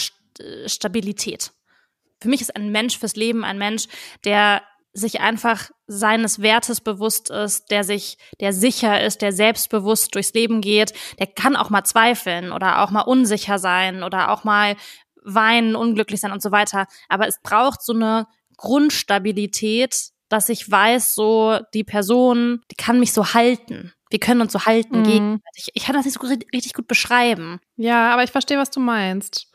Stabilität. 0.65 1.51
Für 2.21 2.29
mich 2.29 2.41
ist 2.41 2.55
ein 2.55 2.71
Mensch 2.71 2.97
fürs 2.97 3.15
Leben 3.15 3.43
ein 3.43 3.57
Mensch, 3.57 3.85
der 4.23 4.63
sich 4.93 5.21
einfach 5.21 5.71
seines 5.87 6.41
Wertes 6.41 6.79
bewusst 6.79 7.31
ist, 7.31 7.71
der 7.71 7.83
sich, 7.83 8.17
der 8.39 8.53
sicher 8.53 9.03
ist, 9.03 9.21
der 9.21 9.33
selbstbewusst 9.33 10.13
durchs 10.13 10.33
Leben 10.33 10.61
geht, 10.61 10.93
der 11.19 11.27
kann 11.27 11.55
auch 11.55 11.71
mal 11.71 11.83
zweifeln 11.83 12.51
oder 12.51 12.81
auch 12.81 12.91
mal 12.91 13.01
unsicher 13.01 13.57
sein 13.57 14.03
oder 14.03 14.31
auch 14.31 14.43
mal 14.43 14.75
weinen, 15.23 15.75
unglücklich 15.75 16.19
sein 16.19 16.31
und 16.31 16.43
so 16.43 16.51
weiter. 16.51 16.85
Aber 17.09 17.27
es 17.27 17.41
braucht 17.41 17.81
so 17.81 17.93
eine 17.93 18.27
Grundstabilität, 18.57 20.09
dass 20.29 20.49
ich 20.49 20.69
weiß, 20.69 21.15
so 21.15 21.59
die 21.73 21.83
Person, 21.83 22.61
die 22.71 22.75
kann 22.75 22.99
mich 22.99 23.13
so 23.13 23.33
halten. 23.33 23.93
Wir 24.13 24.19
können 24.19 24.41
uns 24.41 24.53
so 24.53 24.67
halten 24.67 24.99
mhm. 24.99 25.03
gegenseitig. 25.05 25.71
Ich 25.73 25.85
kann 25.85 25.95
das 25.95 26.05
nicht 26.05 26.13
so 26.13 26.27
richtig 26.27 26.73
gut 26.75 26.87
beschreiben. 26.87 27.59
Ja, 27.77 28.13
aber 28.13 28.23
ich 28.23 28.29
verstehe, 28.29 28.59
was 28.59 28.69
du 28.69 28.79
meinst. 28.79 29.47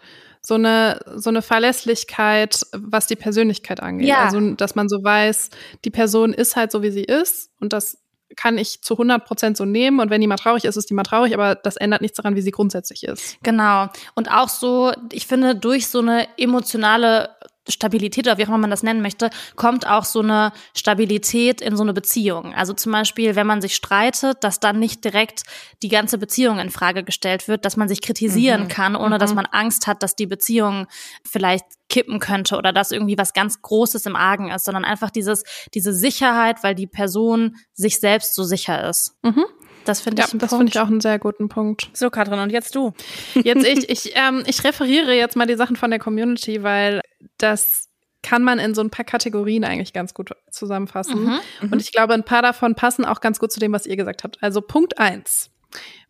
So 0.42 0.54
eine, 0.54 0.98
so 1.14 1.30
eine 1.30 1.42
Verlässlichkeit, 1.42 2.66
was 2.72 3.06
die 3.06 3.14
Persönlichkeit 3.14 3.80
angeht. 3.80 4.08
Ja. 4.08 4.24
Also, 4.24 4.54
dass 4.54 4.74
man 4.74 4.88
so 4.88 5.04
weiß, 5.04 5.50
die 5.84 5.90
Person 5.90 6.32
ist 6.32 6.56
halt 6.56 6.72
so, 6.72 6.82
wie 6.82 6.90
sie 6.90 7.04
ist 7.04 7.52
und 7.60 7.72
das 7.72 7.98
kann 8.34 8.58
ich 8.58 8.82
zu 8.82 8.94
100 8.94 9.24
Prozent 9.24 9.56
so 9.56 9.64
nehmen 9.64 10.00
und 10.00 10.10
wenn 10.10 10.20
die 10.20 10.26
mal 10.26 10.36
traurig 10.36 10.64
ist, 10.64 10.76
ist 10.76 10.90
die 10.90 10.94
mal 10.94 11.04
traurig, 11.04 11.34
aber 11.34 11.54
das 11.54 11.76
ändert 11.76 12.02
nichts 12.02 12.16
daran, 12.16 12.34
wie 12.34 12.42
sie 12.42 12.50
grundsätzlich 12.50 13.04
ist. 13.04 13.36
Genau. 13.44 13.86
Und 14.16 14.28
auch 14.28 14.48
so, 14.48 14.92
ich 15.12 15.28
finde, 15.28 15.54
durch 15.54 15.86
so 15.86 16.00
eine 16.00 16.26
emotionale 16.36 17.30
Stabilität 17.68 18.26
oder 18.26 18.38
wie 18.38 18.44
auch 18.44 18.48
immer 18.48 18.58
man 18.58 18.70
das 18.70 18.82
nennen 18.82 19.02
möchte, 19.02 19.30
kommt 19.56 19.86
auch 19.86 20.04
so 20.04 20.20
eine 20.20 20.52
Stabilität 20.74 21.60
in 21.60 21.76
so 21.76 21.82
eine 21.82 21.92
Beziehung. 21.92 22.54
Also 22.54 22.72
zum 22.72 22.92
Beispiel, 22.92 23.36
wenn 23.36 23.46
man 23.46 23.60
sich 23.60 23.74
streitet, 23.74 24.42
dass 24.42 24.60
dann 24.60 24.78
nicht 24.78 25.04
direkt 25.04 25.42
die 25.82 25.88
ganze 25.88 26.18
Beziehung 26.18 26.58
in 26.58 26.70
Frage 26.70 27.04
gestellt 27.04 27.48
wird, 27.48 27.64
dass 27.64 27.76
man 27.76 27.88
sich 27.88 28.00
kritisieren 28.00 28.64
mhm. 28.64 28.68
kann, 28.68 28.96
ohne 28.96 29.16
mhm. 29.16 29.18
dass 29.20 29.34
man 29.34 29.46
Angst 29.46 29.86
hat, 29.86 30.02
dass 30.02 30.16
die 30.16 30.26
Beziehung 30.26 30.86
vielleicht 31.24 31.64
kippen 31.88 32.18
könnte 32.20 32.56
oder 32.56 32.72
dass 32.72 32.92
irgendwie 32.92 33.16
was 33.18 33.32
ganz 33.32 33.62
Großes 33.62 34.06
im 34.06 34.16
Argen 34.16 34.50
ist, 34.50 34.64
sondern 34.64 34.84
einfach 34.84 35.10
dieses, 35.10 35.44
diese 35.74 35.92
Sicherheit, 35.92 36.62
weil 36.62 36.74
die 36.74 36.86
Person 36.86 37.56
sich 37.72 37.98
selbst 38.00 38.34
so 38.34 38.44
sicher 38.44 38.88
ist. 38.88 39.14
Mhm. 39.22 39.44
Das 39.88 40.02
finde 40.02 40.22
ich, 40.22 40.32
ja, 40.32 40.38
das 40.38 40.50
finde 40.50 40.66
ich 40.66 40.78
auch 40.78 40.88
einen 40.88 41.00
sehr 41.00 41.18
guten 41.18 41.48
Punkt. 41.48 41.88
So, 41.94 42.10
Katrin, 42.10 42.40
und 42.40 42.50
jetzt 42.50 42.74
du. 42.74 42.92
Jetzt 43.34 43.66
ich. 43.66 43.88
Ich, 43.88 44.12
ähm, 44.16 44.42
ich 44.46 44.62
referiere 44.62 45.14
jetzt 45.14 45.34
mal 45.34 45.46
die 45.46 45.56
Sachen 45.56 45.76
von 45.76 45.90
der 45.90 45.98
Community, 45.98 46.62
weil 46.62 47.00
das 47.38 47.88
kann 48.22 48.42
man 48.42 48.58
in 48.58 48.74
so 48.74 48.80
ein 48.80 48.90
paar 48.90 49.04
Kategorien 49.04 49.64
eigentlich 49.64 49.92
ganz 49.92 50.12
gut 50.12 50.34
zusammenfassen. 50.50 51.24
Mhm, 51.24 51.38
mhm, 51.62 51.72
und 51.72 51.80
ich 51.80 51.92
glaube, 51.92 52.14
ein 52.14 52.24
paar 52.24 52.42
davon 52.42 52.74
passen 52.74 53.04
auch 53.04 53.20
ganz 53.20 53.38
gut 53.38 53.52
zu 53.52 53.60
dem, 53.60 53.72
was 53.72 53.86
ihr 53.86 53.96
gesagt 53.96 54.24
habt. 54.24 54.38
Also 54.42 54.60
Punkt 54.60 54.98
eins. 54.98 55.50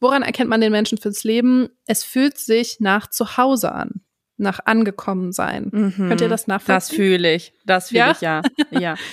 Woran 0.00 0.22
erkennt 0.22 0.48
man 0.48 0.60
den 0.60 0.72
Menschen 0.72 0.98
fürs 0.98 1.24
Leben? 1.24 1.68
Es 1.86 2.04
fühlt 2.04 2.38
sich 2.38 2.80
nach 2.80 3.08
Zuhause 3.08 3.72
an, 3.72 4.00
nach 4.36 4.60
angekommen 4.64 5.32
sein. 5.32 5.68
Mhm, 5.72 6.08
Könnt 6.08 6.20
ihr 6.20 6.28
das 6.28 6.46
nachvollziehen? 6.46 6.74
Das 6.74 6.90
fühle 6.90 7.34
ich. 7.34 7.52
Das 7.66 7.88
fühle 7.88 7.98
ja? 7.98 8.10
ich, 8.12 8.20
ja. 8.20 8.42
ja. 8.70 8.94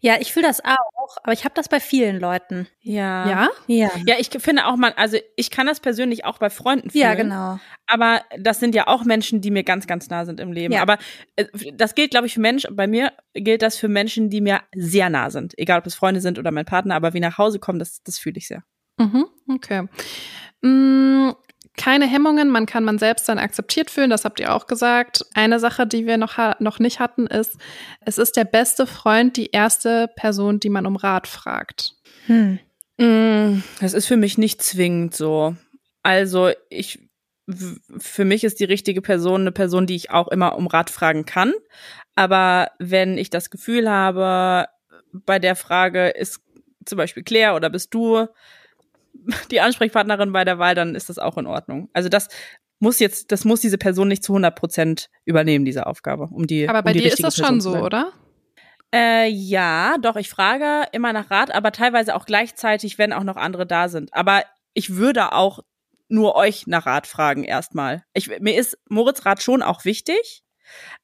Ja, 0.00 0.16
ich 0.20 0.32
fühle 0.32 0.46
das 0.46 0.64
auch, 0.64 1.16
aber 1.22 1.32
ich 1.32 1.44
habe 1.44 1.54
das 1.54 1.68
bei 1.68 1.80
vielen 1.80 2.18
Leuten. 2.20 2.68
Ja. 2.80 3.28
Ja? 3.28 3.50
Ja. 3.66 3.90
Ja, 4.06 4.14
ich 4.18 4.30
finde 4.30 4.66
auch 4.66 4.76
mal, 4.76 4.92
also 4.96 5.16
ich 5.36 5.50
kann 5.50 5.66
das 5.66 5.80
persönlich 5.80 6.24
auch 6.24 6.38
bei 6.38 6.50
Freunden 6.50 6.90
fühlen. 6.90 7.02
Ja, 7.02 7.14
genau. 7.14 7.58
Aber 7.86 8.22
das 8.38 8.60
sind 8.60 8.74
ja 8.74 8.86
auch 8.86 9.04
Menschen, 9.04 9.40
die 9.40 9.50
mir 9.50 9.64
ganz, 9.64 9.86
ganz 9.86 10.08
nah 10.08 10.24
sind 10.24 10.40
im 10.40 10.52
Leben. 10.52 10.74
Ja. 10.74 10.82
Aber 10.82 10.98
äh, 11.36 11.46
das 11.74 11.94
gilt, 11.94 12.10
glaube 12.10 12.26
ich, 12.26 12.34
für 12.34 12.40
Menschen, 12.40 12.74
bei 12.76 12.86
mir 12.86 13.12
gilt 13.34 13.62
das 13.62 13.76
für 13.76 13.88
Menschen, 13.88 14.30
die 14.30 14.40
mir 14.40 14.60
sehr 14.74 15.10
nah 15.10 15.30
sind. 15.30 15.58
Egal, 15.58 15.80
ob 15.80 15.86
es 15.86 15.94
Freunde 15.94 16.20
sind 16.20 16.38
oder 16.38 16.50
mein 16.50 16.64
Partner, 16.64 16.94
aber 16.94 17.14
wie 17.14 17.20
nach 17.20 17.38
Hause 17.38 17.58
kommen, 17.58 17.78
das, 17.78 18.02
das 18.02 18.18
fühle 18.18 18.38
ich 18.38 18.48
sehr. 18.48 18.62
Mhm, 18.98 19.26
okay. 19.48 19.88
Keine 21.76 22.06
Hemmungen, 22.06 22.50
man 22.50 22.66
kann 22.66 22.84
man 22.84 22.98
selbst 22.98 23.28
dann 23.28 23.38
akzeptiert 23.38 23.90
fühlen, 23.90 24.10
das 24.10 24.24
habt 24.24 24.38
ihr 24.38 24.54
auch 24.54 24.66
gesagt. 24.66 25.26
Eine 25.34 25.58
Sache, 25.58 25.86
die 25.86 26.06
wir 26.06 26.18
noch, 26.18 26.38
noch 26.60 26.78
nicht 26.78 27.00
hatten, 27.00 27.26
ist, 27.26 27.56
es 28.00 28.18
ist 28.18 28.36
der 28.36 28.44
beste 28.44 28.86
Freund 28.86 29.36
die 29.36 29.50
erste 29.50 30.08
Person, 30.14 30.60
die 30.60 30.70
man 30.70 30.86
um 30.86 30.96
Rat 30.96 31.26
fragt. 31.26 31.94
Hm. 32.26 32.60
Mm, 32.98 33.62
das 33.80 33.92
ist 33.92 34.06
für 34.06 34.16
mich 34.16 34.38
nicht 34.38 34.62
zwingend 34.62 35.16
so. 35.16 35.56
Also 36.04 36.50
ich, 36.68 37.00
für 37.98 38.24
mich 38.24 38.44
ist 38.44 38.60
die 38.60 38.64
richtige 38.64 39.02
Person 39.02 39.40
eine 39.40 39.52
Person, 39.52 39.86
die 39.86 39.96
ich 39.96 40.10
auch 40.10 40.28
immer 40.28 40.56
um 40.56 40.68
Rat 40.68 40.90
fragen 40.90 41.24
kann. 41.24 41.52
Aber 42.14 42.70
wenn 42.78 43.18
ich 43.18 43.30
das 43.30 43.50
Gefühl 43.50 43.90
habe, 43.90 44.68
bei 45.12 45.38
der 45.38 45.56
Frage 45.56 46.08
ist 46.08 46.40
zum 46.84 46.98
Beispiel 46.98 47.24
Claire 47.24 47.54
oder 47.54 47.70
bist 47.70 47.92
du 47.94 48.28
die 49.50 49.60
Ansprechpartnerin 49.60 50.32
bei 50.32 50.44
der 50.44 50.58
Wahl, 50.58 50.74
dann 50.74 50.94
ist 50.94 51.08
das 51.08 51.18
auch 51.18 51.38
in 51.38 51.46
Ordnung. 51.46 51.88
Also 51.92 52.08
das 52.08 52.28
muss 52.80 52.98
jetzt, 52.98 53.32
das 53.32 53.44
muss 53.44 53.60
diese 53.60 53.78
Person 53.78 54.08
nicht 54.08 54.22
zu 54.22 54.32
100 54.32 54.54
Prozent 54.54 55.08
übernehmen, 55.24 55.64
diese 55.64 55.86
Aufgabe, 55.86 56.28
um 56.30 56.46
die. 56.46 56.68
Aber 56.68 56.82
bei 56.82 56.92
um 56.92 56.98
dir 56.98 57.06
ist 57.06 57.22
das 57.22 57.36
Person 57.36 57.46
schon 57.46 57.60
so, 57.60 57.76
oder? 57.76 58.12
Äh, 58.94 59.28
ja, 59.28 59.96
doch, 60.00 60.16
ich 60.16 60.28
frage 60.28 60.84
immer 60.92 61.12
nach 61.12 61.30
Rat, 61.30 61.52
aber 61.52 61.72
teilweise 61.72 62.14
auch 62.14 62.26
gleichzeitig, 62.26 62.96
wenn 62.96 63.12
auch 63.12 63.24
noch 63.24 63.36
andere 63.36 63.66
da 63.66 63.88
sind. 63.88 64.14
Aber 64.14 64.44
ich 64.72 64.94
würde 64.94 65.32
auch 65.32 65.60
nur 66.08 66.36
euch 66.36 66.66
nach 66.66 66.86
Rat 66.86 67.06
fragen 67.06 67.42
erstmal. 67.42 68.04
Ich, 68.12 68.28
mir 68.40 68.56
ist 68.56 68.78
Moritz 68.88 69.24
Rat 69.26 69.42
schon 69.42 69.62
auch 69.62 69.84
wichtig, 69.84 70.43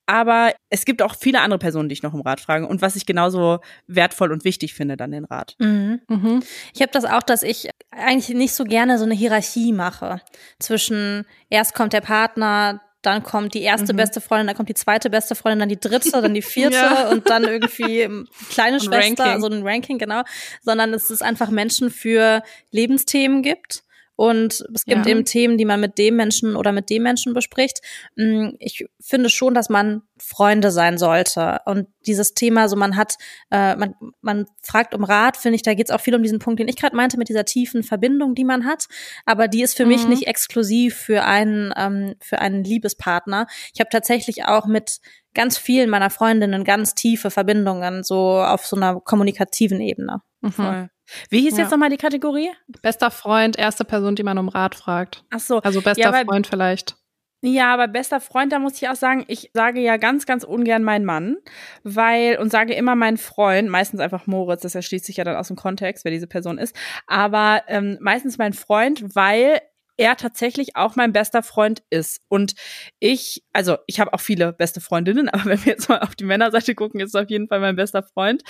aber 0.07 0.53
es 0.71 0.85
gibt 0.85 1.03
auch 1.03 1.15
viele 1.15 1.41
andere 1.41 1.59
Personen, 1.59 1.89
die 1.89 1.93
ich 1.93 2.03
noch 2.03 2.15
um 2.15 2.21
Rat 2.21 2.41
frage 2.41 2.67
und 2.67 2.83
was 2.83 2.97
ich 2.97 3.07
genauso 3.07 3.61
wertvoll 3.87 4.33
und 4.33 4.45
wichtig 4.45 4.75
finde, 4.75 4.97
dann 4.97 5.13
den 5.13 5.25
Rat. 5.25 5.57
Mhm. 5.59 6.01
Mhm. 6.09 6.43
Ich 6.75 6.83
habe 6.83 6.93
das 6.93 7.05
auch, 7.05 7.23
dass 7.23 7.43
ich 7.43 7.69
eigentlich 7.91 8.37
nicht 8.37 8.55
so 8.55 8.65
gerne 8.65 8.99
so 8.99 9.05
eine 9.05 9.15
Hierarchie 9.15 9.73
mache 9.73 10.21
zwischen 10.59 11.27
erst 11.49 11.75
kommt 11.75 11.93
der 11.93 12.01
Partner, 12.01 12.81
dann 13.03 13.23
kommt 13.23 13.55
die 13.55 13.63
erste 13.63 13.93
mhm. 13.93 13.99
beste 13.99 14.21
Freundin, 14.21 14.47
dann 14.47 14.57
kommt 14.57 14.69
die 14.69 14.75
zweite 14.75 15.11
beste 15.11 15.35
Freundin, 15.35 15.61
dann 15.61 15.69
die 15.69 15.81
dritte, 15.81 16.11
dann 16.11 16.35
die 16.35 16.43
vierte 16.43 16.77
ja. 16.77 17.09
und 17.09 17.31
dann 17.31 17.45
irgendwie 17.45 18.09
kleine 18.51 18.77
ein 18.77 18.81
Schwester, 18.81 19.41
so 19.41 19.47
ein 19.47 19.67
Ranking, 19.67 19.99
genau, 19.99 20.23
sondern 20.63 20.93
es 20.93 21.11
ist 21.11 21.23
einfach 21.23 21.51
Menschen 21.51 21.91
für 21.91 22.43
Lebensthemen 22.71 23.43
gibt 23.43 23.85
und 24.21 24.67
es 24.75 24.85
gibt 24.85 25.07
ja. 25.07 25.13
eben 25.13 25.25
Themen, 25.25 25.57
die 25.57 25.65
man 25.65 25.81
mit 25.81 25.97
dem 25.97 26.15
Menschen 26.15 26.55
oder 26.55 26.73
mit 26.73 26.91
dem 26.91 27.05
Menschen 27.05 27.33
bespricht. 27.33 27.81
Mm, 28.17 28.49
ich 28.59 28.85
finde 29.01 29.31
schon, 29.31 29.55
dass 29.55 29.71
man 29.71 30.03
Freunde 30.19 30.71
sein 30.71 30.99
sollte. 30.99 31.61
Und 31.65 31.89
dieses 32.05 32.35
Thema, 32.35 32.69
so 32.69 32.77
man 32.77 32.97
hat, 32.97 33.15
äh, 33.51 33.77
man, 33.77 33.95
man 34.21 34.45
fragt 34.61 34.95
um 34.95 35.05
Rat, 35.05 35.39
finde 35.39 35.57
ich, 35.57 35.63
da 35.63 35.73
geht 35.73 35.89
es 35.89 35.91
auch 35.91 36.03
viel 36.03 36.15
um 36.15 36.23
diesen 36.23 36.39
Punkt, 36.39 36.61
den 36.61 36.69
ich 36.69 36.77
gerade 36.77 36.95
meinte, 36.95 37.17
mit 37.17 37.31
dieser 37.31 37.47
tiefen 37.47 37.83
Verbindung, 37.83 38.35
die 38.35 38.45
man 38.45 38.67
hat. 38.67 38.89
Aber 39.25 39.49
die 39.49 39.63
ist 39.63 39.75
für 39.75 39.85
mhm. 39.87 39.93
mich 39.93 40.07
nicht 40.07 40.27
exklusiv 40.27 40.97
für 40.97 41.25
einen, 41.25 41.73
ähm, 41.75 42.15
für 42.21 42.43
einen 42.43 42.63
Liebespartner. 42.63 43.47
Ich 43.73 43.81
habe 43.81 43.89
tatsächlich 43.89 44.45
auch 44.45 44.67
mit 44.67 44.99
ganz 45.33 45.57
vielen 45.57 45.89
meiner 45.89 46.11
Freundinnen 46.11 46.65
ganz 46.65 46.95
tiefe 46.95 47.31
Verbindungen, 47.31 48.03
so 48.03 48.39
auf 48.43 48.67
so 48.67 48.77
einer 48.77 49.01
kommunikativen 49.01 49.81
Ebene. 49.81 50.21
Mhm. 50.43 50.91
Wie 51.29 51.41
hieß 51.41 51.57
ja. 51.57 51.65
jetzt 51.65 51.71
nochmal 51.71 51.91
die 51.91 51.97
Kategorie? 51.97 52.51
Bester 52.83 53.11
Freund, 53.11 53.59
erste 53.59 53.85
Person, 53.85 54.17
die 54.17 54.23
man 54.23 54.39
um 54.39 54.49
Rat 54.49 54.75
fragt. 54.75 55.25
Ach 55.31 55.41
so. 55.41 55.59
Also 55.61 55.81
bester 55.83 56.13
ja, 56.13 56.25
Freund 56.25 56.47
vielleicht. 56.47 56.97
Ja, 57.43 57.73
aber 57.73 57.89
bester 57.89 58.21
Freund, 58.21 58.53
da 58.53 58.59
muss 58.59 58.81
ich 58.81 58.89
auch 58.89 58.97
sagen, 58.97 59.25
ich 59.27 59.51
sage 59.55 59.81
ja 59.81 59.97
ganz, 59.97 60.27
ganz 60.27 60.45
ungern 60.45 60.83
mein 60.83 61.07
Mann, 61.07 61.37
weil 61.85 62.39
und 62.39 62.51
sage 62.51 62.75
immer 62.75 62.95
mein 62.97 63.17
Freund, 63.17 63.71
meistens 63.71 64.01
einfach 64.01 64.27
Moritz, 64.27 64.61
das 64.61 64.75
erschließt 64.75 65.07
sich 65.07 65.17
ja 65.17 65.25
dann 65.25 65.37
aus 65.37 65.49
dem 65.49 65.57
Kontext, 65.57 66.05
wer 66.05 66.13
diese 66.13 66.27
Person 66.27 66.59
ist, 66.59 66.77
aber 67.07 67.63
ähm, 67.69 67.97
meistens 68.01 68.37
mein 68.37 68.53
Freund, 68.53 69.15
weil 69.15 69.61
er 70.01 70.17
tatsächlich 70.17 70.77
auch 70.77 70.97
mein 70.97 71.13
bester 71.13 71.43
Freund 71.43 71.83
ist. 71.91 72.23
Und 72.29 72.55
ich, 73.01 73.45
also 73.53 73.77
ich 73.87 74.01
habe 74.01 74.15
auch 74.15 74.21
viele 74.21 74.55
beste 74.55 74.81
Freundinnen, 74.81 75.29
aber 75.29 75.45
wenn 75.45 75.65
wir 75.65 75.73
jetzt 75.73 75.91
mal 75.91 76.01
auf 76.01 76.17
die 76.17 76.25
Männerseite 76.25 76.75
gucken, 76.75 77.01
ist 77.01 77.15
es 77.15 77.15
auf 77.15 77.29
jeden 77.29 77.49
Fall 77.49 77.61
mein 77.61 77.77
bester 77.77 78.03
Freund. 78.03 78.43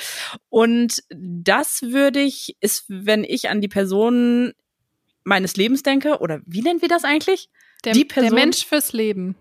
Und 0.49 1.03
das 1.11 1.83
würde 1.83 2.21
ich, 2.21 2.57
ist, 2.61 2.85
wenn 2.89 3.25
ich 3.25 3.51
an 3.51 3.61
die 3.61 3.69
Person 3.69 4.53
meines 5.25 5.57
Lebens 5.57 5.83
denke, 5.83 6.19
oder 6.21 6.41
wie 6.47 6.63
nennen 6.63 6.83
wir 6.83 6.89
das 6.89 7.05
eigentlich? 7.05 7.51
Der, 7.85 7.95
die 7.95 8.05
Person, 8.05 8.31
der 8.31 8.45
Mensch 8.45 8.65
fürs 8.65 8.93
Leben. 8.93 9.37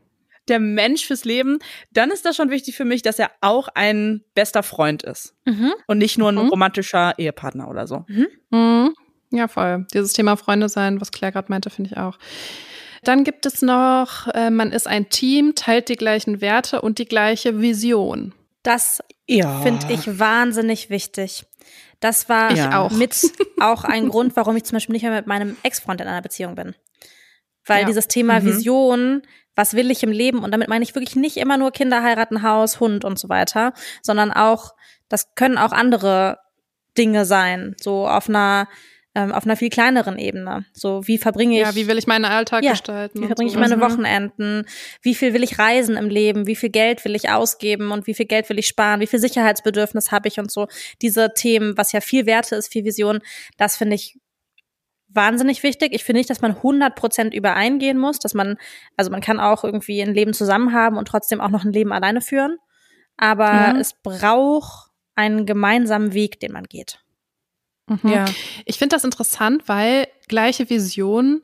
Der 0.48 0.60
Mensch 0.60 1.06
fürs 1.06 1.26
Leben, 1.26 1.60
dann 1.91 2.10
ist 2.10 2.26
das 2.26 2.36
schon 2.36 2.50
wichtig 2.50 2.76
für 2.76 2.86
mich, 2.86 3.04
dass 3.04 3.19
er 3.19 3.30
auch 3.41 3.67
ein 3.76 4.24
bester 4.34 4.63
Freund 4.63 5.04
ist. 5.04 5.36
Mhm. 5.45 5.74
Und 5.86 6.00
nicht 6.00 6.17
nur 6.17 6.32
ein 6.32 6.36
mhm. 6.36 6.50
romantischer 6.50 7.13
Ehepartner 7.19 7.69
oder 7.69 7.86
so. 7.86 8.06
Mhm. 8.08 8.95
Ja, 9.32 9.48
voll. 9.48 9.86
Dieses 9.94 10.13
Thema 10.13 10.36
Freunde 10.38 10.70
sein, 10.70 11.00
was 11.02 11.12
Claire 11.12 11.32
gerade 11.34 11.52
meinte, 11.52 11.70
finde 11.70 11.92
ich 11.92 11.98
auch. 11.98 12.18
Dann 13.04 13.24
gibt 13.24 13.46
es 13.46 13.62
noch, 13.62 14.28
äh, 14.34 14.50
man 14.50 14.72
ist 14.72 14.88
ein 14.88 15.10
Team, 15.10 15.56
teilt 15.56 15.89
die 15.89 15.96
gleichen 15.96 16.42
Werte 16.42 16.82
und 16.82 17.00
die 17.00 17.06
gleiche 17.06 17.62
Vision. 17.62 18.34
Das 18.63 19.02
ja. 19.28 19.62
finde 19.62 19.94
ich 19.94 20.20
wahnsinnig 20.20 20.89
wichtig. 20.89 21.46
Das 22.00 22.30
war 22.30 22.54
ja. 22.54 22.80
auch. 22.80 22.92
mit 22.92 23.15
auch 23.60 23.84
ein 23.84 24.10
Grund, 24.10 24.36
warum 24.36 24.56
ich 24.56 24.63
zum 24.63 24.76
Beispiel 24.76 24.94
nicht 24.94 25.04
mehr 25.04 25.12
mit 25.12 25.28
meinem 25.28 25.58
Ex-Freund 25.63 26.02
in 26.02 26.08
einer 26.08 26.22
Beziehung 26.22 26.56
bin. 26.56 26.76
Weil 27.65 27.82
ja. 27.82 27.88
dieses 27.88 28.08
Thema 28.08 28.39
mhm. 28.39 28.46
Vision, 28.46 29.22
was 29.56 29.76
will 29.76 29.92
ich 29.92 30.04
im 30.04 30.12
Leben? 30.12 30.44
Und 30.44 30.52
damit 30.52 30.70
meine 30.70 30.84
ich 30.84 30.96
wirklich 30.96 31.15
nicht 31.15 31.38
immer 31.38 31.58
nur 31.58 31.72
Kinder 31.72 32.02
heiraten, 32.02 32.42
Haus, 32.42 32.80
Hund 32.80 33.06
und 33.06 33.20
so 33.20 33.30
weiter, 33.30 33.74
sondern 34.02 34.32
auch, 34.32 34.74
das 35.08 35.36
können 35.36 35.58
auch 35.58 35.72
andere 35.72 36.39
Dinge 36.98 37.26
sein. 37.26 37.76
So 37.80 38.08
auf 38.08 38.28
einer 38.30 38.68
ähm, 39.15 39.32
auf 39.32 39.45
einer 39.45 39.56
viel 39.56 39.69
kleineren 39.69 40.17
Ebene. 40.17 40.65
So, 40.74 41.08
wie 41.08 41.17
verbringe 41.17 41.56
ich. 41.56 41.62
Ja, 41.62 41.76
wie 41.76 41.88
will 41.88 41.98
ich 41.98 42.08
meinen 42.08 42.26
Alltag 42.26 42.63
ja, 42.63 42.72
gestalten? 42.72 43.22
Wie 43.22 43.26
verbringe 43.28 43.50
ich 43.50 43.58
meine 43.58 43.78
mhm. 43.78 43.82
Wochenenden? 43.82 44.65
Wie 45.02 45.15
viel 45.15 45.34
will 45.34 45.43
ich 45.43 45.58
reisen 45.58 45.98
im 45.98 46.10
Leben? 46.10 46.45
Wie 46.45 46.56
viel 46.56 46.69
Geld 46.69 47.04
will 47.06 47.15
ich 47.15 47.30
ausgeben 47.30 47.91
und 47.91 48.06
wie 48.08 48.13
viel 48.13 48.28
Geld 48.28 48.50
will 48.50 48.60
ich 48.60 48.67
sparen? 48.67 49.00
Wie 49.00 49.08
viel 49.08 49.19
Sicherheitsbedürfnis 49.19 50.12
habe 50.12 50.28
ich 50.28 50.39
und 50.39 50.52
so? 50.52 50.67
Diese 51.02 51.34
Themen, 51.34 51.78
was 51.78 51.91
ja 51.91 52.02
viel 52.02 52.26
Werte 52.26 52.56
ist, 52.56 52.72
viel 52.72 52.86
Vision, 52.86 53.19
das 53.58 53.78
finde 53.78 53.95
ich 53.95 54.19
wahnsinnig 55.08 55.63
wichtig. 55.63 55.93
Ich 55.93 56.04
finde 56.04 56.19
nicht, 56.19 56.30
dass 56.30 56.41
man 56.41 56.56
100 56.58 56.95
Prozent 56.95 57.34
übereingehen 57.34 57.98
muss, 57.98 58.19
dass 58.19 58.36
man, 58.36 58.58
also 58.95 59.10
man 59.10 59.22
kann 59.22 59.39
auch 59.39 59.63
irgendwie 59.63 60.02
ein 60.02 60.13
Leben 60.13 60.34
zusammen 60.34 60.74
haben 60.74 60.98
und 60.98 61.08
trotzdem 61.08 61.41
auch 61.41 61.50
noch 61.50 61.65
ein 61.65 61.74
Leben 61.74 61.91
alleine 61.91 62.22
führen. 62.22 62.58
Aber 63.17 63.74
mhm. 63.74 63.80
es 63.80 63.93
braucht 64.02 64.91
einen 65.15 65.48
gemeinsamen 65.48 66.13
Weg, 66.13 66.39
den 66.39 66.54
man 66.54 66.63
geht. 66.65 67.00
Mhm. 67.89 68.12
Ja. 68.12 68.25
Ich 68.65 68.78
finde 68.78 68.95
das 68.95 69.04
interessant, 69.04 69.63
weil 69.67 70.08
gleiche 70.28 70.69
Vision 70.69 71.41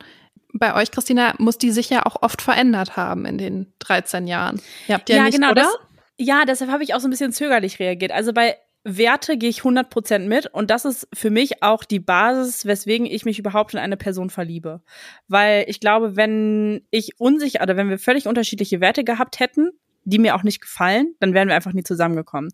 bei 0.52 0.74
euch, 0.74 0.90
Christina, 0.90 1.34
muss 1.38 1.58
die 1.58 1.70
sich 1.70 1.90
ja 1.90 2.06
auch 2.06 2.22
oft 2.22 2.40
verändert 2.40 2.96
haben 2.96 3.26
in 3.26 3.38
den 3.38 3.72
13 3.80 4.26
Jahren. 4.26 4.60
Ihr 4.88 4.94
habt 4.94 5.08
ja, 5.08 5.16
ja 5.16 5.22
nicht, 5.24 5.34
genau, 5.34 5.50
oder? 5.50 5.62
Das, 5.62 5.76
ja, 6.18 6.44
deshalb 6.46 6.70
habe 6.70 6.82
ich 6.82 6.94
auch 6.94 7.00
so 7.00 7.08
ein 7.08 7.10
bisschen 7.10 7.32
zögerlich 7.32 7.78
reagiert. 7.78 8.12
Also 8.12 8.32
bei 8.32 8.56
Werte 8.84 9.36
gehe 9.36 9.50
ich 9.50 9.62
100% 9.62 10.20
mit 10.20 10.46
und 10.46 10.70
das 10.70 10.84
ist 10.84 11.08
für 11.12 11.30
mich 11.30 11.62
auch 11.62 11.84
die 11.84 11.98
Basis, 11.98 12.66
weswegen 12.66 13.06
ich 13.06 13.24
mich 13.24 13.38
überhaupt 13.38 13.74
in 13.74 13.80
eine 13.80 13.96
Person 13.96 14.30
verliebe. 14.30 14.80
Weil 15.26 15.64
ich 15.68 15.80
glaube, 15.80 16.16
wenn 16.16 16.86
ich 16.90 17.18
unsicher 17.18 17.62
oder 17.62 17.76
wenn 17.76 17.90
wir 17.90 17.98
völlig 17.98 18.28
unterschiedliche 18.28 18.80
Werte 18.80 19.02
gehabt 19.02 19.40
hätten, 19.40 19.72
die 20.04 20.20
mir 20.20 20.36
auch 20.36 20.44
nicht 20.44 20.60
gefallen, 20.60 21.16
dann 21.18 21.34
wären 21.34 21.48
wir 21.48 21.56
einfach 21.56 21.72
nie 21.72 21.82
zusammengekommen. 21.82 22.52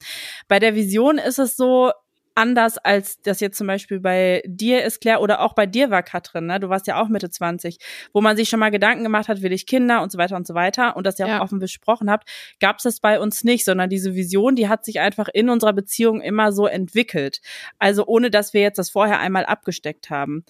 Bei 0.48 0.59
der 0.59 0.74
Vision 0.74 1.18
ist 1.18 1.38
es 1.38 1.55
so, 1.55 1.92
anders 2.35 2.79
als 2.79 3.21
das 3.23 3.40
jetzt 3.40 3.59
zum 3.59 3.66
Beispiel 3.66 4.01
bei 4.01 4.42
dir 4.47 4.85
ist, 4.85 5.01
Claire, 5.01 5.21
oder 5.21 5.40
auch 5.40 5.55
bei 5.55 5.66
dir 5.66 5.90
war, 5.90 6.03
Katrin, 6.03 6.47
ne? 6.47 6.61
Du 6.61 6.68
warst 6.68 6.87
ja 6.87 7.01
auch 7.01 7.09
Mitte 7.09 7.31
20, 7.31 7.79
wo 8.12 8.21
man 8.21 8.37
sich 8.37 8.49
schon 8.49 8.61
mal 8.61 8.71
Gedanken 8.71 9.03
gemacht 9.03 9.29
hat, 9.29 9.42
will 9.42 9.53
ich 9.53 9.66
Kinder 9.66 10.03
und 10.03 10.12
so 10.12 10.18
weiter 10.18 10.37
und 10.37 10.47
so 10.47 10.55
weiter 10.55 10.97
und 10.97 11.07
das 11.07 11.18
ja, 11.18 11.27
ja. 11.27 11.38
auch 11.38 11.45
offen 11.45 11.59
besprochen 11.59 12.11
habt, 12.11 12.29
gab 12.61 12.79
es 12.79 12.85
das 12.85 13.01
bei 13.01 13.21
uns 13.21 13.45
nicht, 13.45 13.64
sondern 13.64 13.90
diese 13.90 14.14
Vision, 14.14 14.57
die 14.57 14.68
hat 14.68 14.85
sich 14.85 15.01
einfach 15.01 15.29
in 15.33 15.49
unserer 15.49 15.73
Beziehung 15.73 16.21
immer 16.21 16.53
so 16.53 16.66
entwickelt. 16.66 17.40
Also 17.79 18.07
ohne, 18.07 18.31
dass 18.31 18.55
wir 18.55 18.61
jetzt 18.61 18.79
das 18.79 18.90
vorher 18.90 19.21
einmal 19.21 19.45
abgesteckt 19.45 20.11
haben. 20.11 20.45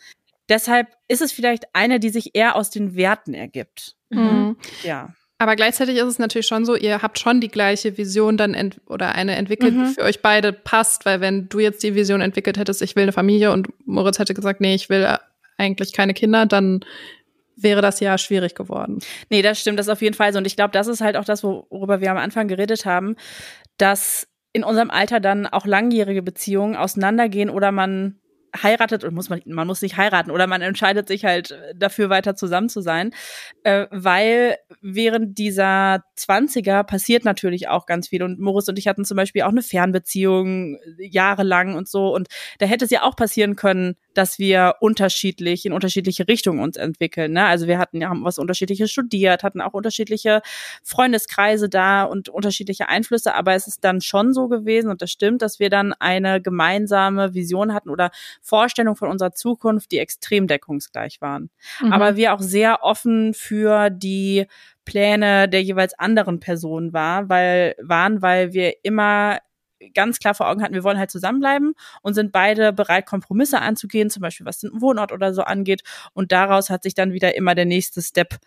Deshalb 0.49 0.89
ist 1.09 1.23
es 1.23 1.33
vielleicht 1.33 1.65
eine, 1.75 2.01
die 2.01 2.11
sich 2.11 2.35
eher 2.35 2.57
aus 2.57 2.71
den 2.71 2.95
Werten 2.95 3.35
ergibt. 3.35 3.97
Mhm. 4.11 4.57
Ja. 4.83 5.15
Aber 5.43 5.57
gleichzeitig 5.57 5.97
ist 5.97 6.05
es 6.05 6.19
natürlich 6.21 6.47
schon 6.47 6.65
so, 6.65 6.77
ihr 6.77 7.03
habt 7.03 7.19
schon 7.19 7.41
die 7.41 7.49
gleiche 7.49 7.99
Vision 7.99 8.37
dann 8.37 8.55
ent 8.55 8.81
oder 8.87 9.17
eine 9.17 9.35
entwickelt, 9.35 9.75
mhm. 9.75 9.89
die 9.89 9.95
für 9.95 10.03
euch 10.03 10.23
beide 10.23 10.53
passt, 10.53 11.05
weil 11.05 11.21
wenn 11.21 11.49
du 11.49 11.59
jetzt 11.59 11.83
die 11.83 11.97
Vision 11.97 12.21
entwickelt 12.21 12.59
hättest, 12.59 12.81
ich 12.81 12.95
will 12.95 13.03
eine 13.03 13.13
Familie 13.13 13.51
und 13.51 13.67
Moritz 13.85 14.21
hätte 14.21 14.35
gesagt, 14.35 14.61
nee, 14.61 14.77
ich 14.77 14.89
will 14.89 15.19
eigentlich 15.59 15.95
keine 15.95 16.15
Kinder, 16.15 16.47
dann 16.47 16.85
wäre 17.57 17.83
das 17.83 17.99
ja 17.99 18.19
schwierig 18.19 18.55
geworden. 18.55 19.01
Nee, 19.31 19.43
das 19.43 19.59
stimmt, 19.61 19.81
das 19.81 19.89
auf 19.89 20.01
jeden 20.01 20.15
Fall 20.15 20.33
so. 20.33 20.39
Und 20.39 20.47
ich 20.47 20.55
glaube, 20.55 20.71
das 20.71 20.87
ist 20.87 21.01
halt 21.01 21.17
auch 21.17 21.25
das, 21.25 21.43
worüber 21.43 22.01
wir 22.01 22.13
am 22.13 22.19
Anfang 22.19 22.47
geredet 22.47 22.87
haben, 22.87 23.17
dass 23.79 24.29
in 24.53 24.63
unserem 24.63 24.93
Alter 24.93 25.19
dann 25.19 25.49
auch 25.49 25.67
langjährige 25.67 26.23
Beziehungen 26.23 26.77
auseinandergehen 26.77 27.51
oder 27.51 27.73
man 27.73 28.21
heiratet 28.61 29.05
und 29.05 29.15
muss 29.15 29.31
man, 29.31 29.41
man 29.47 29.67
muss 29.67 29.83
nicht 29.83 29.97
heiraten 29.97 30.31
oder 30.31 30.47
man 30.47 30.63
entscheidet 30.63 31.09
sich 31.09 31.25
halt 31.25 31.59
dafür 31.75 32.11
weiter 32.11 32.35
zusammen 32.37 32.69
zu 32.69 32.81
sein, 32.81 33.13
äh, 33.65 33.87
weil 33.91 34.57
während 34.81 35.39
dieser 35.39 36.05
Zwanziger 36.17 36.85
passiert 36.85 37.25
natürlich 37.25 37.69
auch 37.69 37.87
ganz 37.87 38.09
viel 38.09 38.23
und 38.23 38.39
Moritz 38.39 38.69
und 38.69 38.79
ich 38.79 38.89
hatten 38.89 39.05
zum 39.05 39.17
Beispiel 39.17 39.43
auch 39.43 39.51
eine 39.51 39.63
Fernbeziehung 39.63 40.79
jahrelang 40.99 41.75
und 41.75 41.89
so 41.89 42.15
und 42.15 42.29
da 42.59 42.67
hätte 42.67 42.85
es 42.85 42.91
ja 42.91 43.03
auch 43.03 43.17
passieren 43.17 43.57
können, 43.57 43.97
dass 44.15 44.39
wir 44.39 44.77
unterschiedlich 44.81 45.67
in 45.67 45.73
unterschiedliche 45.73 46.29
Richtungen 46.29 46.61
uns 46.61 46.77
entwickeln. 46.77 47.33
Ne? 47.33 47.45
Also 47.45 47.67
wir 47.67 47.79
hatten 47.79 48.01
ja 48.01 48.09
haben 48.09 48.25
was 48.25 48.39
unterschiedliches 48.39 48.91
studiert, 48.91 49.43
hatten 49.43 49.61
auch 49.61 49.73
unterschiedliche 49.73 50.43
Freundeskreise 50.83 51.69
da 51.69 52.05
und 52.05 52.29
unterschiedliche 52.29 52.89
Einflüsse, 52.89 53.35
aber 53.35 53.55
es 53.55 53.67
ist 53.67 53.85
dann 53.85 54.01
schon 54.01 54.33
so 54.33 54.49
gewesen 54.49 54.91
und 54.91 55.03
das 55.03 55.11
stimmt, 55.11 55.43
dass 55.43 55.59
wir 55.59 55.71
dann 55.71 55.93
eine 55.93 56.41
gemeinsame 56.41 57.35
Vision 57.35 57.73
hatten 57.73 57.91
oder 57.91 58.11
Vorstellung 58.41 58.97
von 58.97 59.09
unserer 59.09 59.33
Zukunft, 59.33 59.93
die 59.93 59.99
extrem 59.99 60.47
deckungsgleich 60.47 61.21
waren. 61.21 61.51
Mhm. 61.81 61.93
Aber 61.93 62.17
wir 62.17 62.35
auch 62.35 62.41
sehr 62.41 62.83
offen 62.83 63.35
für 63.35 63.91
die 63.91 64.47
Pläne 64.85 65.49
der 65.49 65.63
jeweils 65.63 65.95
anderen 65.99 66.41
Personen 66.41 66.93
war, 66.93 67.29
weil 67.29 67.75
waren, 67.81 68.21
weil 68.21 68.53
wir 68.53 68.75
immer 68.83 69.39
ganz 69.95 70.19
klar 70.19 70.35
vor 70.35 70.49
Augen 70.49 70.63
hatten, 70.63 70.75
wir 70.75 70.85
wollen 70.85 70.99
halt 70.99 71.11
zusammenbleiben 71.11 71.75
und 72.03 72.15
sind 72.15 72.33
beide 72.33 72.73
bereit, 72.73 73.07
Kompromisse 73.07 73.61
anzugehen, 73.61 74.11
zum 74.11 74.23
Beispiel 74.23 74.47
was 74.47 74.59
den 74.59 74.71
Wohnort 74.81 75.13
oder 75.13 75.35
so 75.35 75.43
angeht. 75.43 75.83
Und 76.13 76.33
daraus 76.33 76.71
hat 76.71 76.83
sich 76.83 76.95
dann 76.95 77.13
wieder 77.13 77.37
immer 77.37 77.55
der 77.55 77.65
nächste 77.65 78.03
Step 78.03 78.39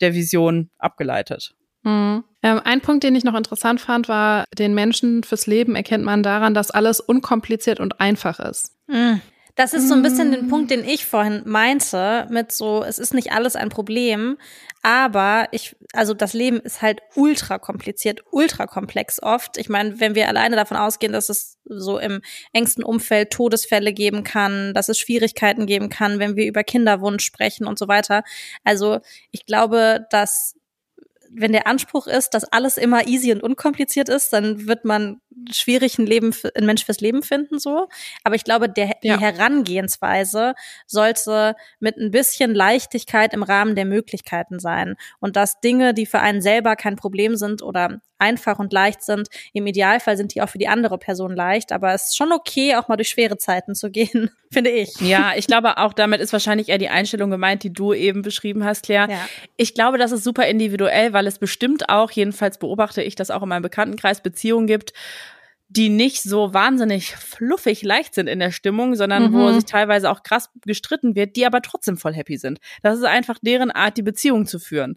der 0.00 0.14
Vision 0.14 0.70
abgeleitet. 0.78 1.54
Mhm. 1.82 2.24
Ähm, 2.42 2.60
ein 2.64 2.80
Punkt, 2.80 3.04
den 3.04 3.16
ich 3.16 3.24
noch 3.24 3.34
interessant 3.34 3.80
fand, 3.80 4.08
war, 4.08 4.44
den 4.56 4.74
Menschen 4.74 5.24
fürs 5.24 5.46
Leben 5.46 5.74
erkennt 5.74 6.04
man 6.04 6.22
daran, 6.22 6.54
dass 6.54 6.70
alles 6.70 7.00
unkompliziert 7.00 7.80
und 7.80 8.00
einfach 8.00 8.38
ist. 8.40 8.76
Mhm. 8.86 9.20
Das 9.58 9.74
ist 9.74 9.88
so 9.88 9.94
ein 9.94 10.02
bisschen 10.02 10.30
den 10.30 10.46
Punkt, 10.46 10.70
den 10.70 10.84
ich 10.84 11.04
vorhin 11.04 11.42
meinte, 11.44 12.28
mit 12.30 12.52
so, 12.52 12.84
es 12.84 13.00
ist 13.00 13.12
nicht 13.12 13.32
alles 13.32 13.56
ein 13.56 13.70
Problem, 13.70 14.38
aber 14.82 15.48
ich, 15.50 15.74
also 15.92 16.14
das 16.14 16.32
Leben 16.32 16.60
ist 16.60 16.80
halt 16.80 17.00
ultra 17.16 17.58
kompliziert, 17.58 18.22
ultra 18.30 18.68
komplex 18.68 19.20
oft. 19.20 19.58
Ich 19.58 19.68
meine, 19.68 19.98
wenn 19.98 20.14
wir 20.14 20.28
alleine 20.28 20.54
davon 20.54 20.76
ausgehen, 20.76 21.12
dass 21.12 21.28
es 21.28 21.58
so 21.64 21.98
im 21.98 22.22
engsten 22.52 22.84
Umfeld 22.84 23.32
Todesfälle 23.32 23.92
geben 23.92 24.22
kann, 24.22 24.74
dass 24.74 24.88
es 24.88 24.96
Schwierigkeiten 24.96 25.66
geben 25.66 25.88
kann, 25.88 26.20
wenn 26.20 26.36
wir 26.36 26.46
über 26.46 26.62
Kinderwunsch 26.62 27.24
sprechen 27.24 27.66
und 27.66 27.80
so 27.80 27.88
weiter. 27.88 28.22
Also 28.62 29.00
ich 29.32 29.44
glaube, 29.44 30.06
dass 30.10 30.54
wenn 31.30 31.52
der 31.52 31.66
Anspruch 31.66 32.06
ist, 32.06 32.30
dass 32.30 32.44
alles 32.44 32.76
immer 32.76 33.08
easy 33.08 33.32
und 33.32 33.42
unkompliziert 33.42 34.08
ist, 34.08 34.32
dann 34.32 34.68
wird 34.68 34.84
man 34.84 35.20
schwierig 35.52 35.98
ein 35.98 36.06
Leben, 36.06 36.34
ein 36.54 36.66
Mensch 36.66 36.84
fürs 36.84 37.00
Leben 37.00 37.22
finden, 37.22 37.58
so. 37.58 37.88
Aber 38.24 38.34
ich 38.34 38.44
glaube, 38.44 38.68
der, 38.68 38.96
die 39.02 39.08
ja. 39.08 39.18
Herangehensweise 39.18 40.54
sollte 40.86 41.56
mit 41.80 41.96
ein 41.96 42.10
bisschen 42.10 42.54
Leichtigkeit 42.54 43.34
im 43.34 43.42
Rahmen 43.42 43.74
der 43.74 43.84
Möglichkeiten 43.84 44.58
sein. 44.58 44.96
Und 45.20 45.36
dass 45.36 45.60
Dinge, 45.60 45.94
die 45.94 46.06
für 46.06 46.20
einen 46.20 46.42
selber 46.42 46.76
kein 46.76 46.96
Problem 46.96 47.36
sind 47.36 47.62
oder 47.62 48.00
einfach 48.18 48.58
und 48.58 48.72
leicht 48.72 49.02
sind, 49.02 49.28
im 49.52 49.66
Idealfall 49.66 50.16
sind 50.16 50.34
die 50.34 50.42
auch 50.42 50.48
für 50.48 50.58
die 50.58 50.68
andere 50.68 50.98
Person 50.98 51.34
leicht. 51.34 51.72
Aber 51.72 51.94
es 51.94 52.08
ist 52.08 52.16
schon 52.16 52.32
okay, 52.32 52.74
auch 52.76 52.88
mal 52.88 52.96
durch 52.96 53.08
schwere 53.08 53.38
Zeiten 53.38 53.74
zu 53.74 53.90
gehen, 53.90 54.30
finde 54.52 54.70
ich. 54.70 55.00
Ja, 55.00 55.32
ich 55.36 55.46
glaube 55.46 55.78
auch 55.78 55.92
damit 55.92 56.20
ist 56.20 56.32
wahrscheinlich 56.32 56.68
eher 56.68 56.78
die 56.78 56.88
Einstellung 56.88 57.30
gemeint, 57.30 57.62
die 57.62 57.72
du 57.72 57.92
eben 57.92 58.22
beschrieben 58.22 58.64
hast, 58.64 58.84
Claire. 58.84 59.10
Ja. 59.10 59.28
Ich 59.56 59.74
glaube, 59.74 59.98
das 59.98 60.12
ist 60.12 60.24
super 60.24 60.46
individuell, 60.46 61.12
weil 61.12 61.26
es 61.26 61.38
bestimmt 61.38 61.88
auch, 61.88 62.10
jedenfalls 62.10 62.58
beobachte 62.58 63.02
ich 63.02 63.14
das 63.14 63.30
auch 63.30 63.42
in 63.42 63.48
meinem 63.48 63.62
Bekanntenkreis, 63.62 64.22
Beziehungen 64.22 64.66
gibt, 64.66 64.92
die 65.68 65.90
nicht 65.90 66.22
so 66.22 66.54
wahnsinnig 66.54 67.14
fluffig 67.14 67.82
leicht 67.82 68.14
sind 68.14 68.26
in 68.26 68.38
der 68.38 68.50
Stimmung, 68.50 68.94
sondern 68.94 69.30
mhm. 69.30 69.32
wo 69.34 69.52
sich 69.52 69.64
teilweise 69.64 70.10
auch 70.10 70.22
krass 70.22 70.50
gestritten 70.64 71.14
wird, 71.14 71.36
die 71.36 71.46
aber 71.46 71.60
trotzdem 71.60 71.96
voll 71.96 72.14
happy 72.14 72.38
sind. 72.38 72.58
Das 72.82 72.98
ist 72.98 73.04
einfach 73.04 73.38
deren 73.42 73.70
Art, 73.70 73.96
die 73.96 74.02
Beziehung 74.02 74.46
zu 74.46 74.58
führen. 74.58 74.96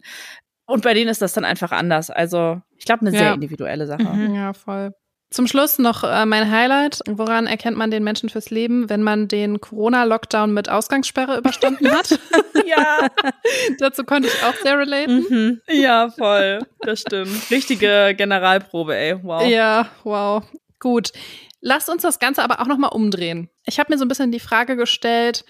Und 0.64 0.82
bei 0.82 0.94
denen 0.94 1.10
ist 1.10 1.20
das 1.20 1.34
dann 1.34 1.44
einfach 1.44 1.72
anders. 1.72 2.10
Also, 2.10 2.62
ich 2.76 2.86
glaube, 2.86 3.02
eine 3.02 3.14
ja. 3.14 3.18
sehr 3.18 3.34
individuelle 3.34 3.86
Sache. 3.86 4.04
Mhm, 4.04 4.34
ja, 4.34 4.52
voll. 4.54 4.94
Zum 5.32 5.46
Schluss 5.46 5.78
noch 5.78 6.04
äh, 6.04 6.26
mein 6.26 6.50
Highlight. 6.50 7.00
Woran 7.08 7.46
erkennt 7.46 7.76
man 7.76 7.90
den 7.90 8.04
Menschen 8.04 8.28
fürs 8.28 8.50
Leben, 8.50 8.90
wenn 8.90 9.02
man 9.02 9.28
den 9.28 9.60
Corona-Lockdown 9.60 10.52
mit 10.52 10.68
Ausgangssperre 10.68 11.38
überstanden 11.38 11.90
hat? 11.90 12.10
ja. 12.66 13.08
Dazu 13.78 14.04
konnte 14.04 14.28
ich 14.28 14.44
auch 14.44 14.54
sehr 14.62 14.78
relaten. 14.78 15.24
Mhm. 15.28 15.60
Ja, 15.68 16.10
voll. 16.10 16.60
Das 16.80 17.00
stimmt. 17.00 17.50
Richtige 17.50 18.14
Generalprobe, 18.16 18.94
ey. 18.94 19.16
Wow. 19.22 19.46
Ja, 19.46 19.88
wow. 20.04 20.42
Gut. 20.82 21.12
Lasst 21.60 21.88
uns 21.88 22.02
das 22.02 22.18
Ganze 22.18 22.42
aber 22.42 22.60
auch 22.60 22.66
nochmal 22.66 22.90
umdrehen. 22.90 23.48
Ich 23.64 23.78
habe 23.78 23.92
mir 23.92 23.98
so 23.98 24.04
ein 24.04 24.08
bisschen 24.08 24.32
die 24.32 24.40
Frage 24.40 24.74
gestellt, 24.74 25.44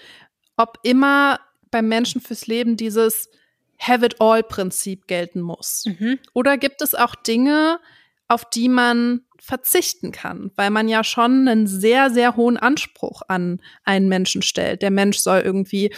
ob 0.57 0.77
immer 0.83 1.39
beim 1.71 1.87
Menschen 1.87 2.21
fürs 2.21 2.45
Leben 2.45 2.77
dieses 2.77 3.31
Have-it-all-Prinzip 3.79 5.07
gelten 5.07 5.41
muss. 5.41 5.85
Mhm. 5.87 6.19
Oder 6.35 6.59
gibt 6.59 6.83
es 6.83 6.93
auch 6.93 7.15
Dinge, 7.15 7.79
auf 8.27 8.47
die 8.47 8.69
man 8.69 9.21
verzichten 9.39 10.11
kann, 10.11 10.51
weil 10.55 10.69
man 10.69 10.87
ja 10.87 11.03
schon 11.03 11.47
einen 11.47 11.65
sehr, 11.65 12.11
sehr 12.11 12.35
hohen 12.35 12.57
Anspruch 12.57 13.23
an 13.27 13.59
einen 13.85 14.07
Menschen 14.07 14.43
stellt. 14.43 14.83
Der 14.83 14.91
Mensch 14.91 15.17
soll 15.17 15.39
irgendwie 15.39 15.91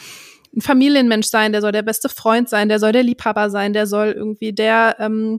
ein 0.56 0.62
Familienmensch 0.62 1.28
sein, 1.28 1.52
der 1.52 1.62
soll 1.62 1.72
der 1.72 1.84
beste 1.84 2.10
Freund 2.10 2.50
sein, 2.50 2.70
der 2.70 2.80
soll 2.80 2.92
der 2.92 3.04
Liebhaber 3.04 3.50
sein, 3.50 3.74
der 3.74 3.88
soll 3.88 4.12
irgendwie 4.12 4.54
der, 4.54 4.96
ähm, 5.00 5.38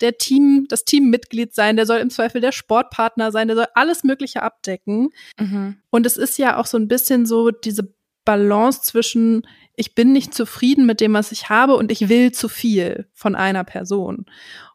der 0.00 0.18
Team, 0.18 0.66
das 0.68 0.84
Teammitglied 0.84 1.54
sein, 1.54 1.76
der 1.76 1.86
soll 1.86 1.98
im 1.98 2.10
Zweifel 2.10 2.40
der 2.40 2.52
Sportpartner 2.52 3.32
sein, 3.32 3.48
der 3.48 3.56
soll 3.56 3.66
alles 3.74 4.04
Mögliche 4.04 4.42
abdecken. 4.42 5.10
Mhm. 5.38 5.76
Und 5.90 6.06
es 6.06 6.16
ist 6.16 6.38
ja 6.38 6.58
auch 6.58 6.66
so 6.66 6.76
ein 6.76 6.88
bisschen 6.88 7.26
so 7.26 7.50
diese 7.50 7.94
Balance 8.24 8.82
zwischen, 8.82 9.46
ich 9.76 9.94
bin 9.94 10.12
nicht 10.12 10.34
zufrieden 10.34 10.84
mit 10.84 11.00
dem, 11.00 11.14
was 11.14 11.32
ich 11.32 11.48
habe 11.48 11.76
und 11.76 11.92
ich 11.92 12.08
will 12.08 12.32
zu 12.32 12.48
viel 12.48 13.08
von 13.14 13.34
einer 13.34 13.64
Person. 13.64 14.26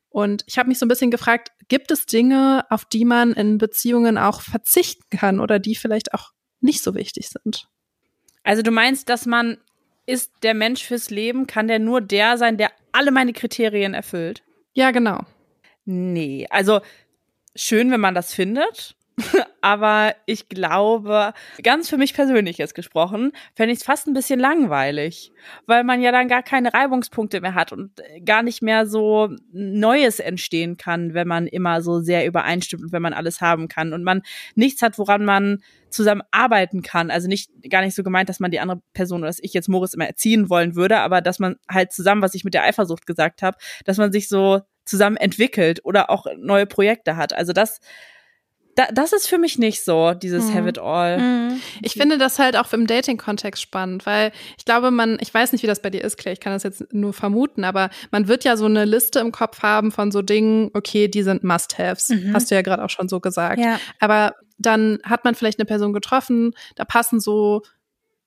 Und 0.10 0.43
ich 0.47 0.58
habe 0.58 0.69
mich 0.69 0.80
so 0.80 0.86
ein 0.86 0.89
bisschen 0.89 1.12
gefragt, 1.12 1.51
gibt 1.67 1.91
es 1.91 2.06
Dinge, 2.06 2.65
auf 2.69 2.86
die 2.86 3.06
man 3.06 3.34
in 3.34 3.58
Beziehungen 3.58 4.17
auch 4.17 4.41
verzichten 4.41 5.06
kann 5.10 5.39
oder 5.39 5.60
die 5.60 5.75
vielleicht 5.75 6.13
auch 6.13 6.32
nicht 6.60 6.82
so 6.84 6.95
wichtig 6.95 7.30
sind? 7.30 7.67
Also 8.43 8.62
du 8.62 8.71
meinst, 8.71 9.10
dass 9.10 9.25
man 9.25 9.58
ist 10.05 10.31
der 10.43 10.53
Mensch 10.53 10.83
fürs 10.83 11.09
Leben, 11.09 11.47
kann 11.47 11.67
der 11.67 11.79
nur 11.79 12.01
der 12.01 12.37
sein, 12.37 12.57
der 12.57 12.71
alle 12.91 13.11
meine 13.11 13.33
Kriterien 13.33 13.93
erfüllt? 13.93 14.43
Ja, 14.73 14.91
genau. 14.91 15.21
Nee, 15.85 16.47
also 16.49 16.81
schön, 17.55 17.91
wenn 17.91 17.99
man 17.99 18.15
das 18.15 18.33
findet. 18.33 18.95
Aber 19.62 20.15
ich 20.25 20.49
glaube, 20.49 21.34
ganz 21.63 21.89
für 21.89 21.97
mich 21.97 22.13
persönlich 22.13 22.57
jetzt 22.57 22.75
gesprochen, 22.75 23.31
fände 23.55 23.73
ich 23.73 23.79
es 23.79 23.86
fast 23.86 24.07
ein 24.07 24.13
bisschen 24.13 24.39
langweilig, 24.39 25.31
weil 25.65 25.84
man 25.84 26.01
ja 26.01 26.12
dann 26.12 26.27
gar 26.27 26.43
keine 26.43 26.73
Reibungspunkte 26.73 27.41
mehr 27.41 27.53
hat 27.53 27.71
und 27.71 27.91
gar 28.25 28.43
nicht 28.43 28.62
mehr 28.62 28.88
so 28.88 29.29
Neues 29.51 30.19
entstehen 30.19 30.77
kann, 30.77 31.13
wenn 31.13 31.27
man 31.27 31.47
immer 31.47 31.81
so 31.81 31.99
sehr 31.99 32.25
übereinstimmt 32.25 32.84
und 32.84 32.91
wenn 32.91 33.01
man 33.01 33.13
alles 33.13 33.41
haben 33.41 33.67
kann 33.67 33.93
und 33.93 34.03
man 34.03 34.21
nichts 34.55 34.81
hat, 34.81 34.97
woran 34.97 35.25
man 35.25 35.62
zusammen 35.89 36.21
arbeiten 36.31 36.81
kann. 36.81 37.12
Also 37.12 37.27
nicht 37.27 37.51
gar 37.69 37.81
nicht 37.81 37.95
so 37.95 38.03
gemeint, 38.03 38.29
dass 38.29 38.39
man 38.39 38.51
die 38.51 38.60
andere 38.60 38.81
Person 38.93 39.21
oder 39.21 39.27
dass 39.27 39.39
ich 39.41 39.53
jetzt 39.53 39.69
Moritz 39.69 39.93
immer 39.93 40.07
erziehen 40.07 40.49
wollen 40.49 40.75
würde, 40.75 40.99
aber 40.99 41.21
dass 41.21 41.39
man 41.39 41.57
halt 41.69 41.91
zusammen, 41.91 42.21
was 42.21 42.34
ich 42.34 42.43
mit 42.43 42.53
der 42.53 42.63
Eifersucht 42.63 43.05
gesagt 43.05 43.41
habe, 43.41 43.57
dass 43.86 43.97
man 43.97 44.12
sich 44.12 44.29
so 44.29 44.62
zusammen 44.86 45.17
entwickelt 45.17 45.81
oder 45.84 46.10
auch 46.10 46.25
neue 46.38 46.65
Projekte 46.65 47.15
hat. 47.15 47.34
Also 47.34 47.53
das 47.53 47.79
da, 48.75 48.88
das 48.91 49.13
ist 49.13 49.27
für 49.27 49.38
mich 49.38 49.57
nicht 49.57 49.84
so, 49.84 50.13
dieses 50.13 50.45
mhm. 50.45 50.53
Have 50.53 50.69
it 50.69 50.79
all. 50.79 51.19
Mhm. 51.19 51.62
Ich 51.81 51.93
finde 51.93 52.17
das 52.17 52.39
halt 52.39 52.55
auch 52.55 52.71
im 52.73 52.88
Dating-Kontext 52.88 53.62
spannend, 53.62 54.05
weil 54.05 54.31
ich 54.57 54.65
glaube, 54.65 54.91
man, 54.91 55.17
ich 55.21 55.34
weiß 55.34 55.51
nicht, 55.51 55.62
wie 55.62 55.67
das 55.67 55.81
bei 55.81 55.89
dir 55.89 56.03
ist, 56.03 56.17
Claire, 56.17 56.34
ich 56.34 56.39
kann 56.39 56.53
das 56.53 56.63
jetzt 56.63 56.93
nur 56.93 57.13
vermuten, 57.13 57.63
aber 57.63 57.89
man 58.12 58.27
wird 58.27 58.43
ja 58.43 58.57
so 58.57 58.65
eine 58.65 58.86
Liste 58.86 59.19
im 59.19 59.31
Kopf 59.31 59.62
haben 59.62 59.91
von 59.91 60.12
so 60.12 60.21
Dingen, 60.21 60.71
okay, 60.73 61.07
die 61.07 61.23
sind 61.23 61.43
Must-Haves. 61.43 62.10
Mhm. 62.10 62.34
Hast 62.34 62.49
du 62.49 62.55
ja 62.55 62.62
gerade 62.62 62.84
auch 62.84 62.89
schon 62.89 63.10
so 63.10 63.19
gesagt. 63.19 63.60
Ja. 63.60 63.79
Aber 63.99 64.36
dann 64.57 64.99
hat 65.03 65.25
man 65.25 65.36
vielleicht 65.36 65.60
eine 65.60 65.65
Person 65.65 65.93
getroffen, 65.93 66.53
da 66.75 66.86
passen 66.86 67.19
so, 67.19 67.63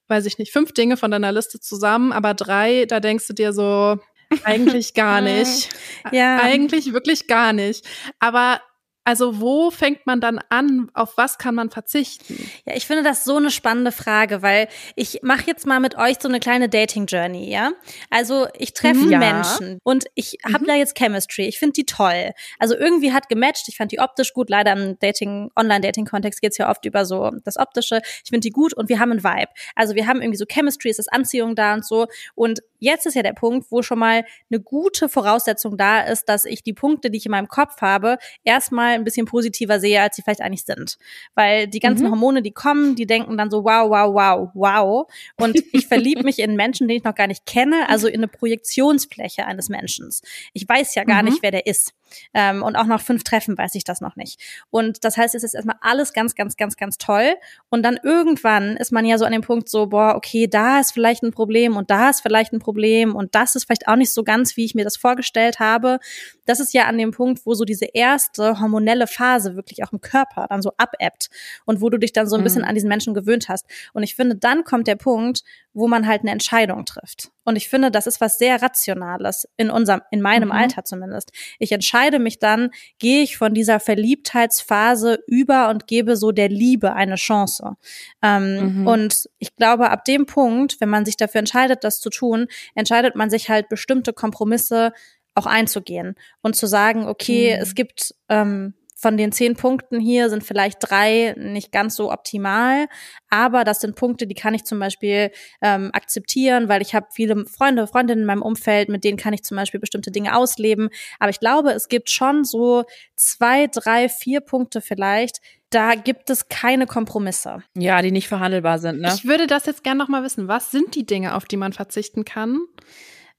weiß 0.09 0.27
ich 0.27 0.39
nicht, 0.39 0.53
fünf 0.53 0.73
Dinge 0.73 0.97
von 0.97 1.11
deiner 1.11 1.33
Liste 1.33 1.61
zusammen, 1.61 2.13
aber 2.13 2.35
drei, 2.35 2.87
da 2.87 3.01
denkst 3.01 3.27
du 3.27 3.33
dir 3.33 3.53
so, 3.53 3.99
eigentlich 4.45 4.95
gar 4.95 5.21
nicht. 5.21 5.71
ja. 6.13 6.39
Eigentlich 6.43 6.93
wirklich 6.93 7.27
gar 7.27 7.53
nicht. 7.53 7.87
Aber 8.19 8.61
also 9.05 9.41
wo 9.41 9.71
fängt 9.71 10.07
man 10.07 10.21
dann 10.21 10.41
an? 10.49 10.91
Auf 10.95 11.17
was 11.17 11.37
kann 11.37 11.55
man 11.55 11.71
verzichten? 11.71 12.51
Ja, 12.65 12.75
ich 12.75 12.87
finde 12.87 13.03
das 13.03 13.25
so 13.25 13.37
eine 13.37 13.51
spannende 13.51 13.93
Frage, 13.93 14.41
weil 14.41 14.69
ich 14.97 15.21
mache 15.23 15.45
jetzt 15.47 15.67
mal 15.67 15.79
mit 15.79 15.97
euch 15.99 16.17
so 16.21 16.29
eine 16.29 16.41
kleine 16.41 16.71
Dating-Journey, 16.71 17.51
ja? 17.51 17.73
Also 18.09 18.47
ich 18.59 18.73
treffe 18.73 19.01
mhm. 19.01 19.13
ja. 19.13 19.19
Menschen 19.19 19.79
und 19.83 20.07
ich 20.15 20.39
mhm. 20.45 20.55
habe 20.55 20.65
da 20.65 20.75
jetzt 20.75 20.97
Chemistry. 20.97 21.47
Ich 21.47 21.59
finde 21.59 21.75
die 21.75 21.85
toll. 21.85 22.31
Also 22.59 22.75
irgendwie 22.77 23.13
hat 23.13 23.29
gematcht. 23.29 23.69
Ich 23.69 23.77
fand 23.77 23.93
die 23.93 24.01
optisch 24.01 24.33
gut. 24.33 24.49
Leider 24.49 24.73
im 24.73 24.99
Dating, 24.99 25.51
Online-Dating-Kontext 25.55 26.41
geht's 26.41 26.57
ja 26.57 26.71
oft 26.71 26.87
über 26.87 27.05
so 27.05 27.31
das 27.45 27.59
Optische. 27.59 28.01
Ich 28.25 28.31
finde 28.31 28.41
die 28.41 28.51
gut 28.51 28.73
und 28.73 28.89
wir 28.89 29.01
haben 29.01 29.11
einen 29.11 29.23
Vibe. 29.23 29.53
Also 29.75 29.95
wir 29.95 30.07
haben 30.07 30.23
irgendwie 30.23 30.39
so 30.39 30.47
Chemistry, 30.47 30.89
es 30.89 30.99
ist 30.99 31.13
Anziehung 31.13 31.55
da 31.55 31.75
und 31.75 31.85
so. 31.85 32.07
Und 32.35 32.61
jetzt 32.79 33.05
ist 33.05 33.15
ja 33.15 33.23
der 33.23 33.35
Punkt, 33.35 33.71
wo 33.71 33.83
schon 33.83 33.99
mal 33.99 34.25
eine 34.51 34.61
gute 34.61 35.11
Voraussetzung 35.11 35.77
da 35.77 36.01
ist, 36.01 36.29
dass 36.29 36.47
ich 36.47 36.63
die 36.63 36.73
Punkte, 36.73 37.11
die 37.11 37.19
ich 37.19 37.27
in 37.27 37.33
meinem 37.33 37.49
Kopf 37.49 37.83
habe, 37.83 38.17
erstmal 38.45 38.94
ein 38.95 39.05
bisschen 39.05 39.27
positiver 39.27 39.81
sehe, 39.81 40.01
als 40.01 40.17
sie 40.17 40.23
vielleicht 40.23 40.41
eigentlich 40.41 40.65
sind. 40.65 40.99
Weil 41.35 41.67
die 41.67 41.81
ganzen 41.81 42.07
mhm. 42.07 42.11
Hormone, 42.11 42.43
die 42.43 42.53
kommen, 42.53 42.97
die 42.97 43.07
denken 43.07 43.37
dann 43.37 43.51
so, 43.51 43.65
wow, 43.65 43.91
wow, 43.91 44.15
wow, 44.15 44.51
wow. 44.55 45.13
Und 45.37 45.57
ich 45.73 45.87
verliebe 45.87 46.23
mich 46.23 46.39
in 46.39 46.57
Menschen, 46.57 46.89
den 46.89 46.99
ich 46.99 47.05
noch 47.05 47.15
gar 47.15 47.27
nicht 47.27 47.47
kenne, 47.47 47.89
also 47.89 48.09
in 48.09 48.17
eine 48.17 48.29
Projektionsfläche 48.29 49.47
eines 49.47 49.69
Menschen. 49.69 50.11
Ich 50.53 50.69
weiß 50.69 50.95
ja 50.95 51.05
gar 51.05 51.23
mhm. 51.23 51.31
nicht, 51.31 51.43
wer 51.43 51.51
der 51.51 51.67
ist. 51.67 51.93
Ähm, 52.33 52.63
und 52.63 52.77
auch 52.77 52.87
nach 52.87 53.01
fünf 53.01 53.25
Treffen 53.25 53.57
weiß 53.57 53.75
ich 53.75 53.85
das 53.85 54.01
noch 54.01 54.17
nicht. 54.17 54.41
Und 54.71 55.05
das 55.05 55.17
heißt, 55.17 55.35
es 55.35 55.43
ist 55.43 55.55
erstmal 55.55 55.77
alles 55.81 56.13
ganz, 56.13 56.35
ganz, 56.35 56.57
ganz, 56.57 56.77
ganz 56.77 56.99
toll. 56.99 57.35
Und 57.71 57.83
dann 57.83 57.99
irgendwann 58.03 58.77
ist 58.77 58.93
man 58.93 59.05
ja 59.05 59.19
so 59.19 59.25
an 59.25 59.33
dem 59.33 59.43
Punkt 59.43 59.69
so, 59.69 59.87
boah, 59.87 60.15
okay, 60.17 60.47
da 60.47 60.81
ist 60.81 60.93
vielleicht 60.93 61.23
ein 61.23 61.33
Problem 61.33 61.77
und 61.77 61.91
da 61.91 62.11
ist 62.11 62.21
vielleicht 62.21 62.53
ein 62.53 62.59
Problem 62.59 63.15
und 63.15 63.35
das 63.35 63.55
ist 63.57 63.65
vielleicht 63.65 63.89
auch 63.89 63.97
nicht 63.97 64.13
so 64.13 64.25
ganz, 64.25 64.57
wie 64.57 64.65
ich 64.65 64.75
mir 64.75 64.85
das 64.85 64.97
vorgestellt 64.97 65.61
habe. 65.61 65.99
Das 66.47 66.61
ist 66.61 66.75
ja 66.75 66.85
an 66.85 66.99
dem 66.99 67.11
Punkt, 67.11 67.47
wo 67.47 67.55
so 67.55 67.65
diese 67.65 67.87
erste 67.87 68.61
hormonelle 68.61 69.07
Phase 69.07 69.57
wirklich 69.57 69.83
auch 69.85 69.93
im 69.93 70.01
Körper 70.01 70.47
dann 70.49 70.63
so 70.63 70.73
abebbt 70.77 71.31
und 71.65 71.81
wo 71.81 71.91
du 71.91 71.99
dich 71.99 72.13
dann 72.13 72.27
so 72.27 72.37
ein 72.37 72.41
mhm. 72.41 72.45
bisschen 72.45 72.65
an 72.65 72.75
diesen 72.75 72.89
Menschen 72.89 73.15
gewöhnt 73.15 73.49
hast. 73.49 73.67
Und 73.93 74.03
ich 74.03 74.15
finde, 74.15 74.37
dann 74.37 74.65
kommt 74.65 74.87
der 74.87 74.97
Punkt, 74.97 75.43
wo 75.75 75.89
man 75.89 76.07
halt 76.07 76.23
eine 76.23 76.31
Entscheidung 76.31 76.87
trifft. 76.87 77.31
Und 77.45 77.57
ich 77.57 77.69
finde, 77.69 77.91
das 77.91 78.07
ist 78.07 78.21
was 78.21 78.39
sehr 78.39 78.63
Rationales 78.63 79.49
in 79.57 79.71
unserem, 79.71 80.01
in 80.11 80.23
meinem 80.23 80.49
mhm. 80.49 80.55
Alter 80.55 80.85
zumindest. 80.85 81.33
Ich 81.59 81.73
entscheide 81.73 82.19
mich 82.19 82.39
dann, 82.39 82.71
gehe 82.99 83.23
ich 83.23 83.37
von 83.37 83.53
dieser 83.53 83.81
Verliebtheitsphase 83.81 85.19
über 85.27 85.69
und 85.69 85.87
gebe 85.87 86.17
so 86.17 86.33
der 86.33 86.49
Liebe 86.49 86.95
eine 86.95 87.17
Chance. 87.17 87.77
Ähm, 88.23 88.81
mhm. 88.81 88.87
Und 88.87 89.29
ich 89.39 89.55
glaube, 89.57 89.91
ab 89.91 90.05
dem 90.05 90.27
Punkt, 90.27 90.81
wenn 90.81 90.89
man 90.89 91.05
sich 91.05 91.17
dafür 91.17 91.41
entscheidet, 91.41 91.85
das 91.85 92.01
zu 92.01 92.09
tun, 92.09 92.47
entscheidet 92.75 93.17
man 93.17 93.29
sich 93.29 93.51
halt 93.51 93.69
bestimmte 93.69 94.13
Kompromisse 94.13 94.93
auch 95.35 95.47
einzugehen 95.47 96.15
und 96.43 96.55
zu 96.55 96.67
sagen, 96.67 97.07
okay, 97.09 97.57
mhm. 97.57 97.63
es 97.63 97.75
gibt 97.75 98.15
ähm, 98.29 98.75
von 99.05 99.19
den 99.19 99.33
zehn 99.33 99.55
Punkten 99.55 100.01
hier 100.01 100.31
sind 100.31 100.45
vielleicht 100.45 100.79
drei 100.81 101.35
nicht 101.37 101.73
ganz 101.73 101.95
so 101.95 102.11
optimal, 102.11 102.87
aber 103.29 103.63
das 103.63 103.83
sind 103.83 103.97
Punkte, 103.97 104.27
die 104.27 104.35
kann 104.35 104.55
ich 104.55 104.65
zum 104.65 104.79
Beispiel 104.79 105.31
ähm, 105.61 105.91
akzeptieren, 105.93 106.71
weil 106.71 106.81
ich 106.81 106.95
habe 106.95 107.09
viele 107.13 107.45
Freunde, 107.45 107.87
Freundinnen 107.87 108.23
in 108.23 108.27
meinem 108.27 108.41
Umfeld, 108.41 108.89
mit 108.89 109.05
denen 109.05 109.19
kann 109.19 109.35
ich 109.35 109.43
zum 109.43 109.59
Beispiel 109.59 109.79
bestimmte 109.79 110.11
Dinge 110.11 110.35
ausleben. 110.35 110.89
Aber 111.19 111.29
ich 111.29 111.39
glaube, 111.39 111.73
es 111.73 111.89
gibt 111.89 112.09
schon 112.09 112.45
so 112.45 112.85
zwei, 113.15 113.67
drei, 113.67 114.09
vier 114.09 114.41
Punkte 114.41 114.81
vielleicht, 114.81 115.43
da 115.69 115.97
gibt 115.97 116.31
es 116.31 116.49
keine 116.49 116.87
Kompromisse. 116.87 117.63
Ja, 117.77 118.01
die 118.01 118.11
nicht 118.11 118.29
verhandelbar 118.29 118.79
sind. 118.79 119.03
Ne? 119.03 119.13
Ich 119.15 119.27
würde 119.27 119.47
das 119.47 119.67
jetzt 119.67 119.85
gerne 119.85 119.99
noch 119.99 120.09
mal 120.09 120.23
wissen. 120.23 120.49
Was 120.49 120.71
sind 120.71 120.95
die 120.95 121.05
Dinge, 121.05 121.35
auf 121.35 121.45
die 121.45 121.59
man 121.59 121.75
verzichten 121.75 122.25
kann? 122.25 122.61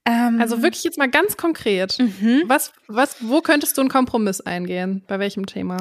Ähm, 0.05 0.39
also 0.39 0.61
wirklich 0.61 0.83
jetzt 0.83 0.97
mal 0.97 1.09
ganz 1.09 1.35
konkret. 1.35 1.97
Mhm. 1.99 2.43
Was, 2.47 2.73
was, 2.87 3.17
wo 3.21 3.41
könntest 3.41 3.77
du 3.77 3.81
einen 3.81 3.89
Kompromiss 3.89 4.41
eingehen? 4.41 5.03
Bei 5.07 5.19
welchem 5.19 5.45
Thema? 5.45 5.77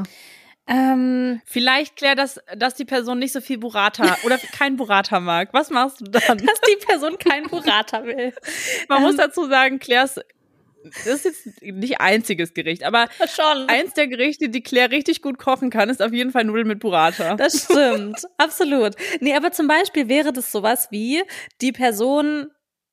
Ähm, 0.67 1.43
Vielleicht 1.45 1.97
klärt 1.97 2.19
das, 2.19 2.41
dass 2.57 2.75
die 2.75 2.87
Person 2.87 3.19
nicht 3.19 3.33
so 3.33 3.43
viel 3.43 3.59
Burrata 3.59 4.17
oder 4.25 4.39
kein 4.39 4.77
Burrata 4.77 5.21
mag. 5.21 5.51
Was 5.53 5.71
machst 5.71 6.01
du 6.01 6.05
dann? 6.05 6.39
Dass 6.39 6.61
die 6.63 6.87
Person 6.87 7.19
kein 7.19 7.45
Burrata 7.45 8.05
will. 8.05 8.33
Man 8.89 8.99
ähm, 8.99 9.05
muss 9.05 9.17
dazu 9.17 9.47
sagen, 9.47 9.79
Claires 9.79 10.21
das 10.85 11.07
ist 11.07 11.25
jetzt 11.25 11.63
nicht 11.63 12.01
einziges 12.01 12.53
Gericht, 12.53 12.85
aber 12.85 13.09
schon. 13.35 13.69
eins 13.69 13.95
der 13.95 14.07
Gerichte, 14.07 14.51
die 14.51 14.63
Claire 14.63 14.91
richtig 14.91 15.23
gut 15.23 15.39
kochen 15.39 15.71
kann, 15.71 15.89
ist 15.89 16.03
auf 16.03 16.13
jeden 16.13 16.31
Fall 16.31 16.45
Nudeln 16.45 16.67
mit 16.67 16.81
Burrata. 16.81 17.37
Das 17.37 17.65
stimmt, 17.65 18.27
absolut. 18.37 18.95
Nee, 19.21 19.35
aber 19.35 19.51
zum 19.53 19.67
Beispiel 19.67 20.09
wäre 20.09 20.33
das 20.33 20.53
sowas 20.53 20.89
wie, 20.91 21.23
die 21.63 21.73
Person 21.73 22.51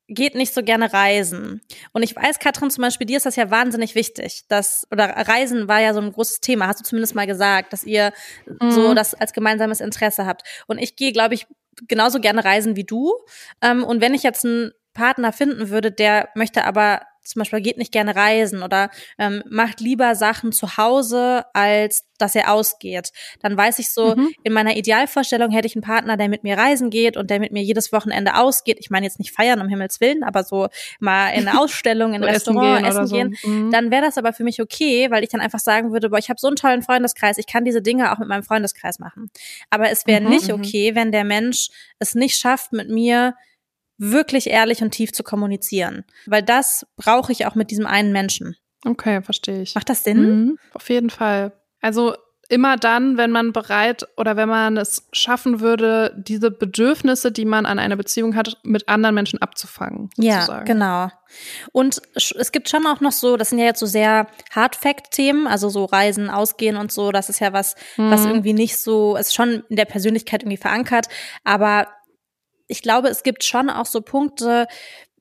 geht 0.08 0.34
nicht 0.34 0.52
so 0.52 0.62
gerne 0.62 0.92
reisen. 0.92 1.62
Und 1.92 2.02
ich 2.02 2.14
weiß, 2.14 2.38
Katrin, 2.38 2.70
zum 2.70 2.82
Beispiel, 2.82 3.06
dir 3.06 3.16
ist 3.16 3.26
das 3.26 3.36
ja 3.36 3.50
wahnsinnig 3.50 3.94
wichtig. 3.94 4.44
Dass, 4.48 4.86
oder 4.90 5.04
Reisen 5.06 5.68
war 5.68 5.80
ja 5.80 5.94
so 5.94 6.00
ein 6.00 6.12
großes 6.12 6.40
Thema, 6.40 6.66
hast 6.66 6.80
du 6.80 6.84
zumindest 6.84 7.14
mal 7.14 7.26
gesagt, 7.26 7.72
dass 7.72 7.84
ihr 7.84 8.12
mhm. 8.46 8.70
so 8.70 8.94
das 8.94 9.14
als 9.14 9.32
gemeinsames 9.32 9.80
Interesse 9.80 10.26
habt. 10.26 10.42
Und 10.66 10.78
ich 10.78 10.96
gehe, 10.96 11.12
glaube 11.12 11.34
ich, 11.34 11.46
genauso 11.88 12.20
gerne 12.20 12.44
reisen 12.44 12.76
wie 12.76 12.84
du. 12.84 13.14
Ähm, 13.60 13.84
und 13.84 14.00
wenn 14.00 14.14
ich 14.14 14.22
jetzt 14.22 14.44
einen 14.44 14.72
Partner 14.94 15.32
finden 15.32 15.70
würde, 15.70 15.90
der 15.90 16.28
möchte 16.34 16.64
aber 16.64 17.02
zum 17.22 17.40
Beispiel 17.40 17.60
geht 17.60 17.78
nicht 17.78 17.92
gerne 17.92 18.16
reisen 18.16 18.62
oder 18.62 18.90
ähm, 19.18 19.42
macht 19.48 19.80
lieber 19.80 20.14
Sachen 20.14 20.52
zu 20.52 20.76
Hause, 20.76 21.44
als 21.52 22.04
dass 22.18 22.34
er 22.34 22.52
ausgeht. 22.52 23.10
Dann 23.40 23.56
weiß 23.56 23.78
ich 23.80 23.90
so, 23.90 24.14
mhm. 24.14 24.30
in 24.44 24.52
meiner 24.52 24.76
Idealvorstellung 24.76 25.50
hätte 25.50 25.66
ich 25.66 25.74
einen 25.74 25.82
Partner, 25.82 26.16
der 26.16 26.28
mit 26.28 26.44
mir 26.44 26.56
reisen 26.56 26.90
geht 26.90 27.16
und 27.16 27.30
der 27.30 27.40
mit 27.40 27.52
mir 27.52 27.62
jedes 27.62 27.92
Wochenende 27.92 28.36
ausgeht. 28.36 28.78
Ich 28.80 28.90
meine 28.90 29.06
jetzt 29.06 29.18
nicht 29.18 29.32
feiern, 29.32 29.60
um 29.60 29.68
Himmels 29.68 30.00
Willen, 30.00 30.22
aber 30.22 30.44
so 30.44 30.68
mal 31.00 31.30
in 31.30 31.48
eine 31.48 31.58
Ausstellung, 31.60 32.14
in 32.14 32.22
ein 32.22 32.28
Restaurant, 32.28 32.86
essen 32.86 33.06
gehen. 33.08 33.32
Essen 33.32 33.32
gehen. 33.32 33.38
So. 33.42 33.48
Mhm. 33.48 33.70
Dann 33.72 33.90
wäre 33.90 34.02
das 34.02 34.18
aber 34.18 34.32
für 34.32 34.44
mich 34.44 34.60
okay, 34.60 35.10
weil 35.10 35.22
ich 35.22 35.30
dann 35.30 35.40
einfach 35.40 35.58
sagen 35.58 35.92
würde, 35.92 36.10
boah, 36.10 36.18
ich 36.18 36.28
habe 36.28 36.38
so 36.38 36.46
einen 36.46 36.56
tollen 36.56 36.82
Freundeskreis, 36.82 37.38
ich 37.38 37.46
kann 37.46 37.64
diese 37.64 37.82
Dinge 37.82 38.12
auch 38.12 38.18
mit 38.18 38.28
meinem 38.28 38.44
Freundeskreis 38.44 38.98
machen. 38.98 39.30
Aber 39.70 39.90
es 39.90 40.06
wäre 40.06 40.20
mhm. 40.20 40.28
nicht 40.28 40.48
mhm. 40.48 40.54
okay, 40.54 40.94
wenn 40.94 41.12
der 41.12 41.24
Mensch 41.24 41.68
es 41.98 42.14
nicht 42.14 42.36
schafft, 42.36 42.72
mit 42.72 42.88
mir 42.88 43.34
wirklich 43.98 44.48
ehrlich 44.48 44.82
und 44.82 44.90
tief 44.90 45.12
zu 45.12 45.22
kommunizieren. 45.22 46.04
Weil 46.26 46.42
das 46.42 46.86
brauche 46.96 47.32
ich 47.32 47.46
auch 47.46 47.54
mit 47.54 47.70
diesem 47.70 47.86
einen 47.86 48.12
Menschen. 48.12 48.56
Okay, 48.84 49.22
verstehe 49.22 49.62
ich. 49.62 49.74
Macht 49.74 49.88
das 49.88 50.04
Sinn? 50.04 50.20
Mhm, 50.22 50.58
auf 50.74 50.88
jeden 50.88 51.10
Fall. 51.10 51.52
Also 51.80 52.14
immer 52.52 52.76
dann, 52.76 53.16
wenn 53.16 53.30
man 53.30 53.52
bereit 53.52 54.06
oder 54.18 54.36
wenn 54.36 54.48
man 54.48 54.76
es 54.76 55.08
schaffen 55.12 55.60
würde, 55.60 56.14
diese 56.18 56.50
Bedürfnisse, 56.50 57.32
die 57.32 57.46
man 57.46 57.64
an 57.64 57.78
einer 57.78 57.96
Beziehung 57.96 58.36
hat, 58.36 58.58
mit 58.62 58.88
anderen 58.90 59.14
Menschen 59.14 59.40
abzufangen. 59.40 60.10
Sozusagen. 60.16 60.50
Ja, 60.52 60.60
genau. 60.60 61.08
Und 61.72 62.02
es 62.14 62.52
gibt 62.52 62.68
schon 62.68 62.86
auch 62.86 63.00
noch 63.00 63.12
so, 63.12 63.38
das 63.38 63.50
sind 63.50 63.58
ja 63.58 63.64
jetzt 63.64 63.80
so 63.80 63.86
sehr 63.86 64.26
Hard-Fact-Themen, 64.50 65.46
also 65.46 65.70
so 65.70 65.86
Reisen, 65.86 66.28
Ausgehen 66.28 66.76
und 66.76 66.92
so, 66.92 67.10
das 67.10 67.30
ist 67.30 67.40
ja 67.40 67.54
was, 67.54 67.74
mhm. 67.96 68.10
was 68.10 68.26
irgendwie 68.26 68.52
nicht 68.52 68.76
so, 68.76 69.16
ist 69.16 69.34
schon 69.34 69.62
in 69.70 69.76
der 69.76 69.86
Persönlichkeit 69.86 70.42
irgendwie 70.42 70.58
verankert, 70.58 71.08
aber 71.44 71.88
ich 72.72 72.82
glaube, 72.82 73.08
es 73.08 73.22
gibt 73.22 73.44
schon 73.44 73.68
auch 73.68 73.86
so 73.86 74.00
Punkte, 74.00 74.66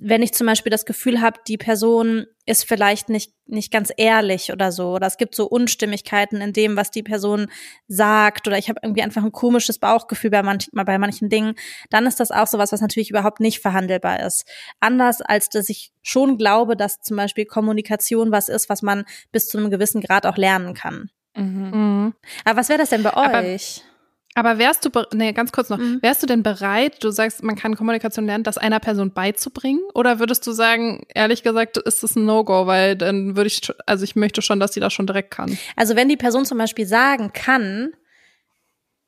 wenn 0.04 0.24
ich 0.24 0.34
zum 0.34 0.48
Beispiel 0.48 0.72
das 0.72 0.86
Gefühl 0.86 1.22
habe, 1.22 1.40
die 1.48 1.58
Person 1.58 2.26
ist 2.46 2.66
vielleicht 2.66 3.10
nicht, 3.10 3.34
nicht 3.46 3.72
ganz 3.72 3.92
ehrlich 3.96 4.52
oder 4.52 4.72
so, 4.72 4.94
oder 4.96 5.06
es 5.06 5.18
gibt 5.18 5.36
so 5.36 5.46
Unstimmigkeiten 5.48 6.42
in 6.42 6.54
dem, 6.54 6.76
was 6.76 6.90
die 6.90 7.04
Person 7.04 7.52
sagt, 7.88 8.48
oder 8.48 8.58
ich 8.58 8.70
habe 8.70 8.80
irgendwie 8.82 9.04
einfach 9.04 9.24
ein 9.24 9.34
komisches 9.34 9.78
Bauchgefühl 9.78 10.32
bei, 10.32 10.42
manch, 10.42 10.70
bei 10.72 10.98
manchen 10.98 11.30
Dingen, 11.30 11.54
dann 11.90 12.08
ist 12.08 12.20
das 12.20 12.32
auch 12.32 12.48
sowas, 12.48 12.72
was 12.72 12.82
natürlich 12.82 13.12
überhaupt 13.12 13.42
nicht 13.42 13.60
verhandelbar 13.60 14.22
ist. 14.22 14.46
Anders 14.80 15.22
als 15.22 15.50
dass 15.50 15.70
ich 15.70 15.92
schon 16.02 16.38
glaube, 16.38 16.76
dass 16.76 17.02
zum 17.02 17.18
Beispiel 17.18 17.46
Kommunikation 17.46 18.32
was 18.32 18.50
ist, 18.50 18.70
was 18.70 18.82
man 18.82 19.04
bis 19.32 19.50
zu 19.50 19.58
einem 19.58 19.70
gewissen 19.70 20.02
Grad 20.02 20.26
auch 20.26 20.38
lernen 20.38 20.74
kann. 20.74 21.12
Mhm. 21.36 21.72
Mhm. 21.74 22.14
Aber 22.46 22.60
was 22.60 22.70
wäre 22.70 22.80
das 22.80 22.90
denn 22.90 23.04
bei 23.04 23.14
euch? 23.16 23.84
Aber 23.84 23.91
wärst 24.36 24.86
du, 24.86 24.90
nee, 25.14 25.34
ganz 25.34 25.52
kurz 25.52 25.70
noch, 25.70 25.78
mhm. 25.78 26.00
wärst 26.02 26.24
du 26.24 26.28
denn 26.28 26.44
bereit, 26.44 27.04
du 27.04 27.10
sagst, 27.12 27.44
man 27.44 27.56
kann 27.56 27.76
Kommunikation 27.76 28.26
lernen, 28.26 28.44
das 28.44 28.58
einer 28.58 28.80
Person 28.80 29.12
beizubringen? 29.12 29.82
Oder 29.94 30.20
würdest 30.20 30.48
du 30.48 30.52
sagen, 30.52 31.06
ehrlich 31.14 31.44
gesagt, 31.44 31.78
ist 31.78 32.04
das 32.04 32.16
ein 32.16 32.26
No-Go, 32.26 32.66
weil 32.66 32.96
dann 32.96 33.36
würde 33.36 33.48
ich, 33.48 33.62
also 33.86 34.04
ich 34.04 34.16
möchte 34.16 34.42
schon, 34.42 34.60
dass 34.60 34.74
sie 34.74 34.80
das 34.80 34.94
schon 34.94 35.08
direkt 35.08 35.32
kann. 35.32 35.58
Also 35.76 35.96
wenn 35.96 36.10
die 36.10 36.18
Person 36.18 36.46
zum 36.46 36.58
Beispiel 36.58 36.86
sagen 36.86 37.34
kann, 37.34 37.92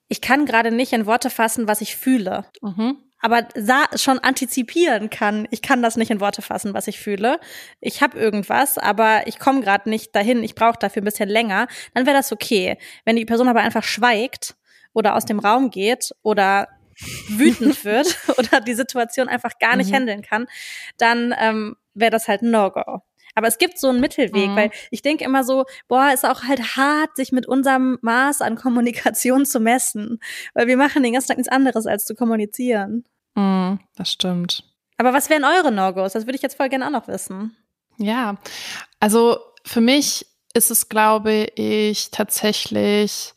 ich 0.10 0.22
kann 0.22 0.46
gerade 0.46 0.72
nicht 0.72 0.94
in 0.94 1.06
Worte 1.06 1.30
fassen, 1.30 1.68
was 1.68 1.82
ich 1.82 1.96
fühle. 1.96 2.46
Mhm. 2.62 2.98
aber 3.22 3.48
schon 3.96 4.20
antizipieren 4.20 5.10
kann, 5.10 5.48
ich 5.50 5.62
kann 5.62 5.82
das 5.82 5.96
nicht 5.96 6.12
in 6.12 6.20
Worte 6.20 6.42
fassen, 6.42 6.74
was 6.74 6.88
ich 6.88 7.00
fühle. 7.00 7.40
Ich 7.80 8.02
habe 8.02 8.20
irgendwas, 8.20 8.78
aber 8.78 9.26
ich 9.28 9.40
komme 9.40 9.62
gerade 9.62 9.90
nicht 9.90 10.14
dahin, 10.14 10.44
ich 10.44 10.56
brauche 10.56 10.78
dafür 10.78 11.02
ein 11.02 11.06
bisschen 11.06 11.30
länger, 11.30 11.68
dann 11.94 12.06
wäre 12.06 12.18
das 12.18 12.34
okay. 12.34 12.78
Wenn 13.06 13.16
die 13.16 13.24
Person 13.24 13.48
aber 13.48 13.62
einfach 13.62 13.84
schweigt 13.84 14.56
oder 14.94 15.16
aus 15.16 15.26
dem 15.26 15.40
Raum 15.40 15.70
geht 15.70 16.12
oder 16.22 16.68
wütend 17.30 17.84
wird 17.86 18.18
oder 18.38 18.62
die 18.62 18.74
Situation 18.74 19.28
einfach 19.28 19.60
gar 19.60 19.76
nicht 19.76 19.92
mhm. 19.92 19.96
handeln 19.96 20.22
kann, 20.22 20.48
dann 20.98 21.34
ähm, 21.38 21.76
wäre 21.94 22.12
das 22.12 22.28
halt 22.28 22.42
ein 22.42 22.52
No-Go. 22.52 23.02
Aber 23.36 23.48
es 23.48 23.58
gibt 23.58 23.80
so 23.80 23.90
einen 23.90 24.00
Mittelweg, 24.00 24.50
mhm. 24.50 24.56
weil 24.56 24.72
ich 24.92 25.02
denke 25.02 25.24
immer 25.24 25.44
so, 25.44 25.66
boah, 25.88 26.12
ist 26.14 26.26
auch 26.26 26.44
halt 26.44 26.78
hart, 26.78 27.16
sich 27.16 27.32
mit 27.32 27.48
unserem 27.48 27.98
Maß 28.02 28.42
an 28.42 28.56
Kommunikation 28.56 29.46
zu 29.46 29.60
messen, 29.60 30.20
weil 30.54 30.68
wir 30.68 30.78
machen 30.78 31.02
den 31.02 31.14
ganzen 31.14 31.30
Tag 31.30 31.38
nichts 31.38 31.52
anderes, 31.52 31.88
als 31.88 32.06
zu 32.06 32.14
kommunizieren. 32.14 33.06
Mhm, 33.36 33.80
das 33.96 34.12
stimmt. 34.12 34.64
Aber 34.98 35.14
was 35.14 35.30
wären 35.30 35.44
eure 35.44 35.72
No-Gos? 35.72 36.14
Das 36.14 36.28
würde 36.28 36.36
ich 36.36 36.44
jetzt 36.44 36.58
voll 36.58 36.70
gerne 36.70 36.86
auch 36.86 36.92
noch 36.92 37.08
wissen. 37.08 37.56
Ja, 37.98 38.38
also 39.00 39.40
für 39.66 39.82
mich 39.82 40.28
ist 40.54 40.70
es, 40.70 40.90
glaube 40.90 41.48
ich, 41.56 42.12
tatsächlich 42.12 43.34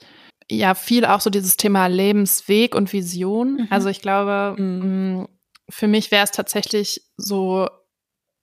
ja 0.51 0.75
viel 0.75 1.05
auch 1.05 1.21
so 1.21 1.31
dieses 1.31 1.57
Thema 1.57 1.87
Lebensweg 1.87 2.75
und 2.75 2.93
Vision. 2.93 3.55
Mhm. 3.55 3.69
Also 3.71 3.89
ich 3.89 4.01
glaube, 4.01 4.61
mhm. 4.61 5.21
Mm, 5.21 5.29
für 5.69 5.89
mich 5.89 6.11
wäre 6.11 6.25
es 6.25 6.31
tatsächlich 6.31 7.03
so, 7.17 7.69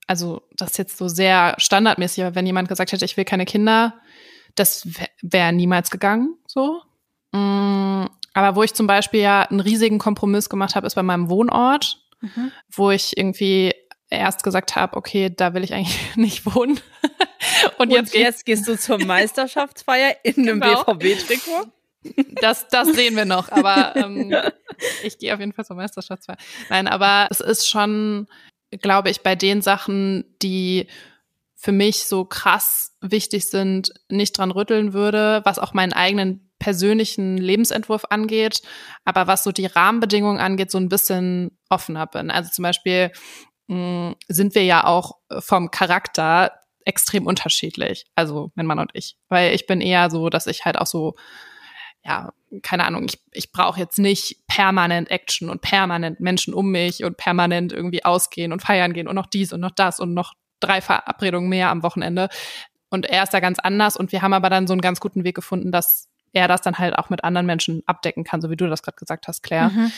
also 0.07 0.41
das 0.57 0.71
ist 0.71 0.77
jetzt 0.77 0.97
so 0.97 1.07
sehr 1.07 1.55
standardmäßig, 1.57 2.23
aber 2.23 2.35
wenn 2.35 2.45
jemand 2.45 2.67
gesagt 2.67 2.91
hätte, 2.91 3.05
ich 3.05 3.15
will 3.15 3.25
keine 3.25 3.45
Kinder, 3.45 3.99
das 4.55 4.87
wäre 5.21 5.53
niemals 5.53 5.89
gegangen, 5.89 6.37
so. 6.45 6.81
Mm, 7.31 8.05
aber 8.33 8.55
wo 8.55 8.63
ich 8.63 8.73
zum 8.73 8.87
Beispiel 8.87 9.21
ja 9.21 9.43
einen 9.43 9.59
riesigen 9.59 9.99
Kompromiss 9.99 10.49
gemacht 10.49 10.75
habe, 10.75 10.87
ist 10.87 10.95
bei 10.95 11.03
meinem 11.03 11.29
Wohnort, 11.29 12.03
mhm. 12.21 12.51
wo 12.71 12.91
ich 12.91 13.15
irgendwie 13.17 13.73
erst 14.09 14.43
gesagt 14.43 14.75
habe, 14.75 14.95
okay, 14.97 15.33
da 15.35 15.53
will 15.53 15.63
ich 15.63 15.73
eigentlich 15.73 15.99
nicht 16.15 16.45
wohnen. 16.45 16.79
Und, 17.77 17.89
Und 17.89 17.91
jetzt, 17.91 18.13
jetzt, 18.13 18.45
gehst 18.45 18.67
du 18.67 18.77
zur 18.77 18.97
Meisterschaftsfeier 19.05 20.15
in 20.23 20.47
einem 20.47 20.59
genau. 20.59 20.83
BVB-Trikot? 20.83 21.71
Das, 22.41 22.67
das 22.67 22.89
sehen 22.89 23.15
wir 23.15 23.25
noch, 23.25 23.51
aber 23.51 23.95
ähm, 23.95 24.35
ich 25.03 25.17
gehe 25.17 25.33
auf 25.33 25.39
jeden 25.39 25.53
Fall 25.53 25.65
zur 25.65 25.75
Meisterschaftsfeier. 25.75 26.37
Nein, 26.69 26.87
aber 26.87 27.27
es 27.29 27.39
ist 27.39 27.69
schon, 27.69 28.27
glaube 28.81 29.09
ich, 29.09 29.21
bei 29.21 29.35
den 29.35 29.61
Sachen, 29.61 30.25
die 30.41 30.87
für 31.55 31.71
mich 31.71 32.05
so 32.05 32.25
krass 32.25 32.97
wichtig 32.99 33.45
sind, 33.49 33.93
nicht 34.09 34.37
dran 34.37 34.51
rütteln 34.51 34.91
würde, 34.91 35.41
was 35.45 35.59
auch 35.59 35.73
meinen 35.73 35.93
eigenen 35.93 36.51
persönlichen 36.59 37.37
Lebensentwurf 37.37 38.05
angeht, 38.09 38.61
aber 39.05 39.27
was 39.27 39.43
so 39.43 39.51
die 39.51 39.65
Rahmenbedingungen 39.65 40.39
angeht, 40.39 40.71
so 40.71 40.77
ein 40.77 40.89
bisschen 40.89 41.57
offener 41.69 42.07
bin. 42.07 42.31
Also 42.31 42.51
zum 42.51 42.63
Beispiel 42.63 43.11
mh, 43.67 44.09
mm, 44.11 44.15
sind 44.27 44.55
wir 44.55 44.63
ja 44.63 44.85
auch 44.85 45.17
vom 45.39 45.71
Charakter 45.71 46.51
extrem 46.85 47.27
unterschiedlich. 47.27 48.05
Also 48.15 48.51
mein 48.55 48.65
Mann 48.65 48.79
und 48.79 48.91
ich. 48.93 49.17
Weil 49.29 49.53
ich 49.53 49.65
bin 49.65 49.81
eher 49.81 50.09
so, 50.09 50.29
dass 50.29 50.47
ich 50.47 50.65
halt 50.65 50.77
auch 50.77 50.87
so, 50.87 51.15
ja, 52.05 52.33
keine 52.61 52.85
Ahnung, 52.85 53.05
ich, 53.05 53.19
ich 53.31 53.51
brauche 53.51 53.79
jetzt 53.79 53.97
nicht 53.97 54.45
permanent 54.47 55.09
Action 55.09 55.49
und 55.49 55.61
permanent 55.61 56.19
Menschen 56.19 56.53
um 56.53 56.71
mich 56.71 57.03
und 57.03 57.17
permanent 57.17 57.71
irgendwie 57.71 58.03
ausgehen 58.03 58.51
und 58.51 58.61
feiern 58.61 58.93
gehen 58.93 59.07
und 59.07 59.15
noch 59.15 59.25
dies 59.25 59.53
und 59.53 59.61
noch 59.61 59.71
das 59.71 59.99
und 59.99 60.13
noch 60.13 60.33
drei 60.59 60.81
Verabredungen 60.81 61.49
mehr 61.49 61.69
am 61.69 61.83
Wochenende. 61.83 62.29
Und 62.89 63.05
er 63.05 63.23
ist 63.23 63.33
da 63.33 63.39
ganz 63.39 63.59
anders 63.59 63.97
und 63.97 64.11
wir 64.11 64.21
haben 64.21 64.33
aber 64.33 64.49
dann 64.49 64.67
so 64.67 64.73
einen 64.73 64.81
ganz 64.81 64.99
guten 64.99 65.23
Weg 65.23 65.35
gefunden, 65.35 65.71
dass 65.71 66.09
er 66.33 66.47
das 66.47 66.61
dann 66.61 66.77
halt 66.77 66.97
auch 66.97 67.09
mit 67.09 67.23
anderen 67.23 67.45
Menschen 67.45 67.83
abdecken 67.85 68.23
kann, 68.23 68.41
so 68.41 68.49
wie 68.49 68.55
du 68.55 68.67
das 68.67 68.83
gerade 68.83 68.97
gesagt 68.97 69.27
hast, 69.27 69.41
Claire. 69.41 69.69
Mhm. 69.69 69.91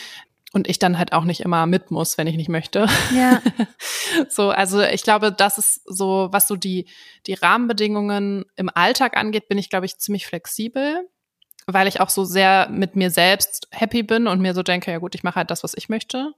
Und 0.54 0.70
ich 0.70 0.80
dann 0.80 0.98
halt 0.98 1.12
auch 1.12 1.26
nicht 1.26 1.42
immer 1.42 1.66
mit 1.66 1.92
muss, 1.92 2.18
wenn 2.18 2.28
ich 2.28 2.38
nicht 2.38 2.48
möchte. 2.48 2.88
Ja. 3.14 3.42
so, 4.30 4.52
also 4.52 4.82
ich 4.82 5.04
glaube, 5.04 5.34
das 5.34 5.58
ist 5.58 5.82
so, 5.86 6.30
was 6.32 6.48
so 6.48 6.56
die, 6.56 6.88
die 7.28 7.34
Rahmenbedingungen 7.34 8.46
im 8.56 8.70
Alltag 8.74 9.18
angeht, 9.18 9.50
bin 9.50 9.58
ich, 9.58 9.70
glaube 9.70 9.86
ich, 9.86 9.98
ziemlich 9.98 10.26
flexibel, 10.26 11.10
weil 11.68 11.88
ich 11.88 12.00
auch 12.00 12.10
so 12.10 12.24
sehr 12.26 12.70
mit 12.70 12.96
mir 12.96 13.10
selbst 13.10 13.68
happy 13.72 14.04
bin 14.04 14.28
und 14.28 14.42
mir 14.42 14.54
so 14.54 14.64
denke, 14.64 14.92
ja 14.92 15.00
gut, 15.00 15.16
ich 15.16 15.24
mache 15.24 15.36
halt 15.36 15.52
das, 15.52 15.64
was 15.64 15.74
ich 15.76 15.90
möchte. 15.90 16.34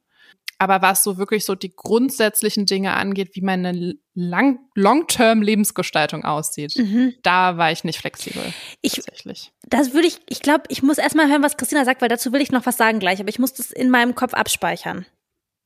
Aber 0.60 0.82
was 0.82 1.04
so 1.04 1.18
wirklich 1.18 1.46
so 1.46 1.54
die 1.54 1.76
grundsätzlichen 1.76 2.66
Dinge 2.66 2.94
angeht, 2.94 3.36
wie 3.36 3.42
meine 3.42 3.96
lang 4.16 4.60
Long-Term-Lebensgestaltung 4.74 6.26
aussieht, 6.26 6.76
mhm. 6.78 7.14
da 7.22 7.58
war 7.58 7.72
ich 7.72 7.84
nicht 7.84 8.00
flexibel. 8.00 8.42
Ich, 8.82 8.94
tatsächlich. 8.94 9.52
Das 9.68 9.94
würde 9.94 10.08
ich, 10.08 10.20
ich 10.28 10.42
glaube, 10.42 10.64
ich 10.70 10.82
muss 10.82 10.98
erstmal 10.98 11.30
hören, 11.30 11.44
was 11.44 11.58
Christina 11.58 11.86
sagt, 11.86 12.02
weil 12.02 12.10
dazu 12.10 12.34
will 12.34 12.42
ich 12.42 12.52
noch 12.52 12.66
was 12.66 12.78
sagen 12.78 13.00
gleich, 13.00 13.20
aber 13.20 13.30
ich 13.30 13.38
muss 13.38 13.54
das 13.54 13.72
in 13.72 13.92
meinem 13.92 14.16
Kopf 14.16 14.34
abspeichern. 14.34 15.06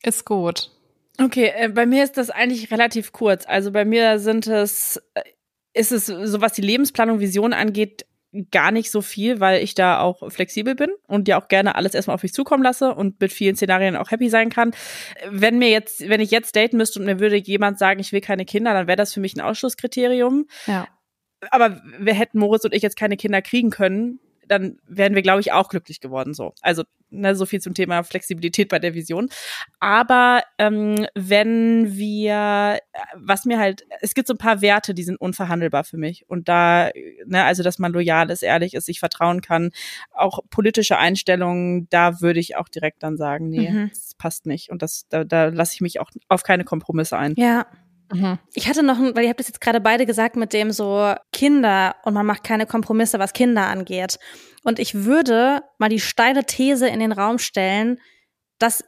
Ist 0.04 0.26
gut. 0.26 0.72
Okay, 1.18 1.54
äh, 1.56 1.70
bei 1.70 1.86
mir 1.86 2.04
ist 2.04 2.18
das 2.18 2.30
eigentlich 2.30 2.72
relativ 2.72 3.14
kurz. 3.14 3.46
Also 3.48 3.72
bei 3.72 3.86
mir 3.86 4.20
sind 4.20 4.48
es, 4.48 4.98
äh, 5.14 5.22
ist 5.74 5.92
es, 5.94 6.08
so 6.08 6.42
was 6.42 6.54
die 6.54 6.62
Lebensplanung, 6.62 7.20
Vision 7.20 7.54
angeht, 7.54 8.06
gar 8.52 8.72
nicht 8.72 8.92
so 8.92 9.02
viel, 9.02 9.40
weil 9.40 9.62
ich 9.62 9.76
da 9.76 10.00
auch 10.00 10.32
flexibel 10.32 10.76
bin 10.76 10.90
und 11.08 11.28
ja 11.28 11.42
auch 11.42 11.48
gerne 11.50 11.76
alles 11.76 11.94
erstmal 11.94 12.16
auf 12.16 12.24
mich 12.24 12.34
zukommen 12.34 12.64
lasse 12.64 12.96
und 12.96 13.20
mit 13.20 13.34
vielen 13.34 13.56
Szenarien 13.56 13.98
auch 13.98 14.12
happy 14.12 14.30
sein 14.30 14.50
kann. 14.50 14.72
Wenn 15.30 15.58
mir 15.58 15.70
jetzt, 15.70 16.08
wenn 16.08 16.22
ich 16.22 16.32
jetzt 16.32 16.56
daten 16.56 16.78
müsste 16.78 17.00
und 17.00 17.06
mir 17.06 17.20
würde 17.20 17.36
jemand 17.36 17.78
sagen, 17.78 18.00
ich 18.00 18.14
will 18.14 18.22
keine 18.22 18.46
Kinder, 18.46 18.74
dann 18.74 18.88
wäre 18.88 18.96
das 18.96 19.14
für 19.14 19.20
mich 19.20 19.36
ein 19.36 19.42
Ausschlusskriterium. 19.42 20.48
Ja. 20.66 20.88
Aber 21.50 21.82
wir 22.00 22.14
hätten 22.14 22.40
Moritz 22.40 22.64
und 22.64 22.74
ich 22.74 22.84
jetzt 22.84 22.98
keine 22.98 23.18
Kinder 23.18 23.42
kriegen 23.42 23.70
können, 23.70 24.20
dann 24.52 24.78
wären 24.86 25.16
wir, 25.16 25.22
glaube 25.22 25.40
ich, 25.40 25.54
auch 25.54 25.70
glücklich 25.70 26.02
geworden. 26.02 26.34
So. 26.34 26.54
Also 26.62 26.84
ne, 27.10 27.36
so 27.36 27.46
viel 27.46 27.62
zum 27.62 27.74
Thema 27.74 28.04
Flexibilität 28.04 28.68
bei 28.68 28.80
der 28.80 28.94
Vision. 28.94 29.30
Aber 29.80 30.44
ähm, 30.58 31.08
wenn 31.16 31.96
wir, 31.96 32.80
was 33.16 33.46
mir 33.46 33.60
halt, 33.60 33.86
es 34.02 34.14
gibt 34.14 34.28
so 34.28 34.34
ein 34.34 34.38
paar 34.38 34.62
Werte, 34.62 34.94
die 34.94 35.04
sind 35.04 35.16
unverhandelbar 35.16 35.86
für 35.86 35.96
mich. 35.96 36.26
Und 36.28 36.50
da, 36.50 36.90
ne, 37.26 37.46
also 37.46 37.64
dass 37.64 37.80
man 37.80 37.94
loyal 37.94 38.30
ist, 38.30 38.44
ehrlich 38.44 38.74
ist, 38.74 38.88
sich 38.88 39.00
vertrauen 39.00 39.40
kann, 39.40 39.72
auch 40.12 40.40
politische 40.50 40.98
Einstellungen, 40.98 41.88
da 41.90 42.20
würde 42.20 42.42
ich 42.42 42.58
auch 42.58 42.68
direkt 42.68 43.04
dann 43.04 43.16
sagen, 43.16 43.48
nee, 43.48 43.70
mhm. 43.70 43.90
das 43.90 44.16
passt 44.16 44.46
nicht. 44.46 44.70
Und 44.70 44.82
das, 44.82 45.08
da, 45.08 45.24
da 45.24 45.46
lasse 45.46 45.76
ich 45.76 45.82
mich 45.82 46.02
auch 46.02 46.12
auf 46.28 46.44
keine 46.44 46.66
Kompromisse 46.66 47.18
ein. 47.18 47.36
Ja, 47.38 47.68
Mhm. 48.12 48.40
Ich 48.54 48.68
hatte 48.68 48.84
noch, 48.84 49.00
weil 49.00 49.24
ihr 49.24 49.30
habt 49.30 49.40
das 49.40 49.48
jetzt 49.48 49.62
gerade 49.62 49.80
beide 49.80 50.06
gesagt 50.06 50.36
mit 50.36 50.54
dem 50.54 50.72
so 50.72 51.14
Kinder 51.32 51.96
und 52.04 52.14
man 52.14 52.26
macht 52.26 52.44
keine 52.44 52.66
Kompromisse, 52.66 53.20
was 53.20 53.34
Kinder 53.34 53.68
angeht. 53.68 54.20
Und 54.64 54.80
ich 54.80 54.94
würde 54.94 55.64
mal 55.78 55.90
die 55.90 56.00
steile 56.00 56.46
These 56.46 56.88
in 56.88 57.00
den 57.00 57.12
Raum 57.12 57.40
stellen, 57.40 58.00
dass 58.60 58.84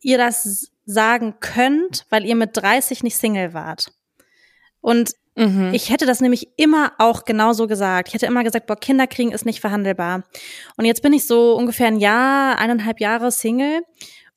ihr 0.00 0.18
das 0.18 0.70
sagen 0.84 1.34
könnt, 1.40 2.06
weil 2.10 2.24
ihr 2.24 2.36
mit 2.36 2.56
30 2.56 3.02
nicht 3.02 3.16
Single 3.16 3.52
wart. 3.52 3.92
Und 4.80 5.12
mhm. 5.34 5.70
ich 5.74 5.90
hätte 5.90 6.06
das 6.06 6.20
nämlich 6.20 6.48
immer 6.56 6.92
auch 6.98 7.24
genauso 7.24 7.66
gesagt. 7.66 8.08
Ich 8.08 8.14
hätte 8.14 8.26
immer 8.26 8.44
gesagt, 8.44 8.66
boah, 8.66 8.76
Kinder 8.76 9.06
kriegen 9.06 9.32
ist 9.32 9.44
nicht 9.44 9.60
verhandelbar. 9.60 10.22
Und 10.76 10.84
jetzt 10.84 11.02
bin 11.02 11.12
ich 11.12 11.26
so 11.26 11.54
ungefähr 11.54 11.88
ein 11.88 11.98
Jahr, 11.98 12.58
eineinhalb 12.58 13.00
Jahre 13.00 13.32
Single 13.32 13.82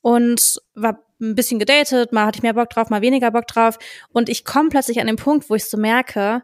und 0.01 0.59
war 0.73 0.99
ein 1.21 1.35
bisschen 1.35 1.59
gedatet, 1.59 2.11
mal 2.11 2.25
hatte 2.25 2.37
ich 2.37 2.43
mehr 2.43 2.53
Bock 2.53 2.69
drauf, 2.69 2.89
mal 2.89 3.01
weniger 3.01 3.31
Bock 3.31 3.47
drauf. 3.47 3.77
Und 4.11 4.27
ich 4.27 4.43
komme 4.43 4.69
plötzlich 4.69 4.99
an 4.99 5.07
den 5.07 5.15
Punkt, 5.15 5.49
wo 5.49 5.55
ich 5.55 5.65
so 5.65 5.77
merke, 5.77 6.43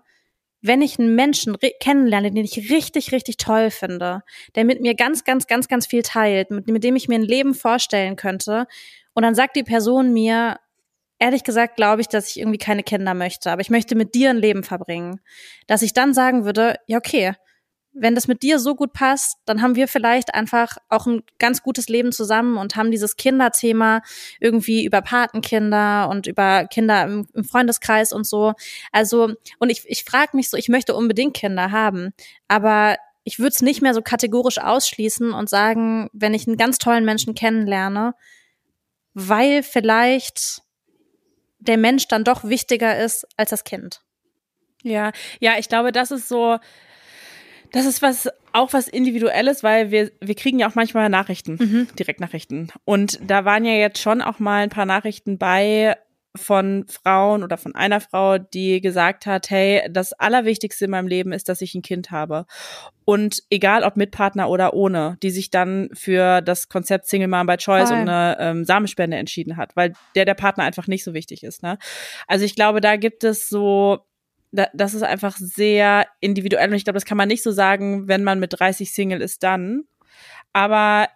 wenn 0.62 0.82
ich 0.82 1.00
einen 1.00 1.16
Menschen 1.16 1.58
kennenlerne, 1.80 2.32
den 2.32 2.46
ich 2.46 2.72
richtig, 2.72 3.12
richtig 3.12 3.38
toll 3.38 3.72
finde, 3.72 4.24
der 4.56 4.66
mit 4.66 4.82
mir 4.82 4.96
ganz, 4.96 5.24
ganz, 5.24 5.48
ganz, 5.48 5.68
ganz 5.68 5.86
viel 5.86 6.02
teilt, 6.04 6.52
mit, 6.52 6.68
mit 6.68 6.84
dem 6.84 6.96
ich 6.96 7.08
mir 7.08 7.16
ein 7.16 7.24
Leben 7.24 7.54
vorstellen 7.54 8.16
könnte, 8.16 8.68
und 9.14 9.24
dann 9.24 9.34
sagt 9.34 9.56
die 9.56 9.64
Person 9.64 10.14
mir, 10.14 10.60
ehrlich 11.18 11.44
gesagt 11.44 11.76
glaube 11.76 12.02
ich, 12.02 12.08
dass 12.08 12.30
ich 12.30 12.40
irgendwie 12.40 12.60
keine 12.60 12.84
Kinder 12.84 13.16
möchte, 13.16 13.50
aber 13.52 13.62
ich 13.62 13.72
möchte 13.72 13.96
mit 13.96 14.14
dir 14.14 14.30
ein 14.30 14.38
Leben 14.38 14.64
verbringen, 14.64 15.22
dass 15.66 15.82
ich 15.82 15.94
dann 15.94 16.14
sagen 16.14 16.46
würde, 16.46 16.76
ja, 16.86 17.00
okay, 17.00 17.34
wenn 18.00 18.16
das 18.16 18.28
mit 18.28 18.44
dir 18.44 18.60
so 18.60 18.76
gut 18.76 18.94
passt, 18.94 19.38
dann 19.46 19.62
haben 19.62 19.76
wir 19.76 19.88
vielleicht 19.88 20.34
einfach 20.34 20.78
auch 20.90 21.08
ein 21.08 21.24
ganz 21.40 21.64
gutes 21.64 21.90
Leben 21.90 22.12
zusammen 22.12 22.58
und 22.58 22.76
haben 22.76 22.92
dieses 22.92 23.18
Kinderthema 23.18 24.02
irgendwie 24.40 24.86
über 24.86 25.02
Patenkinder 25.02 26.08
und 26.10 26.28
über 26.28 26.66
Kinder 26.66 27.04
im, 27.04 27.28
im 27.34 27.44
Freundeskreis 27.44 28.14
und 28.14 28.26
so. 28.26 28.54
Also, 28.92 29.34
und 29.60 29.70
ich, 29.70 29.84
ich 29.86 30.04
frage 30.04 30.38
mich 30.38 30.50
so, 30.50 30.58
ich 30.58 30.70
möchte 30.70 30.96
unbedingt 30.96 31.36
Kinder 31.36 31.72
haben, 31.72 32.14
aber 32.48 32.98
ich 33.24 33.40
würde 33.40 33.50
es 33.50 33.62
nicht 33.62 33.82
mehr 33.82 33.94
so 33.94 34.02
kategorisch 34.02 34.60
ausschließen 34.60 35.34
und 35.34 35.50
sagen, 35.50 36.10
wenn 36.14 36.34
ich 36.34 36.48
einen 36.48 36.58
ganz 36.58 36.78
tollen 36.78 37.04
Menschen 37.04 37.36
kennenlerne, 37.36 38.14
weil 39.14 39.64
vielleicht 39.64 40.62
der 41.60 41.78
Mensch 41.78 42.08
dann 42.08 42.24
doch 42.24 42.44
wichtiger 42.44 42.98
ist 42.98 43.28
als 43.36 43.50
das 43.50 43.64
Kind. 43.64 44.02
Ja, 44.84 45.12
ja, 45.40 45.58
ich 45.58 45.68
glaube, 45.68 45.92
das 45.92 46.12
ist 46.12 46.30
so, 46.30 46.58
das 47.72 47.86
ist 47.86 48.02
was 48.02 48.30
auch 48.54 48.74
was 48.74 48.88
Individuelles, 48.88 49.64
weil 49.64 49.92
wir, 49.92 50.12
wir 50.20 50.36
kriegen 50.36 50.60
ja 50.60 50.68
auch 50.70 50.76
manchmal 50.76 51.10
Nachrichten, 51.10 51.58
mhm. 51.60 51.88
Direktnachrichten. 51.98 52.72
Und 52.86 53.20
da 53.26 53.46
waren 53.46 53.66
ja 53.66 53.74
jetzt 53.74 54.00
schon 54.00 54.22
auch 54.22 54.40
mal 54.40 54.64
ein 54.64 54.70
paar 54.70 54.86
Nachrichten 54.86 55.38
bei 55.38 55.96
von 56.38 56.86
Frauen 56.88 57.44
oder 57.44 57.58
von 57.58 57.76
einer 57.76 58.00
Frau, 58.00 58.38
die 58.38 58.80
gesagt 58.80 59.26
hat, 59.26 59.50
hey, 59.50 59.88
das 59.90 60.14
Allerwichtigste 60.14 60.86
in 60.86 60.92
meinem 60.92 61.08
Leben 61.08 61.32
ist, 61.32 61.50
dass 61.50 61.62
ich 61.62 61.76
ein 61.76 61.82
Kind 61.82 62.12
habe. 62.12 62.46
Und 63.06 63.44
egal 63.50 63.84
ob 63.84 63.98
mit 63.98 64.12
Partner 64.12 64.50
oder 64.50 64.74
ohne, 64.74 65.18
die 65.24 65.32
sich 65.32 65.50
dann 65.50 65.90
für 65.94 66.42
das 66.42 66.70
Konzept 66.70 67.08
Single 67.08 67.28
Mom 67.28 67.48
by 67.48 67.58
Choice 67.58 67.90
Voll. 67.90 68.02
und 68.02 68.10
eine 68.10 68.38
ähm, 68.40 68.66
Samenspende 68.66 69.18
entschieden 69.18 69.58
hat, 69.58 69.76
weil 69.76 69.94
der 70.16 70.26
der 70.26 70.36
Partner 70.36 70.64
einfach 70.64 70.88
nicht 70.88 71.04
so 71.04 71.14
wichtig 71.14 71.44
ist. 71.44 71.64
Ne? 71.64 71.78
Also 72.28 72.46
ich 72.46 72.56
glaube, 72.56 72.82
da 72.82 72.96
gibt 72.96 73.24
es 73.24 73.50
so 73.50 74.00
das 74.74 74.94
ist 74.94 75.04
einfach 75.04 75.38
sehr 75.38 76.08
individuell 76.20 76.70
und 76.70 76.76
ich 76.76 76.84
glaube, 76.84 76.98
das 76.98 77.06
kann 77.06 77.18
man 77.18 77.28
nicht 77.28 77.44
so 77.44 77.52
sagen, 77.52 78.08
wenn 78.08 78.24
man 78.24 78.40
mit 78.40 78.60
30 78.60 78.92
Single 78.92 79.22
ist, 79.22 79.44
dann. 79.44 79.84
Aber 80.54 81.10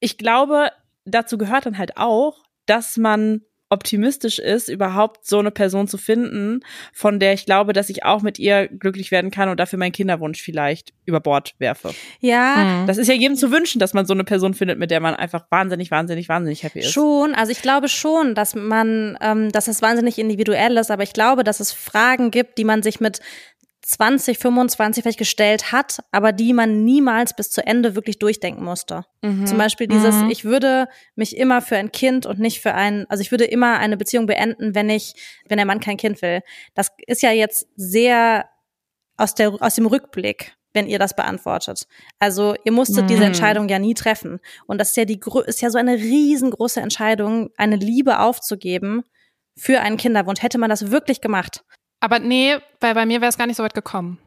ich 0.00 0.18
glaube, 0.18 0.70
dazu 1.04 1.38
gehört 1.38 1.66
dann 1.66 1.78
halt 1.78 1.96
auch, 1.96 2.42
dass 2.66 2.96
man 2.96 3.42
optimistisch 3.68 4.38
ist, 4.38 4.68
überhaupt 4.68 5.26
so 5.26 5.38
eine 5.38 5.50
Person 5.50 5.88
zu 5.88 5.98
finden, 5.98 6.60
von 6.92 7.18
der 7.18 7.32
ich 7.32 7.46
glaube, 7.46 7.72
dass 7.72 7.88
ich 7.88 8.04
auch 8.04 8.22
mit 8.22 8.38
ihr 8.38 8.68
glücklich 8.68 9.10
werden 9.10 9.30
kann 9.30 9.48
und 9.48 9.58
dafür 9.58 9.78
meinen 9.78 9.92
Kinderwunsch 9.92 10.40
vielleicht 10.40 10.92
über 11.04 11.20
Bord 11.20 11.54
werfe. 11.58 11.92
Ja. 12.20 12.84
Das 12.86 12.96
ist 12.96 13.08
ja 13.08 13.14
jedem 13.14 13.36
zu 13.36 13.50
wünschen, 13.50 13.78
dass 13.78 13.92
man 13.92 14.06
so 14.06 14.14
eine 14.14 14.24
Person 14.24 14.54
findet, 14.54 14.78
mit 14.78 14.90
der 14.90 15.00
man 15.00 15.14
einfach 15.14 15.46
wahnsinnig, 15.50 15.90
wahnsinnig, 15.90 16.28
wahnsinnig 16.28 16.62
happy 16.62 16.80
ist. 16.80 16.92
Schon, 16.92 17.34
also 17.34 17.50
ich 17.50 17.62
glaube 17.62 17.88
schon, 17.88 18.34
dass 18.34 18.54
man, 18.54 19.18
ähm, 19.20 19.50
dass 19.50 19.66
es 19.66 19.82
wahnsinnig 19.82 20.18
individuell 20.18 20.76
ist, 20.76 20.90
aber 20.90 21.02
ich 21.02 21.12
glaube, 21.12 21.42
dass 21.42 21.58
es 21.58 21.72
Fragen 21.72 22.30
gibt, 22.30 22.58
die 22.58 22.64
man 22.64 22.82
sich 22.82 23.00
mit 23.00 23.20
20, 23.86 24.38
25 24.38 25.02
vielleicht 25.02 25.18
gestellt 25.18 25.70
hat, 25.70 26.02
aber 26.10 26.32
die 26.32 26.52
man 26.52 26.84
niemals 26.84 27.36
bis 27.36 27.50
zu 27.50 27.64
Ende 27.64 27.94
wirklich 27.94 28.18
durchdenken 28.18 28.64
musste. 28.64 29.04
Mhm. 29.22 29.46
Zum 29.46 29.58
Beispiel 29.58 29.86
dieses, 29.86 30.16
mhm. 30.16 30.30
ich 30.30 30.44
würde 30.44 30.88
mich 31.14 31.36
immer 31.36 31.62
für 31.62 31.76
ein 31.76 31.92
Kind 31.92 32.26
und 32.26 32.40
nicht 32.40 32.60
für 32.60 32.74
ein, 32.74 33.06
also 33.08 33.20
ich 33.20 33.30
würde 33.30 33.44
immer 33.44 33.78
eine 33.78 33.96
Beziehung 33.96 34.26
beenden, 34.26 34.74
wenn 34.74 34.90
ich, 34.90 35.14
wenn 35.48 35.58
der 35.58 35.66
Mann 35.66 35.78
kein 35.78 35.98
Kind 35.98 36.20
will. 36.20 36.40
Das 36.74 36.90
ist 37.06 37.22
ja 37.22 37.30
jetzt 37.30 37.68
sehr 37.76 38.48
aus 39.16 39.36
der, 39.36 39.54
aus 39.60 39.76
dem 39.76 39.86
Rückblick 39.86 40.56
wenn 40.72 40.88
ihr 40.88 40.98
das 40.98 41.16
beantwortet. 41.16 41.88
Also 42.18 42.54
ihr 42.64 42.70
musstet 42.70 43.04
mhm. 43.04 43.08
diese 43.08 43.24
Entscheidung 43.24 43.66
ja 43.70 43.78
nie 43.78 43.94
treffen. 43.94 44.40
Und 44.66 44.78
das 44.78 44.90
ist 44.90 44.96
ja 44.98 45.06
die 45.06 45.18
ist 45.46 45.62
ja 45.62 45.70
so 45.70 45.78
eine 45.78 45.94
riesengroße 45.94 46.82
Entscheidung, 46.82 47.48
eine 47.56 47.76
Liebe 47.76 48.20
aufzugeben 48.20 49.02
für 49.56 49.80
einen 49.80 49.96
Kinderwunsch. 49.96 50.42
Hätte 50.42 50.58
man 50.58 50.68
das 50.68 50.90
wirklich 50.90 51.22
gemacht, 51.22 51.64
aber 52.00 52.18
nee, 52.18 52.56
weil 52.80 52.94
bei 52.94 53.06
mir 53.06 53.20
wäre 53.20 53.28
es 53.28 53.38
gar 53.38 53.46
nicht 53.46 53.56
so 53.56 53.62
weit 53.62 53.74
gekommen. 53.74 54.18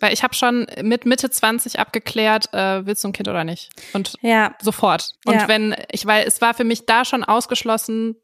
Weil 0.00 0.12
ich 0.12 0.24
habe 0.24 0.34
schon 0.34 0.66
mit 0.82 1.06
Mitte 1.06 1.30
20 1.30 1.78
abgeklärt, 1.78 2.52
äh, 2.52 2.84
willst 2.84 3.04
du 3.04 3.08
ein 3.08 3.12
Kind 3.12 3.28
oder 3.28 3.44
nicht? 3.44 3.70
Und 3.92 4.14
ja. 4.20 4.54
sofort. 4.60 5.10
Und 5.24 5.34
ja. 5.34 5.46
wenn, 5.46 5.76
ich, 5.92 6.06
weil 6.06 6.26
es 6.26 6.40
war 6.40 6.54
für 6.54 6.64
mich 6.64 6.86
da 6.86 7.04
schon 7.04 7.22
ausgeschlossen, 7.22 8.16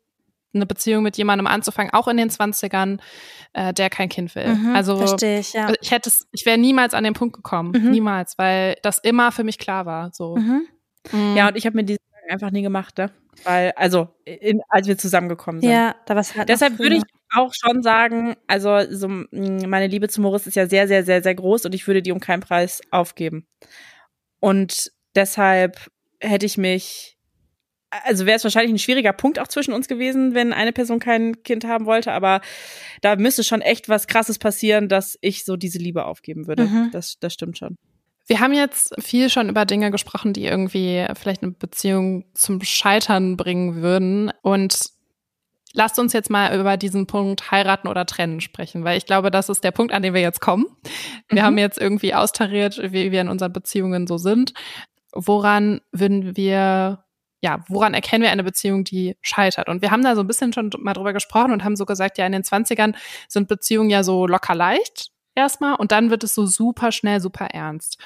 eine 0.53 0.67
Beziehung 0.67 1.03
mit 1.03 1.17
jemandem 1.17 1.47
anzufangen, 1.47 1.93
auch 1.93 2.09
in 2.09 2.17
den 2.17 2.31
20ern, 2.31 2.99
äh, 3.53 3.73
der 3.73 3.91
kein 3.91 4.09
Kind 4.09 4.35
will. 4.35 4.55
Mhm, 4.55 4.75
also 4.75 5.01
ich, 5.01 5.53
ja. 5.53 5.73
ich 5.81 5.91
hätte 5.91 6.09
es, 6.09 6.27
ich 6.33 6.47
wäre 6.47 6.59
niemals 6.59 6.95
an 6.95 7.05
den 7.05 7.15
Punkt 7.15 7.37
gekommen. 7.37 7.73
Mhm. 7.73 7.91
Niemals, 7.91 8.37
weil 8.39 8.77
das 8.83 8.99
immer 8.99 9.31
für 9.31 9.45
mich 9.45 9.59
klar 9.59 9.87
war. 9.87 10.11
So. 10.13 10.37
Mhm. 10.37 10.67
mhm. 11.13 11.37
Ja, 11.37 11.49
und 11.49 11.57
ich 11.57 11.65
habe 11.67 11.77
mir 11.77 11.85
diese 11.85 12.01
einfach 12.29 12.51
nie 12.51 12.63
gemacht, 12.63 12.99
ne? 12.99 13.11
Weil, 13.45 13.73
also, 13.77 14.09
in, 14.25 14.61
als 14.69 14.89
wir 14.89 14.99
zusammengekommen 14.99 15.61
sind. 15.61 15.71
Ja, 15.71 15.95
da 16.07 16.17
was 16.17 16.35
halt 16.35 16.49
Deshalb 16.49 16.79
würde 16.79 16.97
ich 16.97 17.03
auch 17.35 17.53
schon 17.55 17.83
sagen, 17.83 18.37
also 18.47 18.81
so 18.91 19.09
meine 19.09 19.87
Liebe 19.87 20.09
zu 20.09 20.21
Moritz 20.21 20.47
ist 20.47 20.57
ja 20.57 20.67
sehr, 20.67 20.89
sehr, 20.89 21.05
sehr, 21.05 21.23
sehr 21.23 21.35
groß 21.35 21.67
und 21.67 21.75
ich 21.75 21.87
würde 21.87 22.03
die 22.03 22.13
um 22.13 22.21
keinen 22.21 22.41
Preis 22.41 22.81
aufgeben. 22.91 23.47
Und 24.41 24.93
deshalb 25.15 25.89
hätte 26.21 26.47
ich 26.47 26.59
mich, 26.59 27.17
also 27.91 28.27
wäre 28.27 28.37
es 28.37 28.45
wahrscheinlich 28.45 28.73
ein 28.73 28.79
schwieriger 28.79 29.13
Punkt 29.13 29.39
auch 29.39 29.49
zwischen 29.49 29.73
uns 29.73 29.89
gewesen, 29.89 30.35
wenn 30.35 30.53
eine 30.53 30.73
Person 30.73 30.99
kein 30.99 31.43
Kind 31.43 31.65
haben 31.65 31.87
wollte, 31.87 32.13
aber 32.13 32.41
da 33.03 33.17
müsste 33.17 33.45
schon 33.45 33.61
echt 33.61 33.89
was 33.89 34.07
Krasses 34.07 34.39
passieren, 34.39 34.89
dass 34.89 35.19
ich 35.21 35.45
so 35.45 35.57
diese 35.57 35.79
Liebe 35.79 36.05
aufgeben 36.05 36.47
würde. 36.47 36.65
Mhm. 36.65 36.91
Das, 36.93 37.19
das 37.21 37.35
stimmt 37.35 37.59
schon. 37.59 37.77
Wir 38.27 38.41
haben 38.41 38.53
jetzt 38.53 38.95
viel 39.03 39.31
schon 39.31 39.49
über 39.49 39.65
Dinge 39.65 39.91
gesprochen, 39.91 40.35
die 40.35 40.45
irgendwie 40.45 41.07
vielleicht 41.19 41.43
eine 41.43 41.53
Beziehung 41.53 42.27
zum 42.35 42.61
Scheitern 42.63 43.39
bringen 43.39 43.77
würden. 43.77 44.31
Und 44.43 44.79
lasst 45.73 45.99
uns 45.99 46.13
jetzt 46.13 46.31
mal 46.31 46.59
über 46.59 46.77
diesen 46.77 47.07
Punkt 47.07 47.51
heiraten 47.51 47.89
oder 47.89 48.07
trennen 48.07 48.41
sprechen, 48.41 48.85
weil 48.85 48.99
ich 48.99 49.07
glaube, 49.07 49.31
das 49.31 49.49
ist 49.49 49.65
der 49.65 49.71
Punkt, 49.71 49.93
an 49.93 50.03
dem 50.03 50.15
wir 50.15 50.21
jetzt 50.21 50.41
kommen. 50.41 50.67
Wir 51.29 51.43
mhm. 51.43 51.47
haben 51.47 51.59
jetzt 51.59 51.79
irgendwie 51.79 52.15
austariert, 52.15 52.81
wie 52.93 53.13
wir 53.13 53.21
in 53.21 53.29
unseren 53.29 53.53
Beziehungen 53.53 54.07
so 54.07 54.19
sind. 54.19 54.55
Woran 55.13 55.81
würden 55.93 56.37
wir 56.37 57.05
ja, 57.41 57.65
woran 57.69 57.95
erkennen 57.95 58.23
wir 58.23 58.31
eine 58.31 58.43
Beziehung, 58.43 58.83
die 58.83 59.17
scheitert? 59.21 59.69
Und 59.69 59.81
wir 59.81 59.91
haben 59.91 60.03
da 60.03 60.17
so 60.17 60.23
ein 60.23 60.27
bisschen 60.27 60.53
schon 60.53 60.71
mal 60.81 60.95
drüber 60.95 61.13
gesprochen 61.13 61.53
und 61.53 61.63
haben 61.63 61.77
so 61.77 61.87
gesagt, 61.87 62.19
ja, 62.19 62.27
in 62.27 62.33
den 62.33 62.43
20ern 62.43 62.97
sind 63.29 63.47
Beziehungen 63.47 63.91
ja 63.91 64.03
so 64.03 64.27
locker 64.27 64.55
leicht 64.57 65.11
erstmal 65.37 65.77
und 65.77 65.93
dann 65.93 66.11
wird 66.11 66.25
es 66.25 66.35
so 66.35 66.47
super 66.47 66.91
schnell, 66.91 67.21
super 67.21 67.47
ernst. 67.47 67.97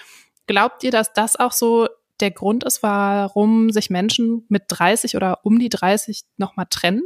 Glaubt 0.47 0.85
ihr, 0.85 0.91
dass 0.91 1.13
das 1.15 1.37
auch 1.37 1.53
so 1.53 1.89
der 2.21 2.31
Grund 2.31 2.63
ist, 2.65 2.83
warum 2.83 3.71
sich 3.71 3.89
Menschen 3.89 4.45
mit 4.49 4.65
30 4.69 5.17
oder 5.17 5.45
um 5.45 5.59
die 5.59 5.71
30 5.71 6.23
nochmal 6.37 6.67
trennen? 6.69 7.03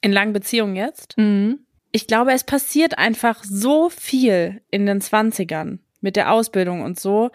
In 0.00 0.12
langen 0.12 0.32
Beziehungen 0.32 0.76
jetzt? 0.76 1.16
Mhm. 1.18 1.66
Ich 1.92 2.06
glaube, 2.06 2.32
es 2.32 2.44
passiert 2.44 2.98
einfach 2.98 3.42
so 3.42 3.88
viel 3.90 4.62
in 4.70 4.86
den 4.86 5.00
Zwanzigern 5.00 5.80
mit 6.00 6.16
der 6.16 6.32
Ausbildung 6.32 6.82
und 6.82 6.98
so, 6.98 7.30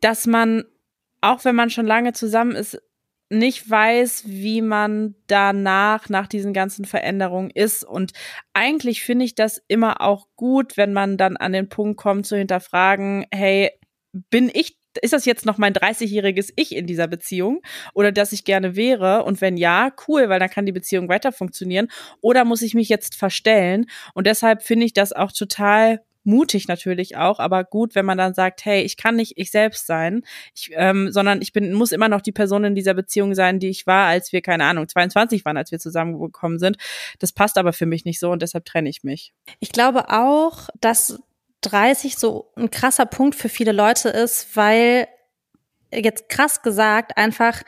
dass 0.00 0.26
man, 0.26 0.64
auch 1.20 1.44
wenn 1.44 1.56
man 1.56 1.70
schon 1.70 1.86
lange 1.86 2.12
zusammen 2.12 2.54
ist, 2.54 2.80
nicht 3.28 3.68
weiß, 3.68 4.24
wie 4.26 4.62
man 4.62 5.16
danach, 5.26 6.08
nach 6.08 6.28
diesen 6.28 6.52
ganzen 6.52 6.84
Veränderungen 6.84 7.50
ist. 7.50 7.82
Und 7.82 8.12
eigentlich 8.52 9.02
finde 9.02 9.24
ich 9.24 9.34
das 9.34 9.60
immer 9.66 10.00
auch 10.00 10.28
gut, 10.36 10.76
wenn 10.76 10.92
man 10.92 11.16
dann 11.16 11.36
an 11.36 11.52
den 11.52 11.68
Punkt 11.68 11.96
kommt 11.96 12.26
zu 12.26 12.36
hinterfragen, 12.36 13.26
hey, 13.32 13.70
bin 14.12 14.50
ich 14.52 14.78
ist 14.96 15.12
das 15.12 15.24
jetzt 15.24 15.46
noch 15.46 15.58
mein 15.58 15.74
30-jähriges 15.74 16.52
Ich 16.56 16.74
in 16.74 16.86
dieser 16.86 17.06
Beziehung 17.06 17.62
oder 17.94 18.12
dass 18.12 18.32
ich 18.32 18.44
gerne 18.44 18.76
wäre? 18.76 19.24
Und 19.24 19.40
wenn 19.40 19.56
ja, 19.56 19.90
cool, 20.08 20.28
weil 20.28 20.40
dann 20.40 20.50
kann 20.50 20.66
die 20.66 20.72
Beziehung 20.72 21.08
weiter 21.08 21.32
funktionieren. 21.32 21.88
Oder 22.20 22.44
muss 22.44 22.62
ich 22.62 22.74
mich 22.74 22.88
jetzt 22.88 23.14
verstellen? 23.14 23.86
Und 24.14 24.26
deshalb 24.26 24.62
finde 24.62 24.86
ich 24.86 24.92
das 24.92 25.12
auch 25.12 25.32
total 25.32 26.00
mutig 26.26 26.68
natürlich 26.68 27.16
auch, 27.16 27.38
aber 27.38 27.64
gut, 27.64 27.94
wenn 27.94 28.04
man 28.04 28.18
dann 28.18 28.34
sagt, 28.34 28.64
hey, 28.64 28.82
ich 28.82 28.96
kann 28.96 29.16
nicht 29.16 29.34
ich 29.36 29.50
selbst 29.50 29.86
sein, 29.86 30.22
ich, 30.54 30.70
ähm, 30.74 31.10
sondern 31.12 31.40
ich 31.40 31.52
bin, 31.52 31.72
muss 31.72 31.92
immer 31.92 32.08
noch 32.08 32.20
die 32.20 32.32
Person 32.32 32.64
in 32.64 32.74
dieser 32.74 32.94
Beziehung 32.94 33.34
sein, 33.34 33.60
die 33.60 33.68
ich 33.68 33.86
war, 33.86 34.08
als 34.08 34.32
wir, 34.32 34.42
keine 34.42 34.64
Ahnung, 34.64 34.88
22 34.88 35.44
waren, 35.44 35.56
als 35.56 35.70
wir 35.70 35.78
zusammengekommen 35.78 36.58
sind. 36.58 36.76
Das 37.20 37.32
passt 37.32 37.56
aber 37.58 37.72
für 37.72 37.86
mich 37.86 38.04
nicht 38.04 38.18
so 38.18 38.30
und 38.30 38.42
deshalb 38.42 38.64
trenne 38.64 38.88
ich 38.88 39.04
mich. 39.04 39.32
Ich 39.60 39.70
glaube 39.70 40.10
auch, 40.10 40.68
dass 40.80 41.20
30 41.62 42.16
so 42.16 42.52
ein 42.56 42.70
krasser 42.70 43.06
Punkt 43.06 43.34
für 43.34 43.48
viele 43.48 43.72
Leute 43.72 44.08
ist, 44.08 44.56
weil 44.56 45.08
jetzt 45.92 46.28
krass 46.28 46.62
gesagt 46.62 47.16
einfach 47.16 47.62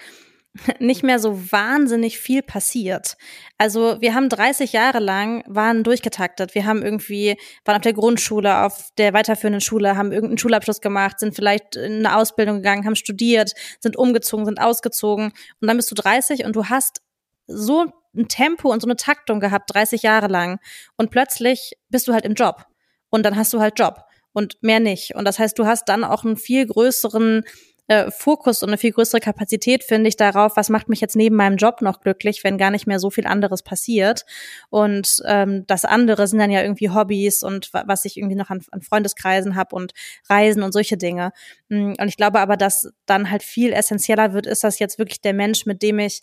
nicht 0.79 1.03
mehr 1.03 1.19
so 1.19 1.53
wahnsinnig 1.53 2.19
viel 2.19 2.43
passiert. 2.43 3.17
Also 3.59 4.01
wir 4.01 4.15
haben 4.15 4.29
30 4.29 4.73
Jahre 4.73 4.99
lang 4.99 5.45
waren 5.47 5.85
durchgetaktet. 5.85 6.55
Wir 6.55 6.67
haben 6.67 6.83
irgendwie 6.83 7.37
waren 7.65 7.77
auf 7.77 7.83
der 7.83 7.93
Grundschule, 7.93 8.65
auf 8.65 8.91
der 8.99 9.13
weiterführenden 9.13 9.61
Schule, 9.61 9.97
haben 9.97 10.13
irgendeinen 10.13 10.39
Schulabschluss 10.39 10.81
gemacht, 10.81 11.21
sind 11.21 11.35
vielleicht 11.35 11.77
in 11.77 12.05
eine 12.07 12.17
Ausbildung 12.17 12.57
gegangen, 12.57 12.85
haben 12.85 12.97
studiert, 12.97 13.53
sind 13.81 13.97
umgezogen, 13.97 14.47
sind 14.47 14.61
ausgezogen 14.61 15.33
und 15.61 15.69
dann 15.69 15.77
bist 15.77 15.91
du 15.91 15.95
30 15.95 16.45
und 16.45 16.57
du 16.57 16.67
hast 16.67 17.01
so 17.47 17.87
ein 18.17 18.29
Tempo 18.29 18.71
und 18.71 18.81
so 18.81 18.87
eine 18.87 18.97
Taktung 18.97 19.41
gehabt 19.41 19.73
30 19.73 20.03
Jahre 20.03 20.29
lang 20.29 20.59
und 20.97 21.11
plötzlich 21.11 21.73
bist 21.89 22.09
du 22.09 22.13
halt 22.13 22.25
im 22.25 22.35
Job 22.35 22.68
und 23.11 23.25
dann 23.25 23.37
hast 23.37 23.53
du 23.53 23.61
halt 23.61 23.79
Job 23.79 24.05
und 24.33 24.57
mehr 24.63 24.81
nicht. 24.81 25.15
Und 25.15 25.25
das 25.25 25.39
heißt, 25.39 25.59
du 25.59 25.67
hast 25.67 25.89
dann 25.89 26.05
auch 26.05 26.25
einen 26.25 26.37
viel 26.37 26.67
größeren 26.67 27.45
äh, 27.89 28.11
Fokus 28.11 28.63
und 28.63 28.69
eine 28.69 28.77
viel 28.77 28.93
größere 28.93 29.21
Kapazität, 29.21 29.83
finde 29.83 30.09
ich, 30.09 30.17
darauf, 30.17 30.57
was 30.57 30.69
macht 30.69 30.91
mich 30.91 31.01
jetzt 31.01 31.17
neben 31.17 31.37
meinem 31.37 31.57
Job 31.57 31.81
noch 31.81 32.01
glücklich, 32.01 32.45
wenn 32.45 32.59
gar 32.59 32.71
nicht 32.71 32.87
mehr 32.87 33.01
so 33.01 33.11
viel 33.11 33.27
anderes 33.27 33.63
passiert. 33.63 34.27
Und 34.69 35.23
ähm, 35.25 35.65
das 35.67 35.87
andere 35.87 36.27
sind 36.29 36.39
dann 36.39 36.51
ja 36.51 36.61
irgendwie 36.61 36.91
Hobbys 36.91 37.43
und 37.43 37.71
was 37.73 38.05
ich 38.05 38.19
irgendwie 38.19 38.37
noch 38.37 38.51
an, 38.51 38.63
an 38.71 38.83
Freundeskreisen 38.83 39.57
habe 39.57 39.75
und 39.75 39.93
Reisen 40.29 40.63
und 40.63 40.73
solche 40.73 40.99
Dinge. 40.99 41.33
Mm, 41.69 41.95
und 41.99 42.09
ich 42.09 42.19
glaube 42.19 42.41
aber, 42.41 42.59
dass 42.59 42.93
dann 43.07 43.31
halt 43.31 43.43
viel 43.43 43.73
essentieller 43.73 44.35
wird, 44.35 44.47
ist 44.47 44.65
das 44.65 44.79
jetzt 44.79 44.99
wirklich 44.99 45.23
der 45.23 45.35
Mensch, 45.35 45.65
mit 45.65 45.83
dem 45.83 45.99
ich 45.99 46.21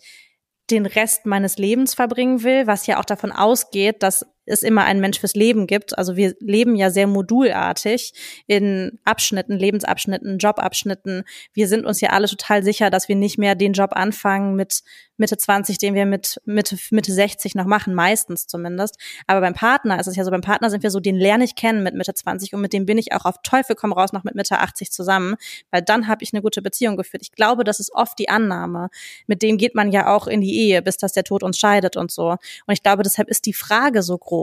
den 0.70 0.86
Rest 0.86 1.26
meines 1.26 1.58
Lebens 1.58 1.94
verbringen 1.94 2.42
will, 2.44 2.66
was 2.68 2.86
ja 2.86 2.98
auch 3.00 3.04
davon 3.04 3.32
ausgeht, 3.32 4.02
dass 4.02 4.24
es 4.46 4.62
immer 4.62 4.84
einen 4.84 5.00
Mensch 5.00 5.20
fürs 5.20 5.34
Leben 5.34 5.66
gibt. 5.66 5.98
Also 5.98 6.16
wir 6.16 6.34
leben 6.40 6.76
ja 6.76 6.90
sehr 6.90 7.06
modulartig 7.06 8.12
in 8.46 8.98
Abschnitten, 9.04 9.58
Lebensabschnitten, 9.58 10.38
Jobabschnitten. 10.38 11.24
Wir 11.52 11.68
sind 11.68 11.84
uns 11.84 12.00
ja 12.00 12.10
alle 12.10 12.28
total 12.28 12.62
sicher, 12.62 12.90
dass 12.90 13.08
wir 13.08 13.16
nicht 13.16 13.38
mehr 13.38 13.54
den 13.54 13.72
Job 13.72 13.90
anfangen 13.92 14.54
mit 14.56 14.82
Mitte 15.18 15.36
20, 15.36 15.78
den 15.78 15.94
wir 15.94 16.06
mit 16.06 16.40
Mitte, 16.44 16.76
Mitte 16.90 17.12
60 17.12 17.54
noch 17.54 17.64
machen, 17.64 17.94
meistens 17.94 18.46
zumindest. 18.46 18.98
Aber 19.26 19.40
beim 19.40 19.54
Partner 19.54 19.98
ist 19.98 20.06
es 20.06 20.16
ja 20.16 20.24
so, 20.24 20.30
beim 20.30 20.42
Partner 20.42 20.70
sind 20.70 20.82
wir 20.82 20.90
so, 20.90 21.00
den 21.00 21.16
lerne 21.16 21.44
ich 21.44 21.54
kennen 21.54 21.82
mit 21.82 21.94
Mitte 21.94 22.12
20 22.12 22.52
und 22.54 22.60
mit 22.60 22.72
dem 22.72 22.86
bin 22.86 22.98
ich 22.98 23.12
auch 23.12 23.24
auf 23.24 23.36
Teufel 23.42 23.76
komm 23.76 23.92
raus 23.92 24.12
noch 24.12 24.24
mit 24.24 24.34
Mitte 24.34 24.58
80 24.58 24.92
zusammen, 24.92 25.36
weil 25.70 25.82
dann 25.82 26.08
habe 26.08 26.22
ich 26.22 26.32
eine 26.32 26.42
gute 26.42 26.62
Beziehung 26.62 26.96
geführt. 26.96 27.22
Ich 27.22 27.32
glaube, 27.32 27.64
das 27.64 27.80
ist 27.80 27.92
oft 27.94 28.18
die 28.18 28.28
Annahme. 28.28 28.88
Mit 29.26 29.42
dem 29.42 29.56
geht 29.56 29.74
man 29.74 29.90
ja 29.90 30.14
auch 30.14 30.26
in 30.26 30.40
die 30.40 30.54
Ehe, 30.54 30.82
bis 30.82 30.96
dass 30.96 31.12
der 31.12 31.24
Tod 31.24 31.42
uns 31.42 31.58
scheidet 31.58 31.96
und 31.96 32.10
so. 32.10 32.30
Und 32.30 32.72
ich 32.72 32.82
glaube, 32.82 33.02
deshalb 33.02 33.28
ist 33.28 33.46
die 33.46 33.54
Frage 33.54 34.02
so 34.02 34.18
groß. 34.18 34.35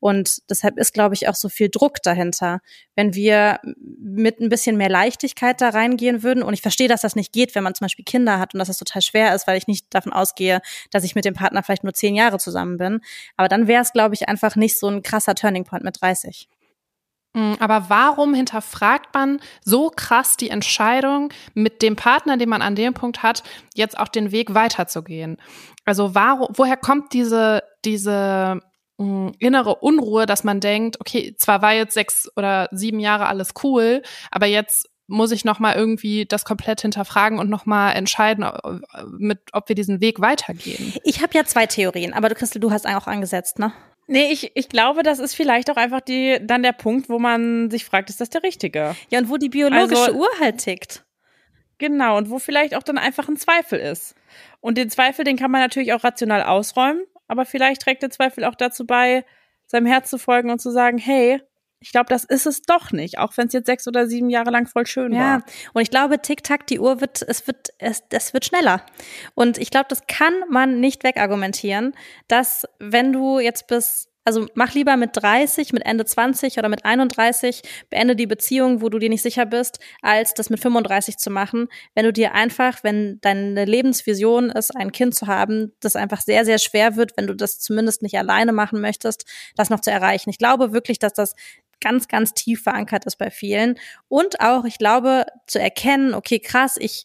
Und 0.00 0.42
deshalb 0.50 0.78
ist, 0.78 0.94
glaube 0.94 1.14
ich, 1.14 1.28
auch 1.28 1.34
so 1.34 1.48
viel 1.48 1.68
Druck 1.68 2.02
dahinter. 2.02 2.60
Wenn 2.94 3.14
wir 3.14 3.60
mit 3.98 4.40
ein 4.40 4.48
bisschen 4.48 4.76
mehr 4.76 4.88
Leichtigkeit 4.88 5.60
da 5.60 5.70
reingehen 5.70 6.22
würden, 6.22 6.42
und 6.42 6.54
ich 6.54 6.62
verstehe, 6.62 6.88
dass 6.88 7.02
das 7.02 7.16
nicht 7.16 7.32
geht, 7.32 7.54
wenn 7.54 7.64
man 7.64 7.74
zum 7.74 7.84
Beispiel 7.84 8.04
Kinder 8.04 8.38
hat 8.38 8.54
und 8.54 8.58
dass 8.58 8.68
das 8.68 8.78
total 8.78 9.02
schwer 9.02 9.34
ist, 9.34 9.46
weil 9.46 9.58
ich 9.58 9.66
nicht 9.66 9.86
davon 9.90 10.12
ausgehe, 10.12 10.60
dass 10.90 11.04
ich 11.04 11.14
mit 11.14 11.24
dem 11.24 11.34
Partner 11.34 11.62
vielleicht 11.62 11.84
nur 11.84 11.94
zehn 11.94 12.14
Jahre 12.14 12.38
zusammen 12.38 12.78
bin. 12.78 13.00
Aber 13.36 13.48
dann 13.48 13.66
wäre 13.66 13.82
es, 13.82 13.92
glaube 13.92 14.14
ich, 14.14 14.28
einfach 14.28 14.56
nicht 14.56 14.78
so 14.78 14.88
ein 14.88 15.02
krasser 15.02 15.34
Turning 15.34 15.64
Point 15.64 15.84
mit 15.84 16.00
30. 16.00 16.48
Mm, 17.36 17.52
aber 17.60 17.90
warum 17.90 18.32
hinterfragt 18.32 19.12
man 19.14 19.40
so 19.62 19.90
krass 19.94 20.38
die 20.38 20.48
Entscheidung, 20.48 21.30
mit 21.52 21.82
dem 21.82 21.94
Partner, 21.94 22.38
den 22.38 22.48
man 22.48 22.62
an 22.62 22.74
dem 22.74 22.94
Punkt 22.94 23.22
hat, 23.22 23.42
jetzt 23.74 23.98
auch 23.98 24.08
den 24.08 24.32
Weg 24.32 24.54
weiterzugehen? 24.54 25.36
Also 25.84 26.14
warum, 26.14 26.48
woher 26.54 26.78
kommt 26.78 27.12
diese, 27.12 27.62
diese 27.84 28.62
mh, 28.98 29.32
innere 29.38 29.76
Unruhe, 29.76 30.26
dass 30.26 30.44
man 30.44 30.60
denkt, 30.60 31.00
okay, 31.00 31.34
zwar 31.36 31.62
war 31.62 31.74
jetzt 31.74 31.94
sechs 31.94 32.28
oder 32.36 32.68
sieben 32.72 33.00
Jahre 33.00 33.26
alles 33.26 33.50
cool, 33.62 34.02
aber 34.30 34.46
jetzt 34.46 34.88
muss 35.08 35.30
ich 35.30 35.44
noch 35.44 35.60
mal 35.60 35.74
irgendwie 35.76 36.26
das 36.26 36.44
komplett 36.44 36.80
hinterfragen 36.80 37.38
und 37.38 37.48
noch 37.48 37.64
mal 37.64 37.92
entscheiden, 37.92 38.44
mit, 39.18 39.38
ob 39.52 39.68
wir 39.68 39.76
diesen 39.76 40.00
Weg 40.00 40.20
weitergehen. 40.20 40.94
Ich 41.04 41.22
habe 41.22 41.34
ja 41.34 41.44
zwei 41.44 41.66
Theorien, 41.66 42.12
aber 42.12 42.28
du 42.28 42.34
Christel, 42.34 42.60
du 42.60 42.70
hast 42.70 42.86
auch 42.86 43.06
angesetzt, 43.06 43.58
ne? 43.58 43.72
Nee, 44.08 44.30
ich, 44.30 44.52
ich 44.54 44.68
glaube, 44.68 45.02
das 45.02 45.18
ist 45.18 45.34
vielleicht 45.34 45.70
auch 45.70 45.76
einfach 45.76 46.00
die, 46.00 46.38
dann 46.40 46.62
der 46.62 46.72
Punkt, 46.72 47.08
wo 47.08 47.18
man 47.18 47.70
sich 47.70 47.84
fragt, 47.84 48.08
ist 48.08 48.20
das 48.20 48.30
der 48.30 48.42
richtige? 48.42 48.94
Ja, 49.10 49.18
und 49.18 49.28
wo 49.28 49.36
die 49.36 49.48
biologische 49.48 50.06
also, 50.06 50.18
Uhr 50.18 50.28
halt 50.40 50.58
tickt. 50.58 51.04
Genau, 51.78 52.16
und 52.16 52.30
wo 52.30 52.38
vielleicht 52.38 52.74
auch 52.74 52.82
dann 52.82 52.98
einfach 52.98 53.28
ein 53.28 53.36
Zweifel 53.36 53.78
ist. 53.78 54.14
Und 54.60 54.78
den 54.78 54.90
Zweifel, 54.90 55.24
den 55.24 55.36
kann 55.36 55.50
man 55.50 55.60
natürlich 55.60 55.92
auch 55.92 56.04
rational 56.04 56.42
ausräumen, 56.42 57.02
aber 57.28 57.44
vielleicht 57.44 57.82
trägt 57.82 58.02
der 58.02 58.10
Zweifel 58.10 58.44
auch 58.44 58.54
dazu 58.54 58.86
bei, 58.86 59.24
seinem 59.66 59.86
Herz 59.86 60.10
zu 60.10 60.18
folgen 60.18 60.50
und 60.50 60.60
zu 60.60 60.70
sagen, 60.70 60.98
hey, 60.98 61.40
ich 61.80 61.92
glaube, 61.92 62.06
das 62.08 62.24
ist 62.24 62.46
es 62.46 62.62
doch 62.62 62.90
nicht, 62.90 63.18
auch 63.18 63.36
wenn 63.36 63.48
es 63.48 63.52
jetzt 63.52 63.66
sechs 63.66 63.86
oder 63.86 64.06
sieben 64.06 64.30
Jahre 64.30 64.50
lang 64.50 64.66
voll 64.66 64.86
schön 64.86 65.12
ja. 65.12 65.18
war. 65.18 65.26
Ja, 65.26 65.44
und 65.74 65.82
ich 65.82 65.90
glaube, 65.90 66.20
Tick-Tack, 66.20 66.66
die 66.66 66.80
Uhr 66.80 67.00
wird, 67.00 67.22
es 67.22 67.46
wird, 67.46 67.68
es, 67.78 68.02
es 68.10 68.32
wird 68.32 68.44
schneller. 68.44 68.84
Und 69.34 69.58
ich 69.58 69.70
glaube, 69.70 69.86
das 69.88 70.06
kann 70.06 70.34
man 70.48 70.80
nicht 70.80 71.04
wegargumentieren, 71.04 71.94
dass 72.28 72.66
wenn 72.78 73.12
du 73.12 73.38
jetzt 73.38 73.66
bis 73.66 74.05
also 74.26 74.46
mach 74.54 74.74
lieber 74.74 74.96
mit 74.96 75.10
30, 75.12 75.72
mit 75.72 75.86
Ende 75.86 76.04
20 76.04 76.58
oder 76.58 76.68
mit 76.68 76.84
31, 76.84 77.62
beende 77.90 78.16
die 78.16 78.26
Beziehung, 78.26 78.82
wo 78.82 78.88
du 78.88 78.98
dir 78.98 79.08
nicht 79.08 79.22
sicher 79.22 79.46
bist, 79.46 79.78
als 80.02 80.34
das 80.34 80.50
mit 80.50 80.58
35 80.58 81.16
zu 81.16 81.30
machen. 81.30 81.68
Wenn 81.94 82.04
du 82.04 82.12
dir 82.12 82.34
einfach, 82.34 82.82
wenn 82.82 83.20
deine 83.20 83.64
Lebensvision 83.64 84.50
ist, 84.50 84.76
ein 84.76 84.90
Kind 84.90 85.14
zu 85.14 85.28
haben, 85.28 85.72
das 85.78 85.94
einfach 85.94 86.20
sehr, 86.20 86.44
sehr 86.44 86.58
schwer 86.58 86.96
wird, 86.96 87.16
wenn 87.16 87.28
du 87.28 87.34
das 87.34 87.60
zumindest 87.60 88.02
nicht 88.02 88.18
alleine 88.18 88.52
machen 88.52 88.80
möchtest, 88.80 89.26
das 89.54 89.70
noch 89.70 89.80
zu 89.80 89.92
erreichen. 89.92 90.28
Ich 90.28 90.38
glaube 90.38 90.72
wirklich, 90.72 90.98
dass 90.98 91.12
das 91.12 91.34
ganz, 91.80 92.08
ganz 92.08 92.34
tief 92.34 92.64
verankert 92.64 93.04
ist 93.04 93.18
bei 93.18 93.30
vielen. 93.30 93.78
Und 94.08 94.40
auch, 94.40 94.64
ich 94.64 94.78
glaube, 94.78 95.26
zu 95.46 95.60
erkennen, 95.60 96.14
okay, 96.14 96.40
krass, 96.40 96.76
ich 96.80 97.04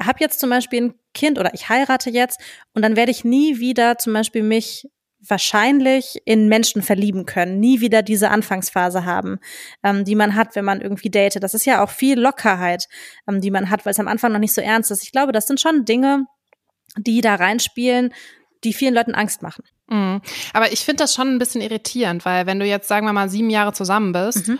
habe 0.00 0.18
jetzt 0.18 0.40
zum 0.40 0.50
Beispiel 0.50 0.82
ein 0.82 0.94
Kind 1.14 1.38
oder 1.38 1.54
ich 1.54 1.68
heirate 1.68 2.10
jetzt 2.10 2.40
und 2.74 2.82
dann 2.82 2.96
werde 2.96 3.12
ich 3.12 3.24
nie 3.24 3.60
wieder 3.60 3.98
zum 3.98 4.12
Beispiel 4.12 4.42
mich 4.42 4.88
wahrscheinlich 5.28 6.20
in 6.24 6.48
Menschen 6.48 6.82
verlieben 6.82 7.26
können, 7.26 7.60
nie 7.60 7.80
wieder 7.80 8.02
diese 8.02 8.30
Anfangsphase 8.30 9.04
haben, 9.04 9.38
ähm, 9.82 10.04
die 10.04 10.14
man 10.14 10.34
hat, 10.34 10.56
wenn 10.56 10.64
man 10.64 10.80
irgendwie 10.80 11.10
datet. 11.10 11.42
Das 11.42 11.54
ist 11.54 11.66
ja 11.66 11.82
auch 11.82 11.90
viel 11.90 12.18
Lockerheit, 12.18 12.88
ähm, 13.28 13.40
die 13.40 13.50
man 13.50 13.70
hat, 13.70 13.84
weil 13.84 13.92
es 13.92 14.00
am 14.00 14.08
Anfang 14.08 14.32
noch 14.32 14.38
nicht 14.38 14.54
so 14.54 14.60
ernst 14.60 14.90
ist. 14.90 15.02
Ich 15.02 15.12
glaube, 15.12 15.32
das 15.32 15.46
sind 15.46 15.60
schon 15.60 15.84
Dinge, 15.84 16.26
die 16.96 17.20
da 17.20 17.34
reinspielen, 17.34 18.12
die 18.64 18.72
vielen 18.72 18.94
Leuten 18.94 19.14
Angst 19.14 19.42
machen. 19.42 19.64
Mhm. 19.88 20.20
Aber 20.52 20.72
ich 20.72 20.80
finde 20.80 21.04
das 21.04 21.14
schon 21.14 21.28
ein 21.28 21.38
bisschen 21.38 21.60
irritierend, 21.60 22.24
weil 22.24 22.46
wenn 22.46 22.58
du 22.58 22.66
jetzt, 22.66 22.88
sagen 22.88 23.06
wir 23.06 23.12
mal, 23.12 23.28
sieben 23.28 23.50
Jahre 23.50 23.72
zusammen 23.72 24.12
bist 24.12 24.48
mhm 24.48 24.58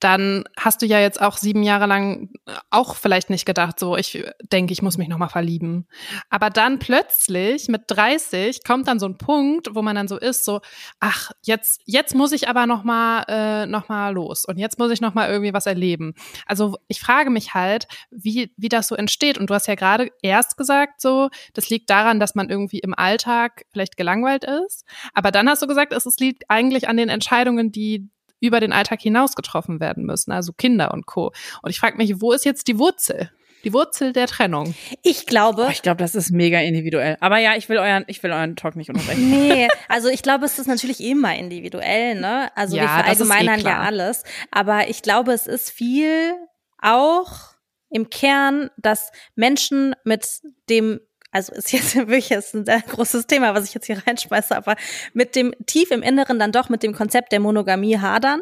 dann 0.00 0.44
hast 0.58 0.82
du 0.82 0.86
ja 0.86 1.00
jetzt 1.00 1.20
auch 1.20 1.36
sieben 1.36 1.62
Jahre 1.62 1.86
lang 1.86 2.30
auch 2.70 2.96
vielleicht 2.96 3.30
nicht 3.30 3.46
gedacht, 3.46 3.78
so 3.80 3.96
ich 3.96 4.24
denke, 4.52 4.72
ich 4.72 4.82
muss 4.82 4.98
mich 4.98 5.08
nochmal 5.08 5.28
verlieben. 5.28 5.86
Aber 6.30 6.50
dann 6.50 6.78
plötzlich 6.78 7.68
mit 7.68 7.82
30 7.88 8.64
kommt 8.64 8.88
dann 8.88 8.98
so 8.98 9.06
ein 9.06 9.18
Punkt, 9.18 9.74
wo 9.74 9.82
man 9.82 9.96
dann 9.96 10.08
so 10.08 10.18
ist, 10.18 10.44
so, 10.44 10.60
ach, 11.00 11.30
jetzt, 11.42 11.80
jetzt 11.84 12.14
muss 12.14 12.32
ich 12.32 12.48
aber 12.48 12.66
nochmal 12.66 13.24
äh, 13.28 13.66
noch 13.66 13.86
los 14.12 14.44
und 14.44 14.58
jetzt 14.58 14.78
muss 14.78 14.90
ich 14.90 15.00
nochmal 15.00 15.30
irgendwie 15.30 15.52
was 15.52 15.66
erleben. 15.66 16.14
Also 16.46 16.76
ich 16.88 17.00
frage 17.00 17.30
mich 17.30 17.54
halt, 17.54 17.86
wie, 18.10 18.52
wie 18.56 18.68
das 18.68 18.88
so 18.88 18.94
entsteht. 18.94 19.38
Und 19.38 19.50
du 19.50 19.54
hast 19.54 19.68
ja 19.68 19.74
gerade 19.74 20.10
erst 20.22 20.56
gesagt, 20.56 21.00
so, 21.00 21.28
das 21.54 21.68
liegt 21.70 21.90
daran, 21.90 22.20
dass 22.20 22.34
man 22.34 22.50
irgendwie 22.50 22.78
im 22.78 22.94
Alltag 22.94 23.64
vielleicht 23.72 23.96
gelangweilt 23.96 24.44
ist. 24.44 24.84
Aber 25.14 25.30
dann 25.30 25.48
hast 25.48 25.62
du 25.62 25.66
gesagt, 25.66 25.92
es 25.92 26.04
liegt 26.18 26.44
eigentlich 26.48 26.88
an 26.88 26.96
den 26.96 27.08
Entscheidungen, 27.08 27.72
die 27.72 28.08
über 28.40 28.60
den 28.60 28.72
Alltag 28.72 29.00
hinaus 29.00 29.34
getroffen 29.34 29.80
werden 29.80 30.04
müssen, 30.04 30.32
also 30.32 30.52
Kinder 30.52 30.92
und 30.92 31.06
Co. 31.06 31.32
Und 31.62 31.70
ich 31.70 31.80
frage 31.80 31.96
mich, 31.96 32.20
wo 32.20 32.32
ist 32.32 32.44
jetzt 32.44 32.68
die 32.68 32.78
Wurzel? 32.78 33.30
Die 33.64 33.72
Wurzel 33.72 34.12
der 34.12 34.28
Trennung. 34.28 34.74
Ich 35.02 35.26
glaube. 35.26 35.64
Oh, 35.66 35.70
ich 35.70 35.82
glaube, 35.82 35.96
das 35.96 36.14
ist 36.14 36.30
mega 36.30 36.60
individuell. 36.60 37.16
Aber 37.20 37.38
ja, 37.38 37.56
ich 37.56 37.68
will 37.68 37.78
euren, 37.78 38.04
ich 38.06 38.22
will 38.22 38.30
euren 38.30 38.54
Talk 38.54 38.76
nicht 38.76 38.90
unterbrechen. 38.90 39.28
Nee, 39.28 39.66
also 39.88 40.08
ich 40.08 40.22
glaube, 40.22 40.44
es 40.44 40.58
ist 40.58 40.68
natürlich 40.68 41.00
immer 41.00 41.34
individuell, 41.34 42.20
ne? 42.20 42.50
Also 42.54 42.76
ja, 42.76 42.82
wir 42.82 42.88
verallgemeinern 42.88 43.60
eh 43.60 43.64
ja 43.64 43.80
alles. 43.80 44.22
Aber 44.52 44.88
ich 44.88 45.02
glaube, 45.02 45.32
es 45.32 45.48
ist 45.48 45.70
viel 45.70 46.34
auch 46.80 47.56
im 47.90 48.08
Kern, 48.10 48.70
dass 48.76 49.10
Menschen 49.34 49.96
mit 50.04 50.28
dem 50.68 51.00
also 51.36 51.52
ist 51.52 51.72
jetzt 51.72 51.94
wirklich 51.96 52.30
ist 52.30 52.54
ein 52.54 52.64
sehr 52.64 52.80
großes 52.80 53.26
Thema, 53.26 53.54
was 53.54 53.64
ich 53.64 53.74
jetzt 53.74 53.86
hier 53.86 54.02
reinschmeiße, 54.06 54.56
aber 54.56 54.74
mit 55.12 55.36
dem 55.36 55.54
tief 55.66 55.90
im 55.90 56.02
Inneren 56.02 56.38
dann 56.38 56.50
doch 56.50 56.68
mit 56.68 56.82
dem 56.82 56.94
Konzept 56.94 57.30
der 57.30 57.40
Monogamie 57.40 57.98
hadern 57.98 58.40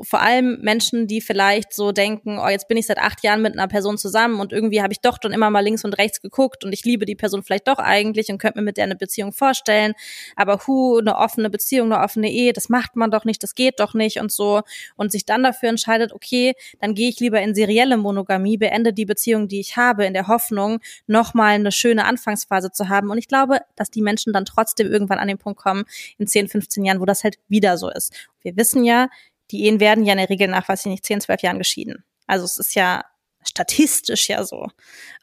vor 0.00 0.20
allem 0.20 0.58
Menschen, 0.60 1.06
die 1.06 1.20
vielleicht 1.20 1.72
so 1.72 1.90
denken, 1.90 2.38
oh, 2.38 2.48
jetzt 2.48 2.68
bin 2.68 2.76
ich 2.76 2.86
seit 2.86 2.98
acht 2.98 3.22
Jahren 3.22 3.40
mit 3.40 3.54
einer 3.54 3.66
Person 3.66 3.96
zusammen 3.96 4.40
und 4.40 4.52
irgendwie 4.52 4.82
habe 4.82 4.92
ich 4.92 5.00
doch 5.00 5.18
schon 5.22 5.32
immer 5.32 5.48
mal 5.48 5.60
links 5.60 5.84
und 5.84 5.94
rechts 5.94 6.20
geguckt 6.20 6.64
und 6.64 6.72
ich 6.72 6.84
liebe 6.84 7.06
die 7.06 7.14
Person 7.14 7.42
vielleicht 7.42 7.66
doch 7.68 7.78
eigentlich 7.78 8.28
und 8.28 8.38
könnte 8.38 8.58
mir 8.58 8.64
mit 8.64 8.76
der 8.76 8.84
eine 8.84 8.96
Beziehung 8.96 9.32
vorstellen. 9.32 9.94
Aber 10.36 10.60
hu, 10.66 10.98
eine 10.98 11.16
offene 11.16 11.48
Beziehung, 11.48 11.92
eine 11.92 12.02
offene 12.02 12.30
Ehe, 12.30 12.52
das 12.52 12.68
macht 12.68 12.94
man 12.94 13.10
doch 13.10 13.24
nicht, 13.24 13.42
das 13.42 13.54
geht 13.54 13.80
doch 13.80 13.94
nicht 13.94 14.20
und 14.20 14.30
so. 14.30 14.60
Und 14.96 15.12
sich 15.12 15.24
dann 15.24 15.42
dafür 15.42 15.70
entscheidet, 15.70 16.12
okay, 16.12 16.54
dann 16.80 16.94
gehe 16.94 17.08
ich 17.08 17.18
lieber 17.20 17.40
in 17.40 17.54
serielle 17.54 17.96
Monogamie, 17.96 18.58
beende 18.58 18.92
die 18.92 19.06
Beziehung, 19.06 19.48
die 19.48 19.60
ich 19.60 19.76
habe, 19.76 20.04
in 20.04 20.12
der 20.12 20.28
Hoffnung, 20.28 20.80
nochmal 21.06 21.54
eine 21.54 21.72
schöne 21.72 22.04
Anfangsphase 22.04 22.70
zu 22.70 22.88
haben. 22.90 23.10
Und 23.10 23.18
ich 23.18 23.28
glaube, 23.28 23.60
dass 23.76 23.90
die 23.90 24.02
Menschen 24.02 24.34
dann 24.34 24.44
trotzdem 24.44 24.86
irgendwann 24.88 25.18
an 25.18 25.28
den 25.28 25.38
Punkt 25.38 25.58
kommen, 25.58 25.84
in 26.18 26.26
10, 26.26 26.48
15 26.48 26.84
Jahren, 26.84 27.00
wo 27.00 27.06
das 27.06 27.24
halt 27.24 27.38
wieder 27.48 27.78
so 27.78 27.88
ist. 27.88 28.12
Wir 28.42 28.56
wissen 28.56 28.84
ja, 28.84 29.08
die 29.50 29.64
Ehen 29.64 29.80
werden 29.80 30.04
ja 30.04 30.12
in 30.12 30.18
der 30.18 30.28
Regel 30.30 30.48
nach, 30.48 30.68
weiß 30.68 30.86
ich 30.86 30.90
nicht, 30.90 31.06
10, 31.06 31.20
12 31.20 31.42
Jahren 31.42 31.58
geschieden. 31.58 32.04
Also 32.26 32.44
es 32.44 32.58
ist 32.58 32.74
ja 32.74 33.02
statistisch 33.44 34.28
ja 34.28 34.44
so. 34.44 34.68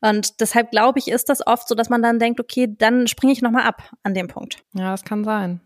Und 0.01 0.39
deshalb 0.39 0.71
glaube 0.71 0.99
ich, 0.99 1.09
ist 1.09 1.29
das 1.29 1.45
oft 1.45 1.67
so, 1.67 1.75
dass 1.75 1.89
man 1.89 2.01
dann 2.01 2.19
denkt, 2.19 2.39
okay, 2.39 2.67
dann 2.77 3.07
springe 3.07 3.33
ich 3.33 3.41
nochmal 3.41 3.63
ab 3.63 3.83
an 4.03 4.13
dem 4.13 4.27
Punkt. 4.27 4.63
Ja, 4.73 4.91
das 4.91 5.03
kann 5.03 5.23
sein. 5.23 5.59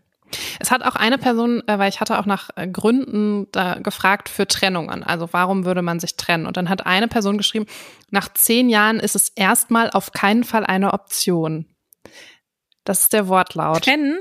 Es 0.60 0.70
hat 0.70 0.82
auch 0.82 0.94
eine 0.94 1.16
Person, 1.16 1.62
äh, 1.66 1.78
weil 1.78 1.88
ich 1.88 2.00
hatte 2.00 2.18
auch 2.18 2.26
nach 2.26 2.50
äh, 2.56 2.68
Gründen 2.68 3.46
da 3.52 3.78
gefragt 3.78 4.28
für 4.28 4.46
Trennungen. 4.46 5.02
Also 5.02 5.28
warum 5.32 5.64
würde 5.64 5.80
man 5.82 6.00
sich 6.00 6.16
trennen? 6.16 6.46
Und 6.46 6.56
dann 6.56 6.68
hat 6.68 6.86
eine 6.86 7.08
Person 7.08 7.38
geschrieben, 7.38 7.66
nach 8.10 8.32
zehn 8.34 8.68
Jahren 8.68 9.00
ist 9.00 9.16
es 9.16 9.30
erstmal 9.30 9.90
auf 9.90 10.12
keinen 10.12 10.44
Fall 10.44 10.66
eine 10.66 10.92
Option. 10.92 11.66
Das 12.84 13.02
ist 13.02 13.12
der 13.12 13.28
Wortlaut. 13.28 13.84
Trennen? 13.84 14.20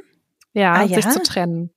Ja, 0.54 0.74
ah, 0.74 0.84
ja? 0.84 1.02
sich 1.02 1.10
zu 1.10 1.22
trennen. 1.22 1.72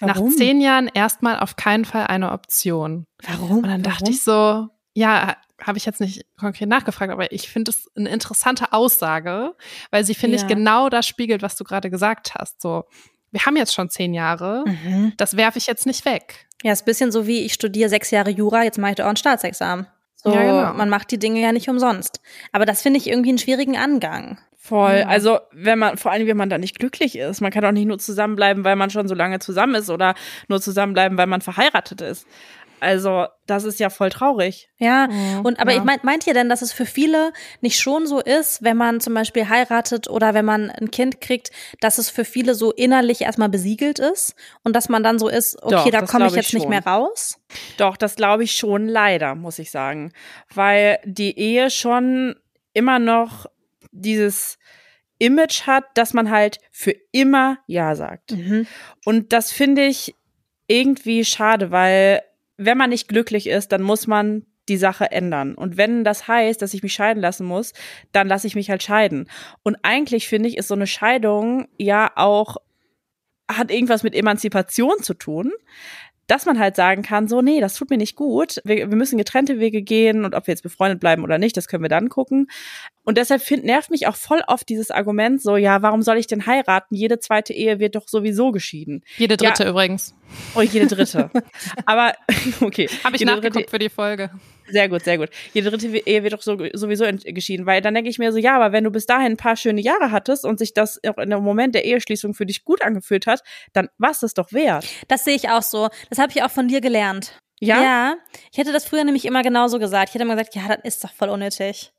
Warum? 0.00 0.28
Nach 0.28 0.36
zehn 0.36 0.60
Jahren 0.60 0.90
erstmal 0.92 1.38
auf 1.38 1.56
keinen 1.56 1.84
Fall 1.84 2.06
eine 2.06 2.32
Option. 2.32 3.06
Warum? 3.22 3.58
Und 3.58 3.68
dann 3.68 3.82
dachte 3.82 4.02
Warum? 4.02 4.14
ich 4.14 4.22
so, 4.22 4.68
ja, 4.94 5.36
habe 5.60 5.78
ich 5.78 5.86
jetzt 5.86 6.00
nicht 6.00 6.26
konkret 6.38 6.68
nachgefragt, 6.68 7.12
aber 7.12 7.32
ich 7.32 7.48
finde 7.48 7.70
es 7.70 7.90
eine 7.96 8.10
interessante 8.10 8.72
Aussage, 8.72 9.54
weil 9.90 10.04
sie, 10.04 10.14
finde 10.14 10.36
ja. 10.36 10.42
ich, 10.42 10.48
genau 10.48 10.88
das 10.88 11.06
spiegelt, 11.06 11.42
was 11.42 11.56
du 11.56 11.64
gerade 11.64 11.90
gesagt 11.90 12.34
hast. 12.34 12.60
So, 12.60 12.84
wir 13.30 13.44
haben 13.46 13.56
jetzt 13.56 13.74
schon 13.74 13.90
zehn 13.90 14.14
Jahre, 14.14 14.64
mhm. 14.66 15.12
das 15.16 15.36
werfe 15.36 15.58
ich 15.58 15.66
jetzt 15.66 15.86
nicht 15.86 16.04
weg. 16.04 16.46
Ja, 16.62 16.72
ist 16.72 16.82
ein 16.82 16.86
bisschen 16.86 17.12
so 17.12 17.26
wie, 17.26 17.40
ich 17.40 17.54
studiere 17.54 17.88
sechs 17.88 18.10
Jahre 18.10 18.30
Jura, 18.30 18.64
jetzt 18.64 18.78
mache 18.78 18.92
ich 18.92 18.96
doch 18.96 19.04
auch 19.04 19.10
ein 19.10 19.16
Staatsexamen. 19.16 19.86
So, 20.16 20.32
ja, 20.32 20.42
genau. 20.42 20.74
man 20.74 20.88
macht 20.88 21.10
die 21.10 21.18
Dinge 21.18 21.40
ja 21.40 21.52
nicht 21.52 21.68
umsonst. 21.68 22.20
Aber 22.52 22.64
das 22.64 22.80
finde 22.80 22.98
ich 22.98 23.08
irgendwie 23.08 23.28
einen 23.28 23.38
schwierigen 23.38 23.76
Angang. 23.76 24.38
Voll. 24.66 25.00
Ja. 25.00 25.08
Also, 25.08 25.40
wenn 25.52 25.78
man, 25.78 25.98
vor 25.98 26.10
allem, 26.10 26.26
wenn 26.26 26.38
man 26.38 26.48
da 26.48 26.56
nicht 26.56 26.78
glücklich 26.78 27.18
ist. 27.18 27.42
Man 27.42 27.50
kann 27.50 27.66
auch 27.66 27.72
nicht 27.72 27.84
nur 27.84 27.98
zusammenbleiben, 27.98 28.64
weil 28.64 28.76
man 28.76 28.88
schon 28.88 29.06
so 29.08 29.14
lange 29.14 29.38
zusammen 29.38 29.74
ist 29.74 29.90
oder 29.90 30.14
nur 30.48 30.58
zusammenbleiben, 30.58 31.18
weil 31.18 31.26
man 31.26 31.42
verheiratet 31.42 32.00
ist. 32.00 32.26
Also, 32.80 33.26
das 33.46 33.64
ist 33.64 33.78
ja 33.78 33.90
voll 33.90 34.08
traurig. 34.08 34.70
Ja, 34.78 35.08
mhm. 35.08 35.44
und 35.44 35.60
aber 35.60 35.72
ja. 35.72 35.78
ich 35.78 35.84
meint, 35.84 36.02
meint 36.02 36.26
ihr 36.26 36.32
denn, 36.32 36.48
dass 36.48 36.62
es 36.62 36.72
für 36.72 36.86
viele 36.86 37.34
nicht 37.60 37.78
schon 37.78 38.06
so 38.06 38.20
ist, 38.20 38.62
wenn 38.62 38.78
man 38.78 39.00
zum 39.00 39.12
Beispiel 39.12 39.50
heiratet 39.50 40.08
oder 40.08 40.32
wenn 40.32 40.46
man 40.46 40.70
ein 40.70 40.90
Kind 40.90 41.20
kriegt, 41.20 41.50
dass 41.80 41.98
es 41.98 42.08
für 42.08 42.24
viele 42.24 42.54
so 42.54 42.72
innerlich 42.72 43.20
erstmal 43.20 43.50
besiegelt 43.50 43.98
ist 43.98 44.34
und 44.62 44.74
dass 44.74 44.88
man 44.88 45.02
dann 45.02 45.18
so 45.18 45.28
ist, 45.28 45.62
okay, 45.62 45.90
Doch, 45.90 45.90
da 45.90 46.06
komme 46.06 46.26
ich 46.28 46.34
jetzt 46.34 46.48
ich 46.48 46.54
nicht 46.54 46.70
mehr 46.70 46.86
raus? 46.86 47.38
Doch, 47.76 47.98
das 47.98 48.16
glaube 48.16 48.44
ich 48.44 48.56
schon 48.56 48.88
leider, 48.88 49.34
muss 49.34 49.58
ich 49.58 49.70
sagen. 49.70 50.14
Weil 50.54 51.00
die 51.04 51.38
Ehe 51.38 51.68
schon 51.68 52.36
immer 52.72 52.98
noch 52.98 53.46
dieses 53.94 54.58
Image 55.18 55.62
hat, 55.66 55.84
dass 55.94 56.12
man 56.12 56.30
halt 56.30 56.58
für 56.70 56.94
immer 57.12 57.58
Ja 57.66 57.94
sagt. 57.94 58.32
Mhm. 58.32 58.66
Und 59.04 59.32
das 59.32 59.52
finde 59.52 59.86
ich 59.86 60.14
irgendwie 60.66 61.24
schade, 61.24 61.70
weil 61.70 62.22
wenn 62.56 62.78
man 62.78 62.90
nicht 62.90 63.08
glücklich 63.08 63.46
ist, 63.46 63.72
dann 63.72 63.82
muss 63.82 64.06
man 64.06 64.46
die 64.68 64.76
Sache 64.76 65.10
ändern. 65.10 65.54
Und 65.54 65.76
wenn 65.76 66.04
das 66.04 66.26
heißt, 66.26 66.60
dass 66.62 66.74
ich 66.74 66.82
mich 66.82 66.94
scheiden 66.94 67.20
lassen 67.20 67.46
muss, 67.46 67.72
dann 68.12 68.28
lasse 68.28 68.46
ich 68.46 68.54
mich 68.54 68.70
halt 68.70 68.82
scheiden. 68.82 69.28
Und 69.62 69.76
eigentlich 69.82 70.26
finde 70.26 70.48
ich, 70.48 70.56
ist 70.56 70.68
so 70.68 70.74
eine 70.74 70.86
Scheidung 70.86 71.68
ja 71.76 72.10
auch, 72.16 72.56
hat 73.50 73.70
irgendwas 73.70 74.02
mit 74.02 74.14
Emanzipation 74.14 75.02
zu 75.02 75.14
tun 75.14 75.52
dass 76.26 76.46
man 76.46 76.58
halt 76.58 76.76
sagen 76.76 77.02
kann, 77.02 77.28
so, 77.28 77.42
nee, 77.42 77.60
das 77.60 77.74
tut 77.74 77.90
mir 77.90 77.96
nicht 77.96 78.16
gut. 78.16 78.60
Wir, 78.64 78.90
wir 78.90 78.96
müssen 78.96 79.18
getrennte 79.18 79.58
Wege 79.58 79.82
gehen 79.82 80.24
und 80.24 80.34
ob 80.34 80.46
wir 80.46 80.52
jetzt 80.52 80.62
befreundet 80.62 81.00
bleiben 81.00 81.22
oder 81.22 81.38
nicht, 81.38 81.56
das 81.56 81.68
können 81.68 81.82
wir 81.82 81.88
dann 81.88 82.08
gucken. 82.08 82.48
Und 83.04 83.18
deshalb 83.18 83.42
find, 83.42 83.64
nervt 83.64 83.90
mich 83.90 84.06
auch 84.06 84.16
voll 84.16 84.42
oft 84.46 84.68
dieses 84.68 84.90
Argument 84.90 85.42
so, 85.42 85.56
ja, 85.56 85.82
warum 85.82 86.02
soll 86.02 86.16
ich 86.16 86.26
denn 86.26 86.46
heiraten? 86.46 86.94
Jede 86.94 87.18
zweite 87.18 87.52
Ehe 87.52 87.78
wird 87.78 87.94
doch 87.94 88.08
sowieso 88.08 88.52
geschieden. 88.52 89.02
Jede 89.18 89.36
dritte 89.36 89.64
ja, 89.64 89.70
übrigens. 89.70 90.14
Oh, 90.54 90.60
jede 90.62 90.86
dritte. 90.86 91.30
Aber, 91.86 92.14
okay. 92.60 92.88
Habe 93.04 93.16
ich 93.16 93.24
nachgeguckt 93.24 93.56
dritte, 93.56 93.70
für 93.70 93.78
die 93.78 93.88
Folge. 93.88 94.30
Sehr 94.68 94.88
gut, 94.88 95.04
sehr 95.04 95.18
gut. 95.18 95.30
Jede 95.52 95.70
dritte 95.70 95.88
Ehe 95.88 96.22
wird 96.22 96.32
doch 96.32 96.42
so, 96.42 96.58
sowieso 96.72 97.04
geschieden, 97.24 97.66
weil 97.66 97.82
dann 97.82 97.94
denke 97.94 98.10
ich 98.10 98.18
mir 98.18 98.32
so, 98.32 98.38
ja, 98.38 98.56
aber 98.56 98.72
wenn 98.72 98.84
du 98.84 98.90
bis 98.90 99.06
dahin 99.06 99.32
ein 99.32 99.36
paar 99.36 99.56
schöne 99.56 99.80
Jahre 99.80 100.10
hattest 100.10 100.44
und 100.44 100.58
sich 100.58 100.72
das 100.72 101.00
auch 101.06 101.18
in 101.18 101.30
dem 101.30 101.42
Moment 101.42 101.74
der 101.74 101.84
Eheschließung 101.84 102.34
für 102.34 102.46
dich 102.46 102.64
gut 102.64 102.82
angefühlt 102.82 103.26
hat, 103.26 103.42
dann 103.72 103.88
war 103.98 104.10
es 104.10 104.20
das 104.20 104.34
doch 104.34 104.52
wert. 104.52 104.86
Das 105.08 105.24
sehe 105.24 105.36
ich 105.36 105.48
auch 105.50 105.62
so. 105.62 105.88
Das 106.08 106.18
habe 106.18 106.32
ich 106.34 106.42
auch 106.42 106.50
von 106.50 106.68
dir 106.68 106.80
gelernt. 106.80 107.38
Ja? 107.60 107.82
Ja. 107.82 108.16
Ich 108.52 108.58
hätte 108.58 108.72
das 108.72 108.84
früher 108.84 109.04
nämlich 109.04 109.24
immer 109.24 109.42
genauso 109.42 109.78
gesagt. 109.78 110.08
Ich 110.08 110.14
hätte 110.14 110.24
immer 110.24 110.36
gesagt, 110.36 110.54
ja, 110.54 110.68
das 110.68 110.78
ist 110.82 111.04
doch 111.04 111.12
voll 111.12 111.28
unnötig. 111.28 111.92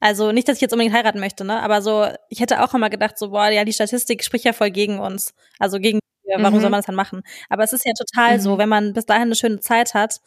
Also 0.00 0.30
nicht, 0.30 0.48
dass 0.48 0.56
ich 0.56 0.62
jetzt 0.62 0.72
unbedingt 0.72 0.94
heiraten 0.94 1.18
möchte, 1.18 1.44
ne? 1.44 1.60
Aber 1.60 1.82
so, 1.82 2.06
ich 2.28 2.40
hätte 2.40 2.62
auch 2.62 2.72
immer 2.72 2.88
gedacht, 2.88 3.18
so, 3.18 3.30
boah, 3.30 3.48
ja, 3.48 3.64
die 3.64 3.72
Statistik 3.72 4.22
spricht 4.22 4.44
ja 4.44 4.52
voll 4.52 4.70
gegen 4.70 5.00
uns. 5.00 5.34
Also 5.58 5.80
gegen 5.80 5.98
warum 6.36 6.58
mhm. 6.58 6.60
soll 6.60 6.70
man 6.70 6.78
das 6.78 6.86
dann 6.86 6.94
machen? 6.94 7.22
Aber 7.48 7.64
es 7.64 7.72
ist 7.72 7.84
ja 7.84 7.92
total 7.92 8.36
mhm. 8.36 8.40
so, 8.42 8.58
wenn 8.58 8.68
man 8.68 8.92
bis 8.92 9.06
dahin 9.06 9.22
eine 9.22 9.36
schöne 9.36 9.60
Zeit 9.60 9.94
hat, 9.94 10.20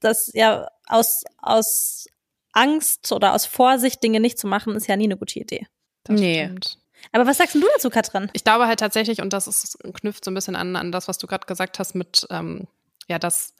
dass 0.00 0.30
ja 0.34 0.68
aus, 0.86 1.24
aus 1.38 2.06
Angst 2.52 3.12
oder 3.12 3.34
aus 3.34 3.46
Vorsicht 3.46 4.02
Dinge 4.02 4.20
nicht 4.20 4.38
zu 4.38 4.46
machen, 4.46 4.74
ist 4.74 4.88
ja 4.88 4.96
nie 4.96 5.04
eine 5.04 5.16
gute 5.16 5.38
Idee. 5.38 5.66
Das 6.04 6.18
nee. 6.18 6.44
Stimmt. 6.44 6.78
Aber 7.12 7.26
was 7.26 7.38
sagst 7.38 7.54
du 7.54 7.64
dazu, 7.74 7.90
Katrin? 7.90 8.28
Ich 8.32 8.44
glaube 8.44 8.66
halt 8.66 8.80
tatsächlich, 8.80 9.22
und 9.22 9.32
das 9.32 9.46
ist, 9.46 9.78
knüpft 9.94 10.24
so 10.24 10.30
ein 10.30 10.34
bisschen 10.34 10.56
an, 10.56 10.74
an 10.76 10.92
das, 10.92 11.08
was 11.08 11.18
du 11.18 11.26
gerade 11.26 11.46
gesagt 11.46 11.78
hast, 11.78 11.94
mit, 11.94 12.26
ähm, 12.30 12.66
ja, 13.06 13.18
das, 13.18 13.54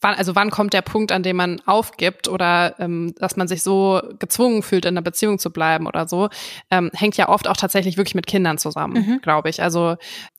wann, 0.00 0.14
also 0.14 0.34
wann 0.34 0.50
kommt 0.50 0.72
der 0.72 0.82
Punkt, 0.82 1.12
an 1.12 1.22
dem 1.22 1.36
man 1.36 1.60
aufgibt 1.66 2.28
oder 2.28 2.74
ähm, 2.78 3.14
dass 3.18 3.36
man 3.36 3.48
sich 3.48 3.62
so 3.62 4.00
gezwungen 4.18 4.62
fühlt, 4.62 4.84
in 4.84 4.94
einer 4.94 5.02
Beziehung 5.02 5.38
zu 5.38 5.52
bleiben 5.52 5.86
oder 5.86 6.08
so, 6.08 6.28
ähm, 6.70 6.90
hängt 6.94 7.16
ja 7.16 7.28
oft 7.28 7.48
auch 7.48 7.56
tatsächlich 7.56 7.96
wirklich 7.96 8.14
mit 8.14 8.26
Kindern 8.26 8.58
zusammen, 8.58 9.06
mhm. 9.06 9.20
glaube 9.20 9.50
ich. 9.50 9.62
Also 9.62 9.96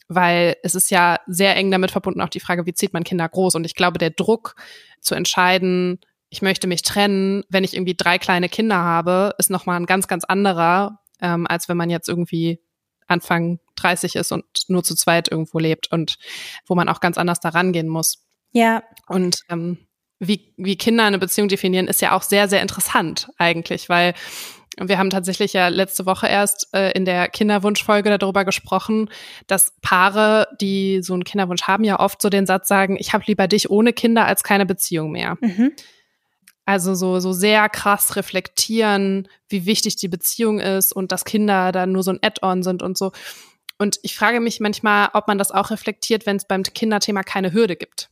weil 0.09 0.57
es 0.63 0.75
ist 0.75 0.91
ja 0.91 1.19
sehr 1.27 1.55
eng 1.55 1.71
damit 1.71 1.91
verbunden 1.91 2.21
auch 2.21 2.29
die 2.29 2.39
Frage, 2.39 2.65
wie 2.65 2.73
zieht 2.73 2.93
man 2.93 3.03
Kinder 3.03 3.29
groß? 3.29 3.55
Und 3.55 3.63
ich 3.63 3.75
glaube, 3.75 3.99
der 3.99 4.09
Druck 4.09 4.55
zu 4.99 5.15
entscheiden, 5.15 5.99
ich 6.29 6.41
möchte 6.41 6.67
mich 6.67 6.81
trennen, 6.81 7.43
wenn 7.49 7.63
ich 7.63 7.75
irgendwie 7.75 7.95
drei 7.95 8.17
kleine 8.17 8.49
Kinder 8.49 8.77
habe, 8.77 9.35
ist 9.37 9.49
nochmal 9.49 9.79
ein 9.79 9.85
ganz, 9.85 10.07
ganz 10.07 10.25
anderer, 10.25 10.99
ähm, 11.21 11.47
als 11.47 11.69
wenn 11.69 11.77
man 11.77 11.89
jetzt 11.89 12.09
irgendwie 12.09 12.59
Anfang 13.07 13.59
30 13.75 14.15
ist 14.15 14.31
und 14.31 14.45
nur 14.67 14.83
zu 14.83 14.95
zweit 14.95 15.31
irgendwo 15.31 15.59
lebt 15.59 15.91
und 15.91 16.17
wo 16.67 16.75
man 16.75 16.89
auch 16.89 16.99
ganz 16.99 17.17
anders 17.17 17.39
daran 17.39 17.71
gehen 17.71 17.87
muss. 17.87 18.25
Ja. 18.51 18.83
Und 19.07 19.41
ähm, 19.49 19.77
wie, 20.19 20.53
wie 20.57 20.75
Kinder 20.75 21.05
eine 21.05 21.19
Beziehung 21.19 21.47
definieren, 21.47 21.87
ist 21.87 22.01
ja 22.01 22.15
auch 22.15 22.23
sehr, 22.23 22.47
sehr 22.47 22.61
interessant 22.61 23.29
eigentlich, 23.37 23.89
weil 23.89 24.13
wir 24.77 24.97
haben 24.97 25.09
tatsächlich 25.09 25.53
ja 25.53 25.67
letzte 25.67 26.05
Woche 26.05 26.27
erst 26.27 26.69
äh, 26.73 26.91
in 26.91 27.05
der 27.05 27.27
Kinderwunschfolge 27.27 28.17
darüber 28.17 28.45
gesprochen, 28.45 29.09
dass 29.47 29.73
Paare, 29.81 30.47
die 30.61 31.01
so 31.01 31.13
einen 31.13 31.23
Kinderwunsch 31.23 31.63
haben, 31.63 31.83
ja 31.83 31.99
oft 31.99 32.21
so 32.21 32.29
den 32.29 32.45
Satz 32.45 32.67
sagen, 32.67 32.97
ich 32.99 33.13
habe 33.13 33.23
lieber 33.27 33.47
dich 33.47 33.69
ohne 33.69 33.93
Kinder 33.93 34.25
als 34.25 34.43
keine 34.43 34.65
Beziehung 34.65 35.11
mehr. 35.11 35.37
Mhm. 35.41 35.71
Also 36.65 36.93
so, 36.93 37.19
so 37.19 37.33
sehr 37.33 37.67
krass 37.67 38.15
reflektieren, 38.15 39.27
wie 39.47 39.65
wichtig 39.65 39.95
die 39.95 40.07
Beziehung 40.07 40.59
ist 40.59 40.93
und 40.93 41.11
dass 41.11 41.25
Kinder 41.25 41.71
dann 41.71 41.91
nur 41.91 42.03
so 42.03 42.11
ein 42.11 42.19
Add-on 42.21 42.61
sind 42.61 42.83
und 42.83 42.97
so. 42.97 43.11
Und 43.79 43.99
ich 44.03 44.15
frage 44.15 44.39
mich 44.39 44.59
manchmal, 44.59 45.09
ob 45.13 45.27
man 45.27 45.39
das 45.39 45.51
auch 45.51 45.71
reflektiert, 45.71 46.25
wenn 46.25 46.35
es 46.35 46.45
beim 46.45 46.63
Kinderthema 46.63 47.23
keine 47.23 47.53
Hürde 47.53 47.75
gibt. 47.75 48.09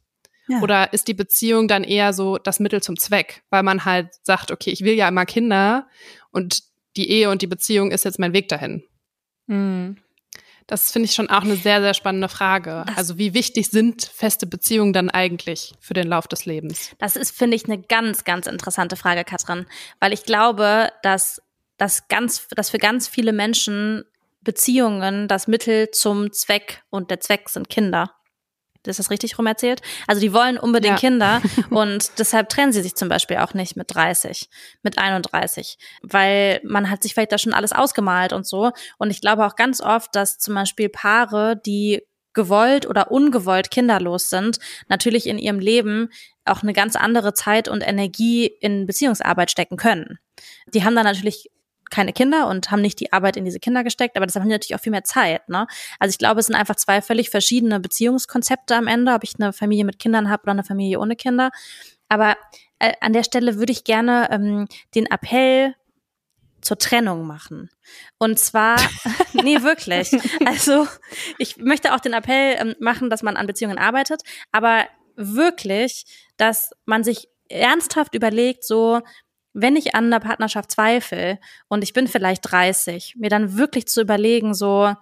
Ja. 0.48 0.62
Oder 0.62 0.94
ist 0.94 1.08
die 1.08 1.14
Beziehung 1.14 1.68
dann 1.68 1.84
eher 1.84 2.14
so 2.14 2.38
das 2.38 2.60
Mittel 2.60 2.82
zum 2.82 2.98
Zweck, 2.98 3.44
weil 3.50 3.64
man 3.64 3.86
halt 3.86 4.10
sagt, 4.24 4.52
okay, 4.52 4.70
ich 4.70 4.82
will 4.82 4.94
ja 4.94 5.08
immer 5.08 5.26
Kinder 5.26 5.88
und 6.32 6.64
die 6.96 7.10
Ehe 7.10 7.30
und 7.30 7.42
die 7.42 7.48
Beziehung 7.48 7.92
ist 7.92 8.06
jetzt 8.06 8.20
mein 8.20 8.34
Weg 8.34 8.48
dahin. 8.50 8.84
Mhm. 9.48 9.98
Das 10.68 10.92
finde 10.92 11.06
ich 11.06 11.14
schon 11.14 11.30
auch 11.30 11.44
eine 11.44 11.56
sehr, 11.56 11.82
sehr 11.82 11.94
spannende 11.94 12.28
Frage. 12.28 12.84
Das 12.88 12.98
also 12.98 13.18
wie 13.18 13.34
wichtig 13.34 13.70
sind 13.70 14.04
feste 14.04 14.46
Beziehungen 14.46 14.92
dann 14.92 15.10
eigentlich 15.10 15.74
für 15.80 15.94
den 15.94 16.08
Lauf 16.08 16.28
des 16.28 16.46
Lebens? 16.46 16.92
Das 16.98 17.16
ist, 17.16 17.36
finde 17.36 17.56
ich, 17.56 17.66
eine 17.66 17.82
ganz, 17.82 18.26
ganz 18.26 18.48
interessante 18.48 18.98
Frage, 18.98 19.24
Katrin. 19.24 19.66
Weil 20.02 20.12
ich 20.12 20.24
glaube, 20.24 20.92
dass, 21.04 21.42
dass, 21.78 22.10
ganz, 22.10 22.50
dass 22.50 22.70
für 22.70 22.80
ganz 22.80 23.08
viele 23.08 23.32
Menschen 23.32 24.04
Beziehungen 24.42 25.30
das 25.30 25.48
Mittel 25.48 25.92
zum 25.92 26.34
Zweck 26.34 26.84
und 26.90 27.12
der 27.12 27.22
Zweck 27.22 27.48
sind 27.48 27.70
Kinder. 27.70 28.17
Ist 28.88 29.00
das 29.00 29.12
richtig 29.12 29.38
rum 29.38 29.48
erzählt? 29.48 29.82
Also 30.08 30.22
die 30.22 30.34
wollen 30.34 30.58
unbedingt 30.58 31.02
ja. 31.02 31.10
Kinder 31.10 31.42
und 31.70 32.12
deshalb 32.20 32.50
trennen 32.50 32.72
sie 32.72 32.82
sich 32.82 32.96
zum 32.96 33.10
Beispiel 33.10 33.38
auch 33.38 33.54
nicht 33.54 33.76
mit 33.76 33.94
30, 33.94 34.50
mit 34.84 34.98
31, 34.98 35.78
weil 36.02 36.62
man 36.64 36.90
hat 36.90 37.04
sich 37.04 37.14
vielleicht 37.14 37.32
da 37.32 37.38
schon 37.38 37.54
alles 37.54 37.74
ausgemalt 37.74 38.34
und 38.34 38.46
so. 38.46 38.72
Und 38.98 39.10
ich 39.10 39.22
glaube 39.22 39.46
auch 39.46 39.56
ganz 39.56 39.82
oft, 39.82 40.16
dass 40.16 40.38
zum 40.38 40.56
Beispiel 40.56 40.90
Paare, 40.90 41.60
die 41.66 42.04
gewollt 42.34 42.86
oder 42.86 43.12
ungewollt 43.12 43.72
kinderlos 43.72 44.30
sind, 44.30 44.60
natürlich 44.88 45.26
in 45.26 45.40
ihrem 45.40 45.60
Leben 45.60 46.10
auch 46.46 46.62
eine 46.62 46.74
ganz 46.74 46.96
andere 46.96 47.34
Zeit 47.34 47.68
und 47.68 47.82
Energie 47.82 48.46
in 48.46 48.86
Beziehungsarbeit 48.86 49.50
stecken 49.50 49.76
können. 49.76 50.20
Die 50.68 50.84
haben 50.84 50.96
dann 50.96 51.06
natürlich 51.06 51.50
keine 51.90 52.14
Kinder 52.14 52.48
und 52.48 52.72
haben 52.72 52.82
nicht 52.82 53.00
die 53.00 53.14
Arbeit 53.14 53.38
in 53.38 53.46
diese 53.46 53.60
Kinder 53.60 53.84
gesteckt, 53.84 54.16
aber 54.16 54.26
das 54.26 54.36
haben 54.36 54.44
die 54.44 54.50
natürlich 54.50 54.76
auch 54.76 54.84
viel 54.84 54.92
mehr 54.92 55.04
Zeit. 55.04 55.48
Ne? 55.50 55.68
Also 56.00 56.12
ich 56.12 56.18
glaube, 56.18 56.40
es 56.40 56.48
sind 56.48 56.56
einfach 56.56 56.76
zwei 56.76 57.02
völlig 57.02 57.30
verschiedene 57.30 57.80
Beziehungskonzepte 57.80 58.76
am 58.76 58.88
Ende, 58.88 59.14
ob 59.14 59.24
ich 59.24 59.34
eine 59.40 59.54
Familie 59.54 59.86
mit 59.86 60.00
Kindern 60.00 60.30
habe 60.30 60.44
oder 60.44 60.52
eine 60.52 60.64
Familie 60.64 61.00
ohne 61.00 61.16
Kinder. 61.16 61.52
Aber 62.10 62.36
äh, 62.80 62.94
an 63.02 63.14
der 63.14 63.24
Stelle 63.24 63.58
würde 63.58 63.72
ich 63.72 63.84
gerne 63.84 64.30
ähm, 64.32 64.68
den 64.96 65.06
Appell 65.08 65.76
zur 66.62 66.78
Trennung 66.78 67.26
machen. 67.26 67.70
Und 68.18 68.40
zwar, 68.40 68.78
nee, 69.34 69.62
wirklich. 69.62 70.12
Also 70.46 70.88
ich 71.38 71.58
möchte 71.58 71.94
auch 71.94 72.00
den 72.00 72.14
Appell 72.14 72.56
ähm, 72.60 72.76
machen, 72.80 73.10
dass 73.10 73.24
man 73.24 73.38
an 73.38 73.48
Beziehungen 73.48 73.78
arbeitet, 73.78 74.22
aber 74.52 74.86
wirklich, 75.16 76.06
dass 76.38 76.72
man 76.86 77.04
sich 77.04 77.28
ernsthaft 77.50 78.14
überlegt, 78.14 78.64
so, 78.64 79.02
wenn 79.60 79.76
ich 79.76 79.96
an 79.96 80.12
der 80.12 80.20
Partnerschaft 80.20 80.72
zweifle 80.72 81.40
und 81.68 81.84
ich 81.84 81.92
bin 81.92 82.08
vielleicht 82.08 82.52
30, 82.52 83.16
mir 83.18 83.30
dann 83.30 83.58
wirklich 83.58 83.88
zu 83.88 84.02
überlegen, 84.02 84.54
so, 84.54 84.94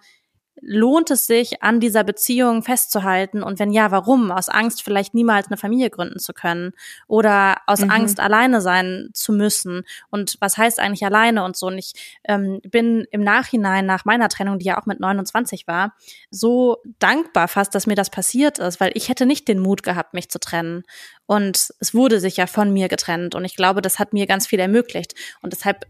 lohnt 0.61 1.11
es 1.11 1.27
sich, 1.27 1.61
an 1.61 1.79
dieser 1.79 2.03
Beziehung 2.03 2.63
festzuhalten? 2.63 3.43
Und 3.43 3.59
wenn 3.59 3.71
ja, 3.71 3.91
warum? 3.91 4.31
Aus 4.31 4.49
Angst, 4.49 4.83
vielleicht 4.83 5.13
niemals 5.13 5.47
eine 5.47 5.57
Familie 5.57 5.89
gründen 5.89 6.19
zu 6.19 6.33
können 6.33 6.73
oder 7.07 7.57
aus 7.67 7.81
mhm. 7.81 7.91
Angst, 7.91 8.19
alleine 8.19 8.61
sein 8.61 9.09
zu 9.13 9.33
müssen. 9.33 9.83
Und 10.09 10.37
was 10.39 10.57
heißt 10.57 10.79
eigentlich 10.79 11.05
alleine 11.05 11.43
und 11.43 11.55
so? 11.55 11.67
Und 11.67 11.77
ich 11.77 12.19
ähm, 12.23 12.61
bin 12.63 13.05
im 13.11 13.21
Nachhinein 13.21 13.85
nach 13.85 14.05
meiner 14.05 14.29
Trennung, 14.29 14.59
die 14.59 14.65
ja 14.65 14.79
auch 14.79 14.85
mit 14.85 14.99
29 14.99 15.67
war, 15.67 15.93
so 16.31 16.77
dankbar 16.99 17.47
fast, 17.47 17.75
dass 17.75 17.87
mir 17.87 17.95
das 17.95 18.09
passiert 18.09 18.59
ist, 18.59 18.79
weil 18.79 18.91
ich 18.93 19.09
hätte 19.09 19.25
nicht 19.25 19.47
den 19.47 19.59
Mut 19.59 19.83
gehabt, 19.83 20.13
mich 20.13 20.29
zu 20.29 20.39
trennen. 20.39 20.83
Und 21.25 21.73
es 21.79 21.93
wurde 21.93 22.19
sich 22.19 22.37
ja 22.37 22.47
von 22.47 22.71
mir 22.71 22.87
getrennt. 22.87 23.35
Und 23.35 23.45
ich 23.45 23.55
glaube, 23.55 23.81
das 23.81 23.99
hat 23.99 24.13
mir 24.13 24.27
ganz 24.27 24.47
viel 24.47 24.59
ermöglicht. 24.59 25.15
Und 25.41 25.53
deshalb 25.53 25.85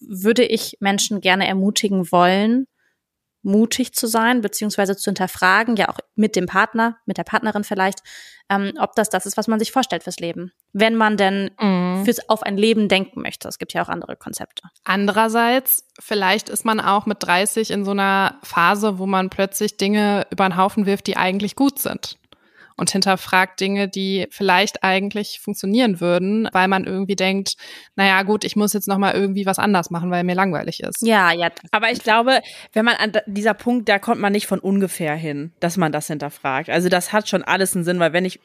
würde 0.00 0.44
ich 0.44 0.76
Menschen 0.80 1.20
gerne 1.20 1.46
ermutigen 1.46 2.10
wollen, 2.10 2.66
mutig 3.48 3.94
zu 3.94 4.06
sein, 4.06 4.40
beziehungsweise 4.40 4.96
zu 4.96 5.10
hinterfragen, 5.10 5.76
ja 5.76 5.88
auch 5.88 5.98
mit 6.14 6.36
dem 6.36 6.46
Partner, 6.46 6.98
mit 7.06 7.18
der 7.18 7.24
Partnerin 7.24 7.64
vielleicht, 7.64 8.00
ähm, 8.48 8.72
ob 8.78 8.94
das 8.94 9.10
das 9.10 9.26
ist, 9.26 9.36
was 9.36 9.48
man 9.48 9.58
sich 9.58 9.72
vorstellt 9.72 10.04
fürs 10.04 10.20
Leben. 10.20 10.52
Wenn 10.72 10.94
man 10.94 11.16
denn 11.16 11.50
mhm. 11.60 12.04
fürs 12.04 12.28
auf 12.28 12.42
ein 12.42 12.56
Leben 12.56 12.88
denken 12.88 13.22
möchte. 13.22 13.48
Es 13.48 13.58
gibt 13.58 13.72
ja 13.72 13.82
auch 13.82 13.88
andere 13.88 14.16
Konzepte. 14.16 14.62
Andererseits, 14.84 15.86
vielleicht 15.98 16.48
ist 16.48 16.64
man 16.64 16.80
auch 16.80 17.06
mit 17.06 17.22
30 17.22 17.70
in 17.70 17.84
so 17.84 17.90
einer 17.90 18.38
Phase, 18.42 18.98
wo 18.98 19.06
man 19.06 19.30
plötzlich 19.30 19.76
Dinge 19.76 20.26
über 20.30 20.48
den 20.48 20.56
Haufen 20.56 20.86
wirft, 20.86 21.06
die 21.06 21.16
eigentlich 21.16 21.56
gut 21.56 21.78
sind 21.78 22.18
und 22.78 22.90
hinterfragt 22.90 23.60
Dinge, 23.60 23.88
die 23.88 24.26
vielleicht 24.30 24.82
eigentlich 24.84 25.40
funktionieren 25.40 26.00
würden, 26.00 26.48
weil 26.52 26.68
man 26.68 26.84
irgendwie 26.84 27.16
denkt, 27.16 27.56
naja 27.96 28.22
gut, 28.22 28.44
ich 28.44 28.56
muss 28.56 28.72
jetzt 28.72 28.88
nochmal 28.88 29.14
irgendwie 29.14 29.44
was 29.46 29.58
anders 29.58 29.90
machen, 29.90 30.10
weil 30.10 30.24
mir 30.24 30.34
langweilig 30.34 30.80
ist. 30.80 31.02
Ja, 31.02 31.32
ja. 31.32 31.50
Aber 31.72 31.90
ich 31.90 31.98
glaube, 31.98 32.40
wenn 32.72 32.84
man 32.84 32.94
an 32.94 33.12
dieser 33.26 33.54
Punkt, 33.54 33.88
da 33.88 33.98
kommt 33.98 34.20
man 34.20 34.32
nicht 34.32 34.46
von 34.46 34.60
ungefähr 34.60 35.14
hin, 35.14 35.52
dass 35.60 35.76
man 35.76 35.92
das 35.92 36.06
hinterfragt. 36.06 36.70
Also 36.70 36.88
das 36.88 37.12
hat 37.12 37.28
schon 37.28 37.42
alles 37.42 37.74
einen 37.74 37.84
Sinn, 37.84 37.98
weil 37.98 38.12
wenn 38.12 38.24
ich 38.24 38.40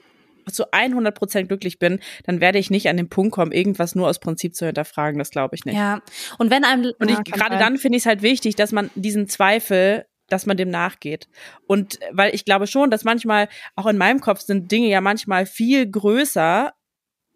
zu 0.52 0.72
100 0.74 1.16
Prozent 1.16 1.48
glücklich 1.48 1.80
bin, 1.80 2.00
dann 2.26 2.42
werde 2.42 2.58
ich 2.58 2.70
nicht 2.70 2.90
an 2.90 2.98
den 2.98 3.08
Punkt 3.08 3.34
kommen, 3.34 3.52
irgendwas 3.52 3.96
nur 3.96 4.10
aus 4.10 4.20
Prinzip 4.20 4.56
zu 4.56 4.66
hinterfragen. 4.66 5.20
Das 5.20 5.30
glaube 5.30 5.56
ich 5.56 5.64
nicht. 5.64 5.76
Ja. 5.76 6.02
Und 6.38 6.50
wenn 6.52 6.66
einem 6.66 6.92
und 7.00 7.10
ich, 7.10 7.24
gerade 7.24 7.58
dann 7.58 7.78
finde 7.78 7.98
ich 7.98 8.04
es 8.04 8.08
halt 8.08 8.24
wichtig, 8.24 8.56
dass 8.56 8.72
man 8.72 8.90
diesen 8.96 9.28
Zweifel 9.28 10.06
dass 10.34 10.48
man 10.48 10.58
dem 10.58 10.70
nachgeht. 10.70 11.30
Und 11.68 12.00
weil 12.12 12.34
ich 12.34 12.44
glaube 12.44 12.66
schon, 12.68 12.90
dass 12.90 13.04
manchmal, 13.04 13.48
auch 13.76 13.86
in 13.86 13.98
meinem 13.98 14.20
Kopf 14.20 14.42
sind 14.42 14.72
Dinge 14.72 14.88
ja 14.88 15.00
manchmal 15.00 15.46
viel 15.46 15.90
größer, 15.90 16.74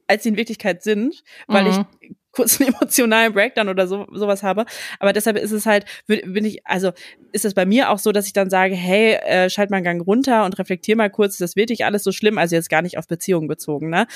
als 0.07 0.23
sie 0.23 0.29
in 0.29 0.37
Wirklichkeit 0.37 0.81
sind, 0.81 1.23
weil 1.47 1.65
mhm. 1.65 1.85
ich 2.01 2.11
kurz 2.31 2.59
einen 2.59 2.73
emotionalen 2.73 3.33
Breakdown 3.33 3.69
oder 3.69 3.87
so, 3.87 4.07
sowas 4.13 4.41
habe. 4.41 4.65
Aber 4.99 5.13
deshalb 5.13 5.37
ist 5.37 5.51
es 5.51 5.67
halt, 5.67 5.85
bin 6.07 6.43
ich, 6.43 6.65
also 6.65 6.91
ist 7.33 7.45
es 7.45 7.53
bei 7.53 7.65
mir 7.65 7.91
auch 7.91 7.99
so, 7.99 8.11
dass 8.11 8.25
ich 8.25 8.33
dann 8.33 8.49
sage, 8.49 8.73
hey, 8.73 9.13
äh, 9.13 9.49
schalt 9.49 9.69
mal 9.69 9.77
einen 9.77 9.83
Gang 9.83 10.01
runter 10.05 10.45
und 10.45 10.57
reflektier 10.57 10.95
mal 10.95 11.11
kurz, 11.11 11.37
das 11.37 11.55
wirklich 11.55 11.85
alles 11.85 12.03
so 12.03 12.11
schlimm? 12.11 12.39
Also 12.39 12.55
jetzt 12.55 12.69
gar 12.69 12.81
nicht 12.81 12.97
auf 12.97 13.07
Beziehungen 13.07 13.47
bezogen, 13.47 13.89
ne? 13.89 14.07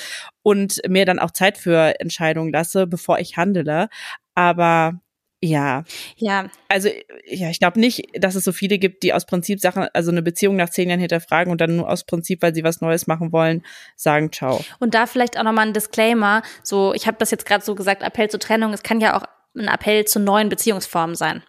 Und 0.42 0.80
mir 0.88 1.04
dann 1.04 1.20
auch 1.20 1.30
Zeit 1.30 1.56
für 1.56 2.00
Entscheidungen 2.00 2.52
lasse, 2.52 2.88
bevor 2.88 3.20
ich 3.20 3.36
handele. 3.36 3.88
Aber 4.34 5.00
ja. 5.42 5.82
Ja. 6.16 6.48
Also, 6.68 6.88
ja, 7.26 7.50
ich 7.50 7.58
glaube 7.58 7.80
nicht, 7.80 8.06
dass 8.14 8.36
es 8.36 8.44
so 8.44 8.52
viele 8.52 8.78
gibt, 8.78 9.02
die 9.02 9.12
aus 9.12 9.26
Prinzip 9.26 9.60
Sachen, 9.60 9.88
also 9.92 10.12
eine 10.12 10.22
Beziehung 10.22 10.54
nach 10.54 10.70
zehn 10.70 10.88
Jahren 10.88 11.00
hinterfragen 11.00 11.50
und 11.50 11.60
dann 11.60 11.76
nur 11.76 11.90
aus 11.90 12.04
Prinzip, 12.04 12.42
weil 12.42 12.54
sie 12.54 12.62
was 12.62 12.80
Neues 12.80 13.08
machen 13.08 13.32
wollen, 13.32 13.64
sagen 13.96 14.30
ciao. 14.32 14.64
Und 14.78 14.94
da 14.94 15.06
vielleicht 15.06 15.36
auch 15.38 15.42
nochmal 15.42 15.66
ein 15.66 15.72
Disclaimer. 15.72 16.42
So, 16.62 16.94
ich 16.94 17.08
habe 17.08 17.16
das 17.18 17.32
jetzt 17.32 17.44
gerade 17.44 17.64
so 17.64 17.74
gesagt, 17.74 18.02
Appell 18.02 18.30
zur 18.30 18.38
Trennung. 18.38 18.72
Es 18.72 18.84
kann 18.84 19.00
ja 19.00 19.16
auch 19.16 19.24
ein 19.56 19.66
Appell 19.66 20.04
zu 20.04 20.20
neuen 20.20 20.48
Beziehungsformen 20.48 21.16
sein. 21.16 21.42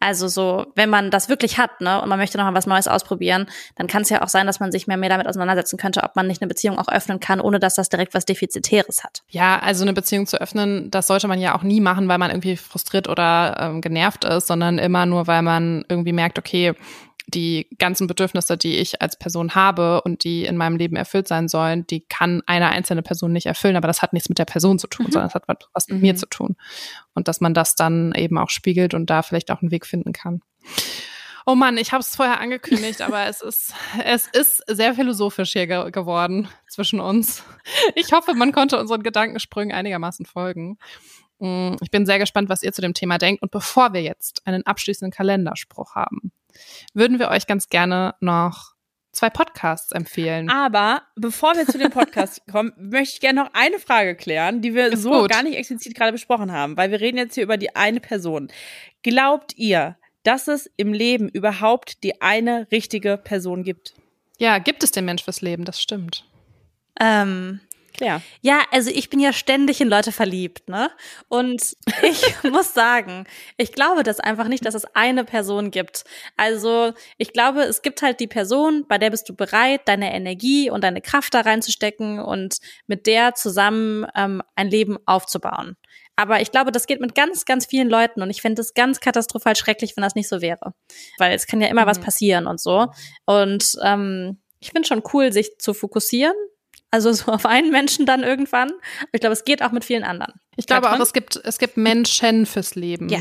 Also 0.00 0.28
so, 0.28 0.66
wenn 0.74 0.88
man 0.88 1.10
das 1.10 1.28
wirklich 1.28 1.58
hat, 1.58 1.82
ne, 1.82 2.00
und 2.00 2.08
man 2.08 2.18
möchte 2.18 2.38
noch 2.38 2.52
was 2.54 2.66
Neues 2.66 2.88
ausprobieren, 2.88 3.46
dann 3.76 3.86
kann 3.86 4.00
es 4.00 4.08
ja 4.08 4.22
auch 4.22 4.28
sein, 4.28 4.46
dass 4.46 4.58
man 4.58 4.72
sich 4.72 4.86
mehr, 4.86 4.96
mehr 4.96 5.10
damit 5.10 5.26
auseinandersetzen 5.26 5.76
könnte, 5.76 6.02
ob 6.02 6.16
man 6.16 6.26
nicht 6.26 6.40
eine 6.40 6.48
Beziehung 6.48 6.78
auch 6.78 6.88
öffnen 6.88 7.20
kann, 7.20 7.38
ohne 7.38 7.60
dass 7.60 7.74
das 7.74 7.90
direkt 7.90 8.14
was 8.14 8.24
Defizitäres 8.24 9.04
hat. 9.04 9.22
Ja, 9.28 9.58
also 9.58 9.82
eine 9.82 9.92
Beziehung 9.92 10.26
zu 10.26 10.40
öffnen, 10.40 10.90
das 10.90 11.06
sollte 11.06 11.28
man 11.28 11.38
ja 11.38 11.54
auch 11.54 11.62
nie 11.62 11.80
machen, 11.80 12.08
weil 12.08 12.16
man 12.16 12.30
irgendwie 12.30 12.56
frustriert 12.56 13.08
oder 13.08 13.56
ähm, 13.60 13.82
genervt 13.82 14.24
ist, 14.24 14.46
sondern 14.46 14.78
immer 14.78 15.04
nur, 15.04 15.26
weil 15.26 15.42
man 15.42 15.84
irgendwie 15.88 16.14
merkt, 16.14 16.38
okay, 16.38 16.74
die 17.26 17.68
ganzen 17.78 18.06
Bedürfnisse, 18.06 18.56
die 18.56 18.76
ich 18.76 19.02
als 19.02 19.16
Person 19.16 19.54
habe 19.54 20.02
und 20.02 20.24
die 20.24 20.44
in 20.44 20.56
meinem 20.56 20.76
Leben 20.76 20.96
erfüllt 20.96 21.28
sein 21.28 21.48
sollen, 21.48 21.86
die 21.86 22.00
kann 22.00 22.42
eine 22.46 22.70
einzelne 22.70 23.02
Person 23.02 23.32
nicht 23.32 23.46
erfüllen, 23.46 23.76
aber 23.76 23.86
das 23.88 24.02
hat 24.02 24.12
nichts 24.12 24.28
mit 24.28 24.38
der 24.38 24.44
Person 24.44 24.78
zu 24.78 24.86
tun, 24.86 25.06
mhm. 25.06 25.12
sondern 25.12 25.28
es 25.28 25.34
hat 25.34 25.44
was 25.72 25.88
mit 25.88 25.98
mhm. 25.98 26.02
mir 26.02 26.16
zu 26.16 26.26
tun. 26.26 26.56
Und 27.14 27.28
dass 27.28 27.40
man 27.40 27.54
das 27.54 27.74
dann 27.74 28.12
eben 28.14 28.38
auch 28.38 28.50
spiegelt 28.50 28.94
und 28.94 29.10
da 29.10 29.22
vielleicht 29.22 29.50
auch 29.50 29.62
einen 29.62 29.70
Weg 29.70 29.86
finden 29.86 30.12
kann. 30.12 30.40
Oh 31.46 31.54
Mann, 31.54 31.78
ich 31.78 31.92
habe 31.92 32.00
es 32.00 32.14
vorher 32.14 32.40
angekündigt, 32.40 33.00
aber 33.02 33.26
es 33.26 33.40
ist 33.40 33.74
es 34.04 34.26
ist 34.26 34.62
sehr 34.66 34.94
philosophisch 34.94 35.52
hier 35.52 35.66
ge 35.66 35.90
geworden 35.90 36.48
zwischen 36.68 37.00
uns. 37.00 37.42
Ich 37.94 38.12
hoffe, 38.12 38.34
man 38.34 38.52
konnte 38.52 38.78
unseren 38.78 39.02
Gedankensprüngen 39.02 39.74
einigermaßen 39.74 40.26
folgen. 40.26 40.78
Mm, 41.38 41.74
ich 41.80 41.90
bin 41.90 42.06
sehr 42.06 42.18
gespannt, 42.18 42.48
was 42.48 42.62
ihr 42.62 42.72
zu 42.72 42.82
dem 42.82 42.94
Thema 42.94 43.18
denkt. 43.18 43.42
Und 43.42 43.50
bevor 43.50 43.92
wir 43.92 44.02
jetzt 44.02 44.46
einen 44.46 44.64
abschließenden 44.64 45.10
Kalenderspruch 45.10 45.94
haben, 45.94 46.32
würden 46.94 47.18
wir 47.18 47.28
euch 47.28 47.46
ganz 47.46 47.68
gerne 47.68 48.14
noch 48.20 48.72
zwei 49.12 49.30
Podcasts 49.30 49.92
empfehlen. 49.92 50.48
Aber 50.50 51.02
bevor 51.16 51.54
wir 51.56 51.66
zu 51.66 51.78
den 51.78 51.90
Podcasts 51.90 52.40
kommen, 52.50 52.72
möchte 52.76 53.14
ich 53.14 53.20
gerne 53.20 53.42
noch 53.42 53.50
eine 53.54 53.78
Frage 53.78 54.14
klären, 54.14 54.62
die 54.62 54.74
wir 54.74 54.92
Ist 54.92 55.02
so 55.02 55.10
gut. 55.10 55.30
gar 55.30 55.42
nicht 55.42 55.56
explizit 55.56 55.94
gerade 55.94 56.12
besprochen 56.12 56.52
haben, 56.52 56.76
weil 56.76 56.90
wir 56.90 57.00
reden 57.00 57.18
jetzt 57.18 57.34
hier 57.34 57.44
über 57.44 57.56
die 57.56 57.74
eine 57.74 58.00
Person. 58.00 58.48
Glaubt 59.02 59.56
ihr, 59.56 59.96
dass 60.22 60.48
es 60.48 60.70
im 60.76 60.92
Leben 60.92 61.28
überhaupt 61.28 62.02
die 62.04 62.20
eine 62.22 62.68
richtige 62.70 63.16
Person 63.16 63.64
gibt? 63.64 63.94
Ja, 64.38 64.58
gibt 64.58 64.82
es 64.84 64.90
den 64.90 65.04
Mensch 65.04 65.24
fürs 65.24 65.40
Leben, 65.40 65.64
das 65.64 65.80
stimmt. 65.82 66.24
Ähm, 67.00 67.60
Klar. 67.96 68.22
Ja, 68.40 68.62
also 68.70 68.90
ich 68.90 69.10
bin 69.10 69.20
ja 69.20 69.32
ständig 69.32 69.80
in 69.80 69.88
Leute 69.88 70.12
verliebt, 70.12 70.68
ne? 70.68 70.90
Und 71.28 71.76
ich 72.02 72.42
muss 72.50 72.74
sagen, 72.74 73.24
ich 73.56 73.72
glaube 73.72 74.02
das 74.02 74.20
einfach 74.20 74.48
nicht, 74.48 74.64
dass 74.64 74.74
es 74.74 74.84
eine 74.94 75.24
Person 75.24 75.70
gibt. 75.70 76.04
Also 76.36 76.92
ich 77.18 77.32
glaube, 77.32 77.62
es 77.62 77.82
gibt 77.82 78.02
halt 78.02 78.20
die 78.20 78.26
Person, 78.26 78.86
bei 78.88 78.98
der 78.98 79.10
bist 79.10 79.28
du 79.28 79.34
bereit, 79.34 79.82
deine 79.86 80.14
Energie 80.14 80.70
und 80.70 80.84
deine 80.84 81.00
Kraft 81.00 81.34
da 81.34 81.40
reinzustecken 81.40 82.20
und 82.20 82.58
mit 82.86 83.06
der 83.06 83.34
zusammen 83.34 84.06
ähm, 84.14 84.42
ein 84.54 84.68
Leben 84.68 84.98
aufzubauen. 85.06 85.76
Aber 86.16 86.40
ich 86.40 86.50
glaube, 86.50 86.70
das 86.70 86.86
geht 86.86 87.00
mit 87.00 87.14
ganz, 87.14 87.44
ganz 87.46 87.66
vielen 87.66 87.88
Leuten 87.88 88.20
und 88.20 88.30
ich 88.30 88.42
fände 88.42 88.60
es 88.60 88.74
ganz 88.74 89.00
katastrophal 89.00 89.56
schrecklich, 89.56 89.96
wenn 89.96 90.02
das 90.02 90.14
nicht 90.14 90.28
so 90.28 90.42
wäre. 90.42 90.74
Weil 91.18 91.32
es 91.32 91.46
kann 91.46 91.60
ja 91.60 91.68
immer 91.68 91.84
mhm. 91.84 91.88
was 91.88 91.98
passieren 91.98 92.46
und 92.46 92.60
so. 92.60 92.88
Und 93.24 93.76
ähm, 93.82 94.38
ich 94.60 94.70
finde 94.70 94.86
schon 94.86 95.02
cool, 95.14 95.32
sich 95.32 95.58
zu 95.58 95.72
fokussieren 95.72 96.34
also 96.90 97.12
so 97.12 97.30
auf 97.30 97.46
einen 97.46 97.70
Menschen 97.70 98.06
dann 98.06 98.22
irgendwann. 98.22 98.70
Ich 99.12 99.20
glaube, 99.20 99.32
es 99.32 99.44
geht 99.44 99.62
auch 99.62 99.72
mit 99.72 99.84
vielen 99.84 100.02
anderen. 100.02 100.34
Ich 100.56 100.66
glaube 100.66 100.90
auch, 100.90 100.98
es 100.98 101.12
gibt, 101.12 101.40
es 101.42 101.58
gibt 101.58 101.76
Menschen 101.76 102.44
fürs 102.44 102.74
Leben. 102.74 103.08
Ja. 103.08 103.20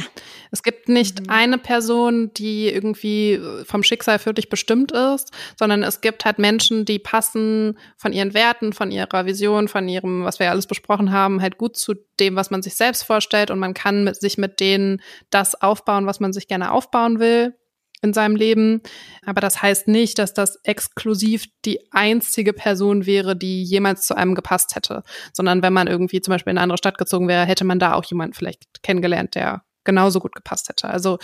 Es 0.51 0.63
gibt 0.63 0.89
nicht 0.89 1.21
mhm. 1.21 1.29
eine 1.29 1.57
Person, 1.57 2.33
die 2.33 2.67
irgendwie 2.67 3.39
vom 3.65 3.83
Schicksal 3.83 4.19
für 4.19 4.33
dich 4.33 4.49
bestimmt 4.49 4.91
ist, 4.91 5.31
sondern 5.57 5.83
es 5.83 6.01
gibt 6.01 6.25
halt 6.25 6.39
Menschen, 6.39 6.83
die 6.83 6.99
passen 6.99 7.77
von 7.95 8.11
ihren 8.11 8.33
Werten, 8.33 8.73
von 8.73 8.91
ihrer 8.91 9.25
Vision, 9.25 9.67
von 9.67 9.87
ihrem, 9.87 10.25
was 10.25 10.39
wir 10.39 10.47
ja 10.47 10.51
alles 10.51 10.67
besprochen 10.67 11.11
haben, 11.11 11.41
halt 11.41 11.57
gut 11.57 11.77
zu 11.77 11.93
dem, 12.19 12.35
was 12.35 12.49
man 12.49 12.61
sich 12.61 12.75
selbst 12.75 13.03
vorstellt 13.03 13.51
und 13.51 13.59
man 13.59 13.73
kann 13.73 14.03
mit, 14.03 14.19
sich 14.19 14.37
mit 14.37 14.59
denen 14.59 15.01
das 15.29 15.55
aufbauen, 15.55 16.07
was 16.07 16.19
man 16.19 16.33
sich 16.33 16.47
gerne 16.47 16.71
aufbauen 16.71 17.19
will 17.19 17.53
in 18.01 18.13
seinem 18.13 18.35
Leben. 18.35 18.81
Aber 19.25 19.41
das 19.41 19.61
heißt 19.61 19.87
nicht, 19.87 20.19
dass 20.19 20.33
das 20.33 20.57
exklusiv 20.63 21.45
die 21.65 21.91
einzige 21.91 22.53
Person 22.53 23.05
wäre, 23.05 23.35
die 23.35 23.63
jemals 23.63 24.05
zu 24.05 24.15
einem 24.15 24.35
gepasst 24.35 24.75
hätte. 24.75 25.03
Sondern 25.33 25.61
wenn 25.61 25.73
man 25.73 25.87
irgendwie 25.87 26.21
zum 26.21 26.31
Beispiel 26.31 26.51
in 26.51 26.57
eine 26.57 26.63
andere 26.63 26.77
Stadt 26.77 26.97
gezogen 26.97 27.27
wäre, 27.27 27.45
hätte 27.45 27.65
man 27.65 27.79
da 27.79 27.93
auch 27.93 28.05
jemanden 28.05 28.33
vielleicht 28.33 28.83
kennengelernt, 28.83 29.35
der 29.35 29.63
genauso 29.83 30.19
gut 30.19 30.35
gepasst 30.35 30.69
hätte. 30.69 30.87
Also 30.87 31.17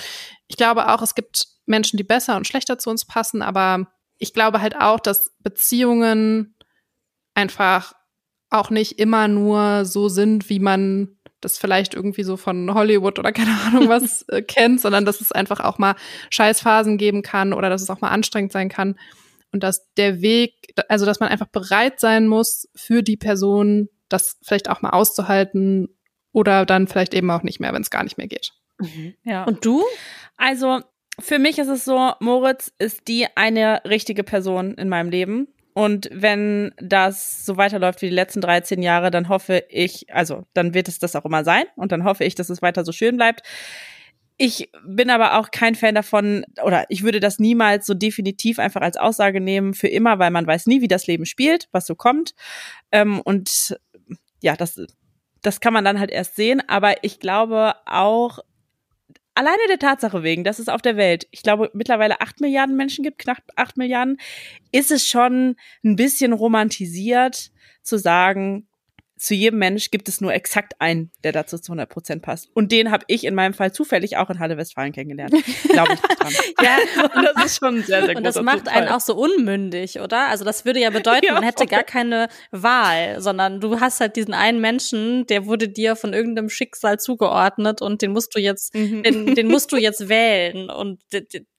ich 0.48 0.58
glaube 0.58 0.92
auch, 0.94 1.02
es 1.02 1.16
gibt 1.16 1.48
Menschen, 1.66 1.98
die 1.98 2.04
besser 2.04 2.36
und 2.36 2.48
schlechter 2.48 2.78
zu 2.78 2.90
uns 2.90 3.06
passen, 3.06 3.42
aber 3.42 3.88
ich 4.18 4.34
glaube 4.34 4.62
halt 4.62 4.76
auch, 4.76 5.00
dass 5.00 5.36
Beziehungen 5.40 6.56
einfach 7.34 7.94
auch 8.50 8.70
nicht 8.70 9.00
immer 9.00 9.28
nur 9.28 9.86
so 9.86 10.08
sind, 10.10 10.50
wie 10.50 10.60
man 10.60 11.18
das 11.46 11.58
vielleicht 11.58 11.94
irgendwie 11.94 12.24
so 12.24 12.36
von 12.36 12.74
Hollywood 12.74 13.20
oder 13.20 13.32
keine 13.32 13.58
Ahnung 13.66 13.88
was 13.90 14.24
äh, 14.30 14.42
kennt, 14.42 14.82
sondern 14.82 15.06
dass 15.06 15.22
es 15.22 15.32
einfach 15.32 15.60
auch 15.60 15.78
mal 15.78 15.96
Scheißphasen 16.32 16.98
geben 16.98 17.22
kann 17.22 17.54
oder 17.54 17.70
dass 17.70 17.82
es 17.82 17.90
auch 17.90 18.02
mal 18.02 18.10
anstrengend 18.10 18.52
sein 18.52 18.68
kann. 18.70 19.00
Und 19.52 19.64
dass 19.64 19.94
der 19.94 20.22
Weg, 20.22 20.74
also 20.90 21.06
dass 21.06 21.22
man 21.22 21.30
einfach 21.30 21.48
bereit 21.48 22.02
sein 22.02 22.28
muss, 22.28 22.68
für 22.76 23.04
die 23.04 23.16
Person 23.16 23.88
das 24.10 24.38
vielleicht 24.44 24.70
auch 24.70 24.82
mal 24.82 24.90
auszuhalten 24.90 25.88
oder 26.34 26.66
dann 26.66 26.88
vielleicht 26.88 27.14
eben 27.14 27.32
auch 27.32 27.44
nicht 27.44 27.62
mehr, 27.62 27.72
wenn 27.72 27.82
es 27.82 27.90
gar 27.90 28.04
nicht 28.04 28.18
mehr 28.18 28.28
geht. 28.28 28.52
Mhm. 28.80 29.14
Ja. 29.24 29.46
Und 29.46 29.64
du? 29.64 29.84
Also 30.36 30.82
für 31.20 31.40
mich 31.40 31.60
ist 31.60 31.70
es 31.70 31.86
so, 31.86 32.12
Moritz 32.20 32.74
ist 32.78 33.08
die 33.08 33.28
eine 33.36 33.82
richtige 33.86 34.24
Person 34.24 34.74
in 34.74 34.90
meinem 34.90 35.10
Leben. 35.10 35.48
Und 35.78 36.08
wenn 36.10 36.74
das 36.78 37.46
so 37.46 37.58
weiterläuft 37.58 38.02
wie 38.02 38.08
die 38.08 38.16
letzten 38.16 38.40
13 38.40 38.82
Jahre, 38.82 39.12
dann 39.12 39.28
hoffe 39.28 39.66
ich, 39.68 40.06
also 40.10 40.46
dann 40.54 40.74
wird 40.74 40.88
es 40.88 41.00
das 41.00 41.18
auch 41.18 41.26
immer 41.26 41.44
sein 41.44 41.66
und 41.76 41.92
dann 41.92 42.06
hoffe 42.06 42.24
ich, 42.24 42.34
dass 42.34 42.50
es 42.50 42.62
weiter 42.62 42.86
so 42.86 42.94
schön 42.94 43.18
bleibt. 43.18 43.42
Ich 44.38 44.72
bin 44.88 45.10
aber 45.10 45.38
auch 45.38 45.52
kein 45.52 45.76
Fan 45.76 45.94
davon, 45.94 46.46
oder 46.64 46.86
ich 46.88 47.04
würde 47.04 47.20
das 47.20 47.40
niemals 47.40 47.86
so 47.86 47.94
definitiv 47.94 48.58
einfach 48.58 48.82
als 48.82 48.96
Aussage 48.96 49.42
nehmen 49.42 49.74
für 49.74 49.90
immer, 49.90 50.18
weil 50.18 50.32
man 50.32 50.48
weiß 50.48 50.66
nie, 50.68 50.80
wie 50.80 50.88
das 50.88 51.08
Leben 51.08 51.26
spielt, 51.26 51.68
was 51.74 51.86
so 51.86 51.96
kommt. 51.96 52.36
Ähm, 52.94 53.20
und 53.20 53.78
ja, 54.42 54.56
das, 54.56 54.80
das 55.42 55.60
kann 55.60 55.74
man 55.74 55.84
dann 55.84 56.00
halt 56.00 56.10
erst 56.10 56.38
sehen. 56.38 56.62
Aber 56.70 57.04
ich 57.04 57.20
glaube 57.20 57.76
auch, 57.86 58.40
alleine 59.36 59.68
der 59.68 59.80
Tatsache 59.80 60.24
wegen, 60.24 60.44
dass 60.44 60.60
es 60.60 60.70
auf 60.70 60.82
der 60.82 60.98
Welt, 60.98 61.28
ich 61.32 61.44
glaube, 61.44 61.70
mittlerweile 61.74 62.22
acht 62.22 62.42
Milliarden 62.42 62.76
Menschen 62.76 63.04
gibt, 63.04 63.20
knapp 63.20 63.44
acht 63.56 63.78
Milliarden, 63.78 64.18
ist 64.72 64.92
es 64.92 65.08
schon 65.08 65.56
ein 65.84 65.96
bisschen 65.96 66.34
romantisiert 66.34 67.52
zu 67.84 67.98
sagen, 67.98 68.68
zu 69.18 69.34
jedem 69.34 69.60
Mensch 69.60 69.92
gibt 69.92 70.10
es 70.10 70.20
nur 70.20 70.34
exakt 70.34 70.74
einen, 70.80 71.12
der 71.24 71.32
dazu 71.32 71.58
zu 71.58 71.72
100 71.72 71.90
Prozent 71.90 72.22
passt. 72.22 72.50
Und 72.54 72.72
den 72.72 72.92
habe 72.92 73.06
ich 73.08 73.24
in 73.24 73.34
meinem 73.34 73.54
Fall 73.54 73.72
zufällig 73.72 74.18
auch 74.18 74.30
in 74.30 74.40
Halle 74.40 74.58
Westfalen 74.58 74.92
kennengelernt. 74.92 75.32
Glaube 75.70 75.94
ich 75.94 76.00
dran. 76.02 76.34
ja, 76.62 76.78
und 77.16 77.24
das 77.24 77.46
ist 77.46 77.60
schon 77.60 77.82
sehr, 77.84 78.06
sehr 78.06 78.08
gut. 78.10 78.18
Und 78.18 78.24
das 78.24 78.42
macht 78.42 78.66
Zufall. 78.66 78.82
einen 78.82 78.90
auch 78.90 79.00
so 79.00 79.16
unmündig, 79.16 80.00
oder? 80.02 80.28
Also 80.28 80.44
das 80.44 80.66
würde 80.66 80.82
ja 80.82 80.90
bedeuten, 80.90 81.26
ja, 81.28 81.34
man 81.34 81.44
hätte 81.44 81.66
gar 81.66 81.84
keine 81.84 82.28
Wahl, 82.52 83.22
sondern 83.22 83.62
du 83.62 83.80
hast 83.80 84.02
halt 84.02 84.18
diesen 84.18 84.34
einen 84.34 84.60
Menschen, 84.60 85.26
der 85.28 85.46
wurde 85.46 85.70
dir 85.70 85.96
von 85.96 86.14
irgendeinem 86.14 86.50
Schicksal 86.50 87.00
zugeordnet 87.00 87.82
und 87.82 88.02
den 88.02 88.12
musst 88.12 88.36
du 88.36 88.40
jetzt, 88.40 88.76
mhm. 88.76 89.04
den, 89.04 89.36
den 89.36 89.48
musst 89.48 89.72
du 89.72 89.78
jetzt 89.86 90.10
wählen. 90.10 90.70
Und 90.70 91.02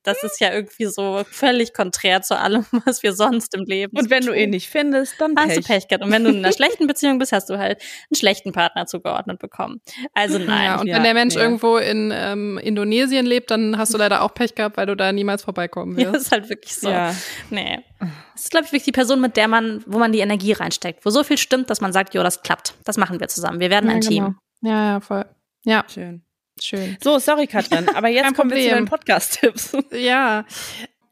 das 0.07 0.23
ist 0.23 0.41
ja 0.41 0.53
irgendwie 0.53 0.87
so 0.87 1.23
völlig 1.31 1.75
konträr 1.75 2.23
zu 2.23 2.39
allem, 2.39 2.65
was 2.85 3.03
wir 3.03 3.13
sonst 3.13 3.55
im 3.55 3.65
Leben 3.65 3.99
Und 3.99 4.09
wenn 4.11 4.25
du 4.25 4.33
ihn 4.33 4.51
nicht 4.51 4.69
findest, 4.69 5.21
dann 5.21 5.35
hast 5.37 5.49
Pech. 5.49 5.57
du 5.57 5.63
Pech 5.63 5.89
gehabt. 5.89 6.05
Und 6.05 6.13
wenn 6.13 6.25
du 6.25 6.31
in 6.31 6.39
einer 6.39 6.53
schlechten 6.57 6.87
Beziehung 6.87 7.19
bist, 7.19 7.33
hast 7.33 7.51
du 7.51 7.59
halt 7.59 7.83
einen 8.11 8.17
schlechten 8.17 8.53
Partner 8.53 8.87
zugeordnet 8.87 9.39
bekommen. 9.39 9.81
Also 10.15 10.39
nein. 10.39 10.65
Ja, 10.65 10.81
und 10.81 10.87
ja, 10.87 10.97
wenn 10.97 11.03
der 11.03 11.15
Mensch 11.15 11.35
ja. 11.35 11.43
irgendwo 11.43 11.79
in 11.79 12.13
ähm, 12.15 12.59
Indonesien 12.59 13.27
lebt, 13.27 13.51
dann 13.51 13.77
hast 13.77 13.93
du 13.93 13.99
leider 13.99 14.23
auch 14.23 14.33
Pech 14.35 14.55
gehabt, 14.55 14.77
weil 14.77 14.87
du 14.87 14.97
da 14.97 15.13
niemals 15.13 15.43
vorbeikommen 15.43 15.97
wirst. 15.97 16.13
Ja, 16.13 16.17
ist 16.17 16.33
halt 16.33 16.49
wirklich 16.49 16.75
so. 16.77 16.89
Ja. 16.89 17.15
Nee. 17.51 17.81
Das 17.99 18.45
ist, 18.45 18.51
glaube 18.51 18.67
ich, 18.67 18.73
wirklich 18.73 18.85
die 18.85 18.93
Person, 18.93 19.21
mit 19.21 19.37
der 19.37 19.49
man, 19.49 19.83
wo 19.87 19.99
man 19.99 20.13
die 20.13 20.21
Energie 20.21 20.53
reinsteckt, 20.53 21.05
wo 21.05 21.11
so 21.11 21.25
viel 21.25 21.39
stimmt, 21.39 21.71
dass 21.71 21.81
man 21.81 21.93
sagt, 21.93 22.15
jo, 22.15 22.23
das 22.23 22.43
klappt. 22.43 22.75
Das 22.85 22.97
machen 22.97 23.19
wir 23.19 23.29
zusammen. 23.29 23.61
Wir 23.61 23.71
werden 23.71 23.91
ein 23.91 24.01
genau. 24.01 24.11
Team. 24.11 24.39
Ja, 24.63 24.93
ja, 24.93 25.01
voll. 25.01 25.25
Ja. 25.65 25.85
Schön. 25.93 26.26
Schön. 26.61 26.97
So, 27.03 27.19
sorry, 27.19 27.47
Katrin, 27.47 27.89
aber 27.95 28.09
jetzt 28.09 28.35
kommen 28.35 28.51
wir 28.51 28.63
zu 28.63 28.71
deinen 28.71 28.87
Podcast-Tipps. 28.87 29.77
Ja. 29.93 30.45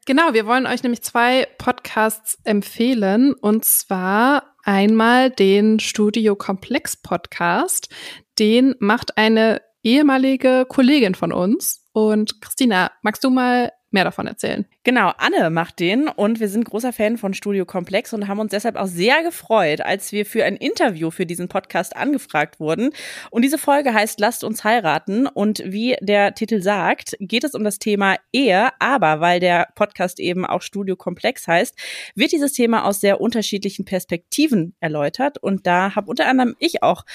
Genau, 0.05 0.33
wir 0.33 0.45
wollen 0.45 0.67
euch 0.67 0.83
nämlich 0.83 1.01
zwei 1.01 1.47
Podcasts 1.57 2.37
empfehlen. 2.43 3.33
Und 3.33 3.65
zwar 3.65 4.55
einmal 4.63 5.31
den 5.31 5.79
Studio 5.79 6.35
Komplex 6.35 6.95
Podcast. 6.95 7.89
Den 8.37 8.75
macht 8.79 9.17
eine 9.17 9.61
ehemalige 9.81 10.65
Kollegin 10.67 11.15
von 11.15 11.31
uns. 11.31 11.87
Und 11.91 12.41
Christina, 12.41 12.91
magst 13.01 13.23
du 13.23 13.29
mal 13.31 13.71
mehr 13.89 14.03
davon 14.03 14.27
erzählen. 14.27 14.67
Genau, 14.85 15.13
Anne 15.17 15.49
macht 15.49 15.79
den 15.79 16.07
und 16.07 16.39
wir 16.39 16.47
sind 16.47 16.65
großer 16.65 16.93
Fan 16.93 17.17
von 17.17 17.33
Studio 17.33 17.65
Komplex 17.65 18.13
und 18.13 18.27
haben 18.27 18.37
uns 18.37 18.51
deshalb 18.51 18.75
auch 18.75 18.85
sehr 18.85 19.23
gefreut, 19.23 19.81
als 19.81 20.11
wir 20.11 20.27
für 20.27 20.45
ein 20.45 20.55
Interview 20.55 21.09
für 21.09 21.25
diesen 21.25 21.47
Podcast 21.47 21.95
angefragt 21.95 22.59
wurden. 22.59 22.91
Und 23.31 23.41
diese 23.41 23.57
Folge 23.57 23.95
heißt 23.95 24.19
Lasst 24.19 24.43
uns 24.43 24.63
heiraten 24.63 25.25
und 25.25 25.63
wie 25.65 25.95
der 26.01 26.35
Titel 26.35 26.61
sagt, 26.61 27.17
geht 27.19 27.43
es 27.43 27.55
um 27.55 27.63
das 27.63 27.79
Thema 27.79 28.17
Ehe, 28.31 28.69
aber 28.77 29.21
weil 29.21 29.39
der 29.39 29.69
Podcast 29.73 30.19
eben 30.19 30.45
auch 30.45 30.61
Studio 30.61 30.95
Komplex 30.95 31.47
heißt, 31.47 31.75
wird 32.13 32.31
dieses 32.31 32.53
Thema 32.53 32.85
aus 32.85 33.01
sehr 33.01 33.19
unterschiedlichen 33.19 33.85
Perspektiven 33.85 34.75
erläutert 34.81 35.39
und 35.39 35.65
da 35.65 35.95
habe 35.95 36.11
unter 36.11 36.27
anderem 36.27 36.55
ich 36.59 36.83
auch 36.83 37.05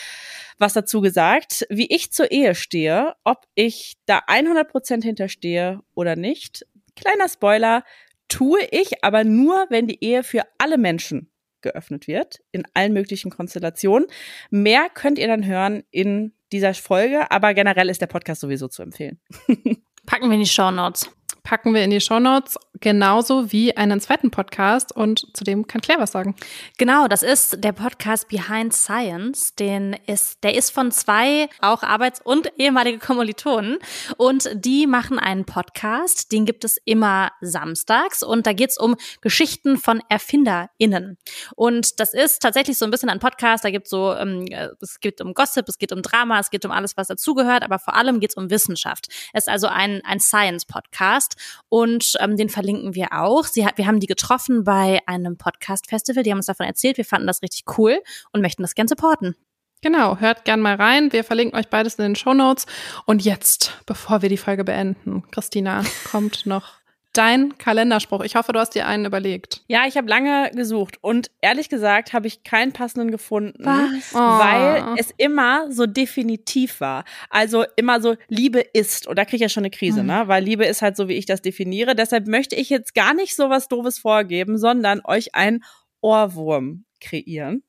was 0.58 0.72
dazu 0.72 1.00
gesagt, 1.00 1.66
wie 1.70 1.86
ich 1.86 2.12
zur 2.12 2.32
Ehe 2.32 2.56
stehe, 2.56 3.14
ob 3.22 3.46
ich 3.54 3.94
da 4.06 4.22
100 4.26 4.68
Prozent 4.68 5.04
hinterstehe 5.04 5.80
oder 5.94 6.16
nicht. 6.16 6.66
Kleiner 6.96 7.28
Spoiler, 7.28 7.84
tue 8.28 8.60
ich 8.70 9.04
aber 9.04 9.24
nur, 9.24 9.66
wenn 9.70 9.86
die 9.86 10.02
Ehe 10.02 10.22
für 10.22 10.42
alle 10.58 10.78
Menschen 10.78 11.30
geöffnet 11.60 12.06
wird, 12.06 12.40
in 12.52 12.64
allen 12.74 12.92
möglichen 12.92 13.30
Konstellationen. 13.30 14.08
Mehr 14.50 14.88
könnt 14.92 15.18
ihr 15.18 15.26
dann 15.26 15.44
hören 15.44 15.82
in 15.90 16.32
dieser 16.52 16.74
Folge, 16.74 17.30
aber 17.30 17.54
generell 17.54 17.90
ist 17.90 18.00
der 18.00 18.06
Podcast 18.06 18.40
sowieso 18.40 18.68
zu 18.68 18.82
empfehlen. 18.82 19.20
Packen 20.06 20.28
wir 20.28 20.34
in 20.34 20.40
die 20.40 20.46
Show 20.46 20.70
Notes 20.70 21.10
packen 21.42 21.74
wir 21.74 21.82
in 21.84 21.90
die 21.90 22.00
Shownotes, 22.00 22.58
genauso 22.80 23.52
wie 23.52 23.76
einen 23.76 24.00
zweiten 24.00 24.30
Podcast 24.30 24.94
und 24.94 25.26
zu 25.36 25.44
dem 25.44 25.66
kann 25.66 25.80
Claire 25.80 26.00
was 26.00 26.12
sagen. 26.12 26.34
Genau, 26.78 27.08
das 27.08 27.22
ist 27.22 27.62
der 27.62 27.72
Podcast 27.72 28.28
Behind 28.28 28.74
Science, 28.74 29.54
den 29.54 29.96
ist, 30.06 30.42
der 30.44 30.54
ist 30.54 30.70
von 30.70 30.90
zwei 30.90 31.48
auch 31.60 31.82
Arbeits- 31.82 32.20
und 32.20 32.52
ehemalige 32.58 32.98
Kommilitonen. 32.98 33.78
Und 34.16 34.50
die 34.54 34.86
machen 34.86 35.18
einen 35.18 35.44
Podcast, 35.44 36.32
den 36.32 36.44
gibt 36.44 36.64
es 36.64 36.76
immer 36.84 37.30
samstags. 37.40 38.22
Und 38.22 38.46
da 38.46 38.52
geht's 38.52 38.78
um 38.78 38.96
Geschichten 39.20 39.78
von 39.78 40.02
ErfinderInnen. 40.08 41.18
Und 41.56 42.00
das 42.00 42.14
ist 42.14 42.40
tatsächlich 42.40 42.78
so 42.78 42.84
ein 42.84 42.90
bisschen 42.90 43.10
ein 43.10 43.20
Podcast, 43.20 43.64
da 43.64 43.70
gibt's 43.70 43.90
so, 43.90 44.14
ähm, 44.14 44.46
es 44.80 45.00
geht 45.00 45.20
um 45.20 45.34
Gossip, 45.34 45.68
es 45.68 45.78
geht 45.78 45.92
um 45.92 46.02
Drama, 46.02 46.40
es 46.40 46.50
geht 46.50 46.64
um 46.64 46.70
alles, 46.70 46.96
was 46.96 47.08
dazugehört, 47.08 47.62
aber 47.62 47.78
vor 47.78 47.94
allem 47.94 48.20
geht's 48.20 48.36
um 48.36 48.50
Wissenschaft. 48.50 49.08
Es 49.32 49.44
ist 49.44 49.48
also 49.48 49.66
ein, 49.66 50.02
ein 50.04 50.20
Science-Podcast. 50.20 51.29
Podcast 51.29 51.29
und 51.68 52.14
ähm, 52.20 52.36
den 52.36 52.48
verlinken 52.48 52.94
wir 52.94 53.08
auch. 53.12 53.44
Sie 53.44 53.66
hat, 53.66 53.78
wir 53.78 53.86
haben 53.86 54.00
die 54.00 54.06
getroffen 54.06 54.64
bei 54.64 55.00
einem 55.06 55.36
Podcast-Festival, 55.36 56.22
die 56.22 56.30
haben 56.30 56.38
uns 56.38 56.46
davon 56.46 56.66
erzählt, 56.66 56.96
wir 56.96 57.04
fanden 57.04 57.26
das 57.26 57.42
richtig 57.42 57.64
cool 57.78 58.00
und 58.32 58.40
möchten 58.40 58.62
das 58.62 58.74
gerne 58.74 58.88
supporten. 58.88 59.36
Genau, 59.82 60.18
hört 60.18 60.44
gern 60.44 60.60
mal 60.60 60.74
rein. 60.74 61.10
Wir 61.10 61.24
verlinken 61.24 61.58
euch 61.58 61.68
beides 61.68 61.94
in 61.94 62.02
den 62.02 62.16
Show 62.16 62.34
Notes. 62.34 62.66
Und 63.06 63.24
jetzt, 63.24 63.78
bevor 63.86 64.20
wir 64.20 64.28
die 64.28 64.36
Folge 64.36 64.62
beenden, 64.62 65.22
Christina, 65.30 65.82
kommt 66.10 66.44
noch 66.44 66.79
dein 67.12 67.58
Kalenderspruch. 67.58 68.22
Ich 68.22 68.36
hoffe, 68.36 68.52
du 68.52 68.60
hast 68.60 68.74
dir 68.74 68.86
einen 68.86 69.04
überlegt. 69.04 69.62
Ja, 69.66 69.86
ich 69.86 69.96
habe 69.96 70.08
lange 70.08 70.50
gesucht 70.54 70.98
und 71.00 71.30
ehrlich 71.40 71.68
gesagt 71.68 72.12
habe 72.12 72.26
ich 72.26 72.44
keinen 72.44 72.72
passenden 72.72 73.10
gefunden, 73.10 73.64
Was? 73.64 74.14
weil 74.14 74.84
oh. 74.84 74.94
es 74.96 75.12
immer 75.16 75.70
so 75.72 75.86
definitiv 75.86 76.80
war. 76.80 77.04
Also 77.28 77.64
immer 77.76 78.00
so 78.00 78.16
Liebe 78.28 78.60
ist 78.60 79.06
und 79.06 79.18
da 79.18 79.24
kriege 79.24 79.36
ich 79.36 79.42
ja 79.42 79.48
schon 79.48 79.62
eine 79.62 79.70
Krise, 79.70 80.02
mhm. 80.02 80.08
ne? 80.08 80.22
Weil 80.26 80.44
Liebe 80.44 80.64
ist 80.64 80.82
halt 80.82 80.96
so, 80.96 81.08
wie 81.08 81.14
ich 81.14 81.26
das 81.26 81.42
definiere. 81.42 81.94
Deshalb 81.94 82.26
möchte 82.26 82.54
ich 82.54 82.70
jetzt 82.70 82.94
gar 82.94 83.14
nicht 83.14 83.34
so 83.34 83.50
was 83.50 83.68
doofes 83.68 83.98
vorgeben, 83.98 84.58
sondern 84.58 85.00
euch 85.04 85.34
ein 85.34 85.64
Ohrwurm 86.00 86.84
kreieren. 87.00 87.62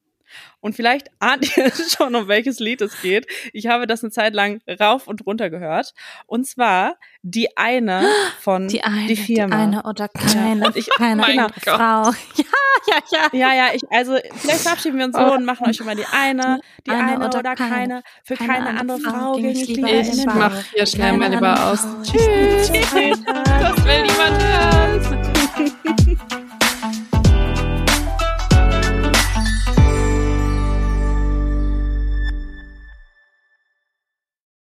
Und 0.59 0.75
vielleicht 0.75 1.09
ahnt 1.19 1.57
ihr 1.57 1.71
schon, 1.97 2.15
um 2.15 2.27
welches 2.27 2.59
Lied 2.59 2.81
es 2.81 3.01
geht. 3.01 3.27
Ich 3.51 3.67
habe 3.67 3.87
das 3.87 4.03
eine 4.03 4.11
Zeit 4.11 4.33
lang 4.33 4.61
rauf 4.79 5.07
und 5.07 5.25
runter 5.25 5.49
gehört. 5.49 5.93
Und 6.27 6.47
zwar 6.47 6.95
die 7.23 7.57
eine 7.57 8.05
von 8.39 8.67
die, 8.67 8.83
eine, 8.83 9.07
die 9.07 9.15
Firma. 9.15 9.55
Die 9.55 9.61
eine 9.61 9.83
oder 9.83 10.07
keine, 10.07 10.65
ja. 10.65 10.71
ich, 10.75 10.89
keine 10.97 11.23
genau. 11.23 11.47
Frau. 11.61 12.11
Ja, 12.87 12.97
ja, 13.11 13.29
ja. 13.31 13.39
Ja, 13.39 13.53
ja, 13.53 13.73
ich, 13.75 13.81
also 13.91 14.17
vielleicht 14.33 14.61
verabschieden 14.61 14.97
wir 14.97 15.05
uns 15.05 15.15
so 15.15 15.21
oh. 15.21 15.33
und 15.33 15.45
machen 15.45 15.67
euch 15.67 15.79
immer 15.79 15.93
die 15.93 16.05
eine, 16.11 16.59
die 16.87 16.91
eine, 16.91 17.11
eine 17.11 17.27
oder, 17.27 17.39
oder 17.39 17.55
keine. 17.55 17.69
keine. 17.69 18.03
Für 18.23 18.35
keine, 18.35 18.65
keine 18.65 18.79
andere 18.79 18.99
Frau 18.99 19.33
ging 19.33 19.49
ich 19.49 19.67
lieber 19.67 19.87
Ich 19.87 20.25
mach 20.25 20.63
hier 20.73 20.85
schnell 20.87 21.13
mal 21.13 21.29
lieber 21.29 21.67
aus. 21.67 21.85
Tschüss. 22.03 22.71
Das 22.71 23.85
will 23.85 24.01
niemand 24.01 25.30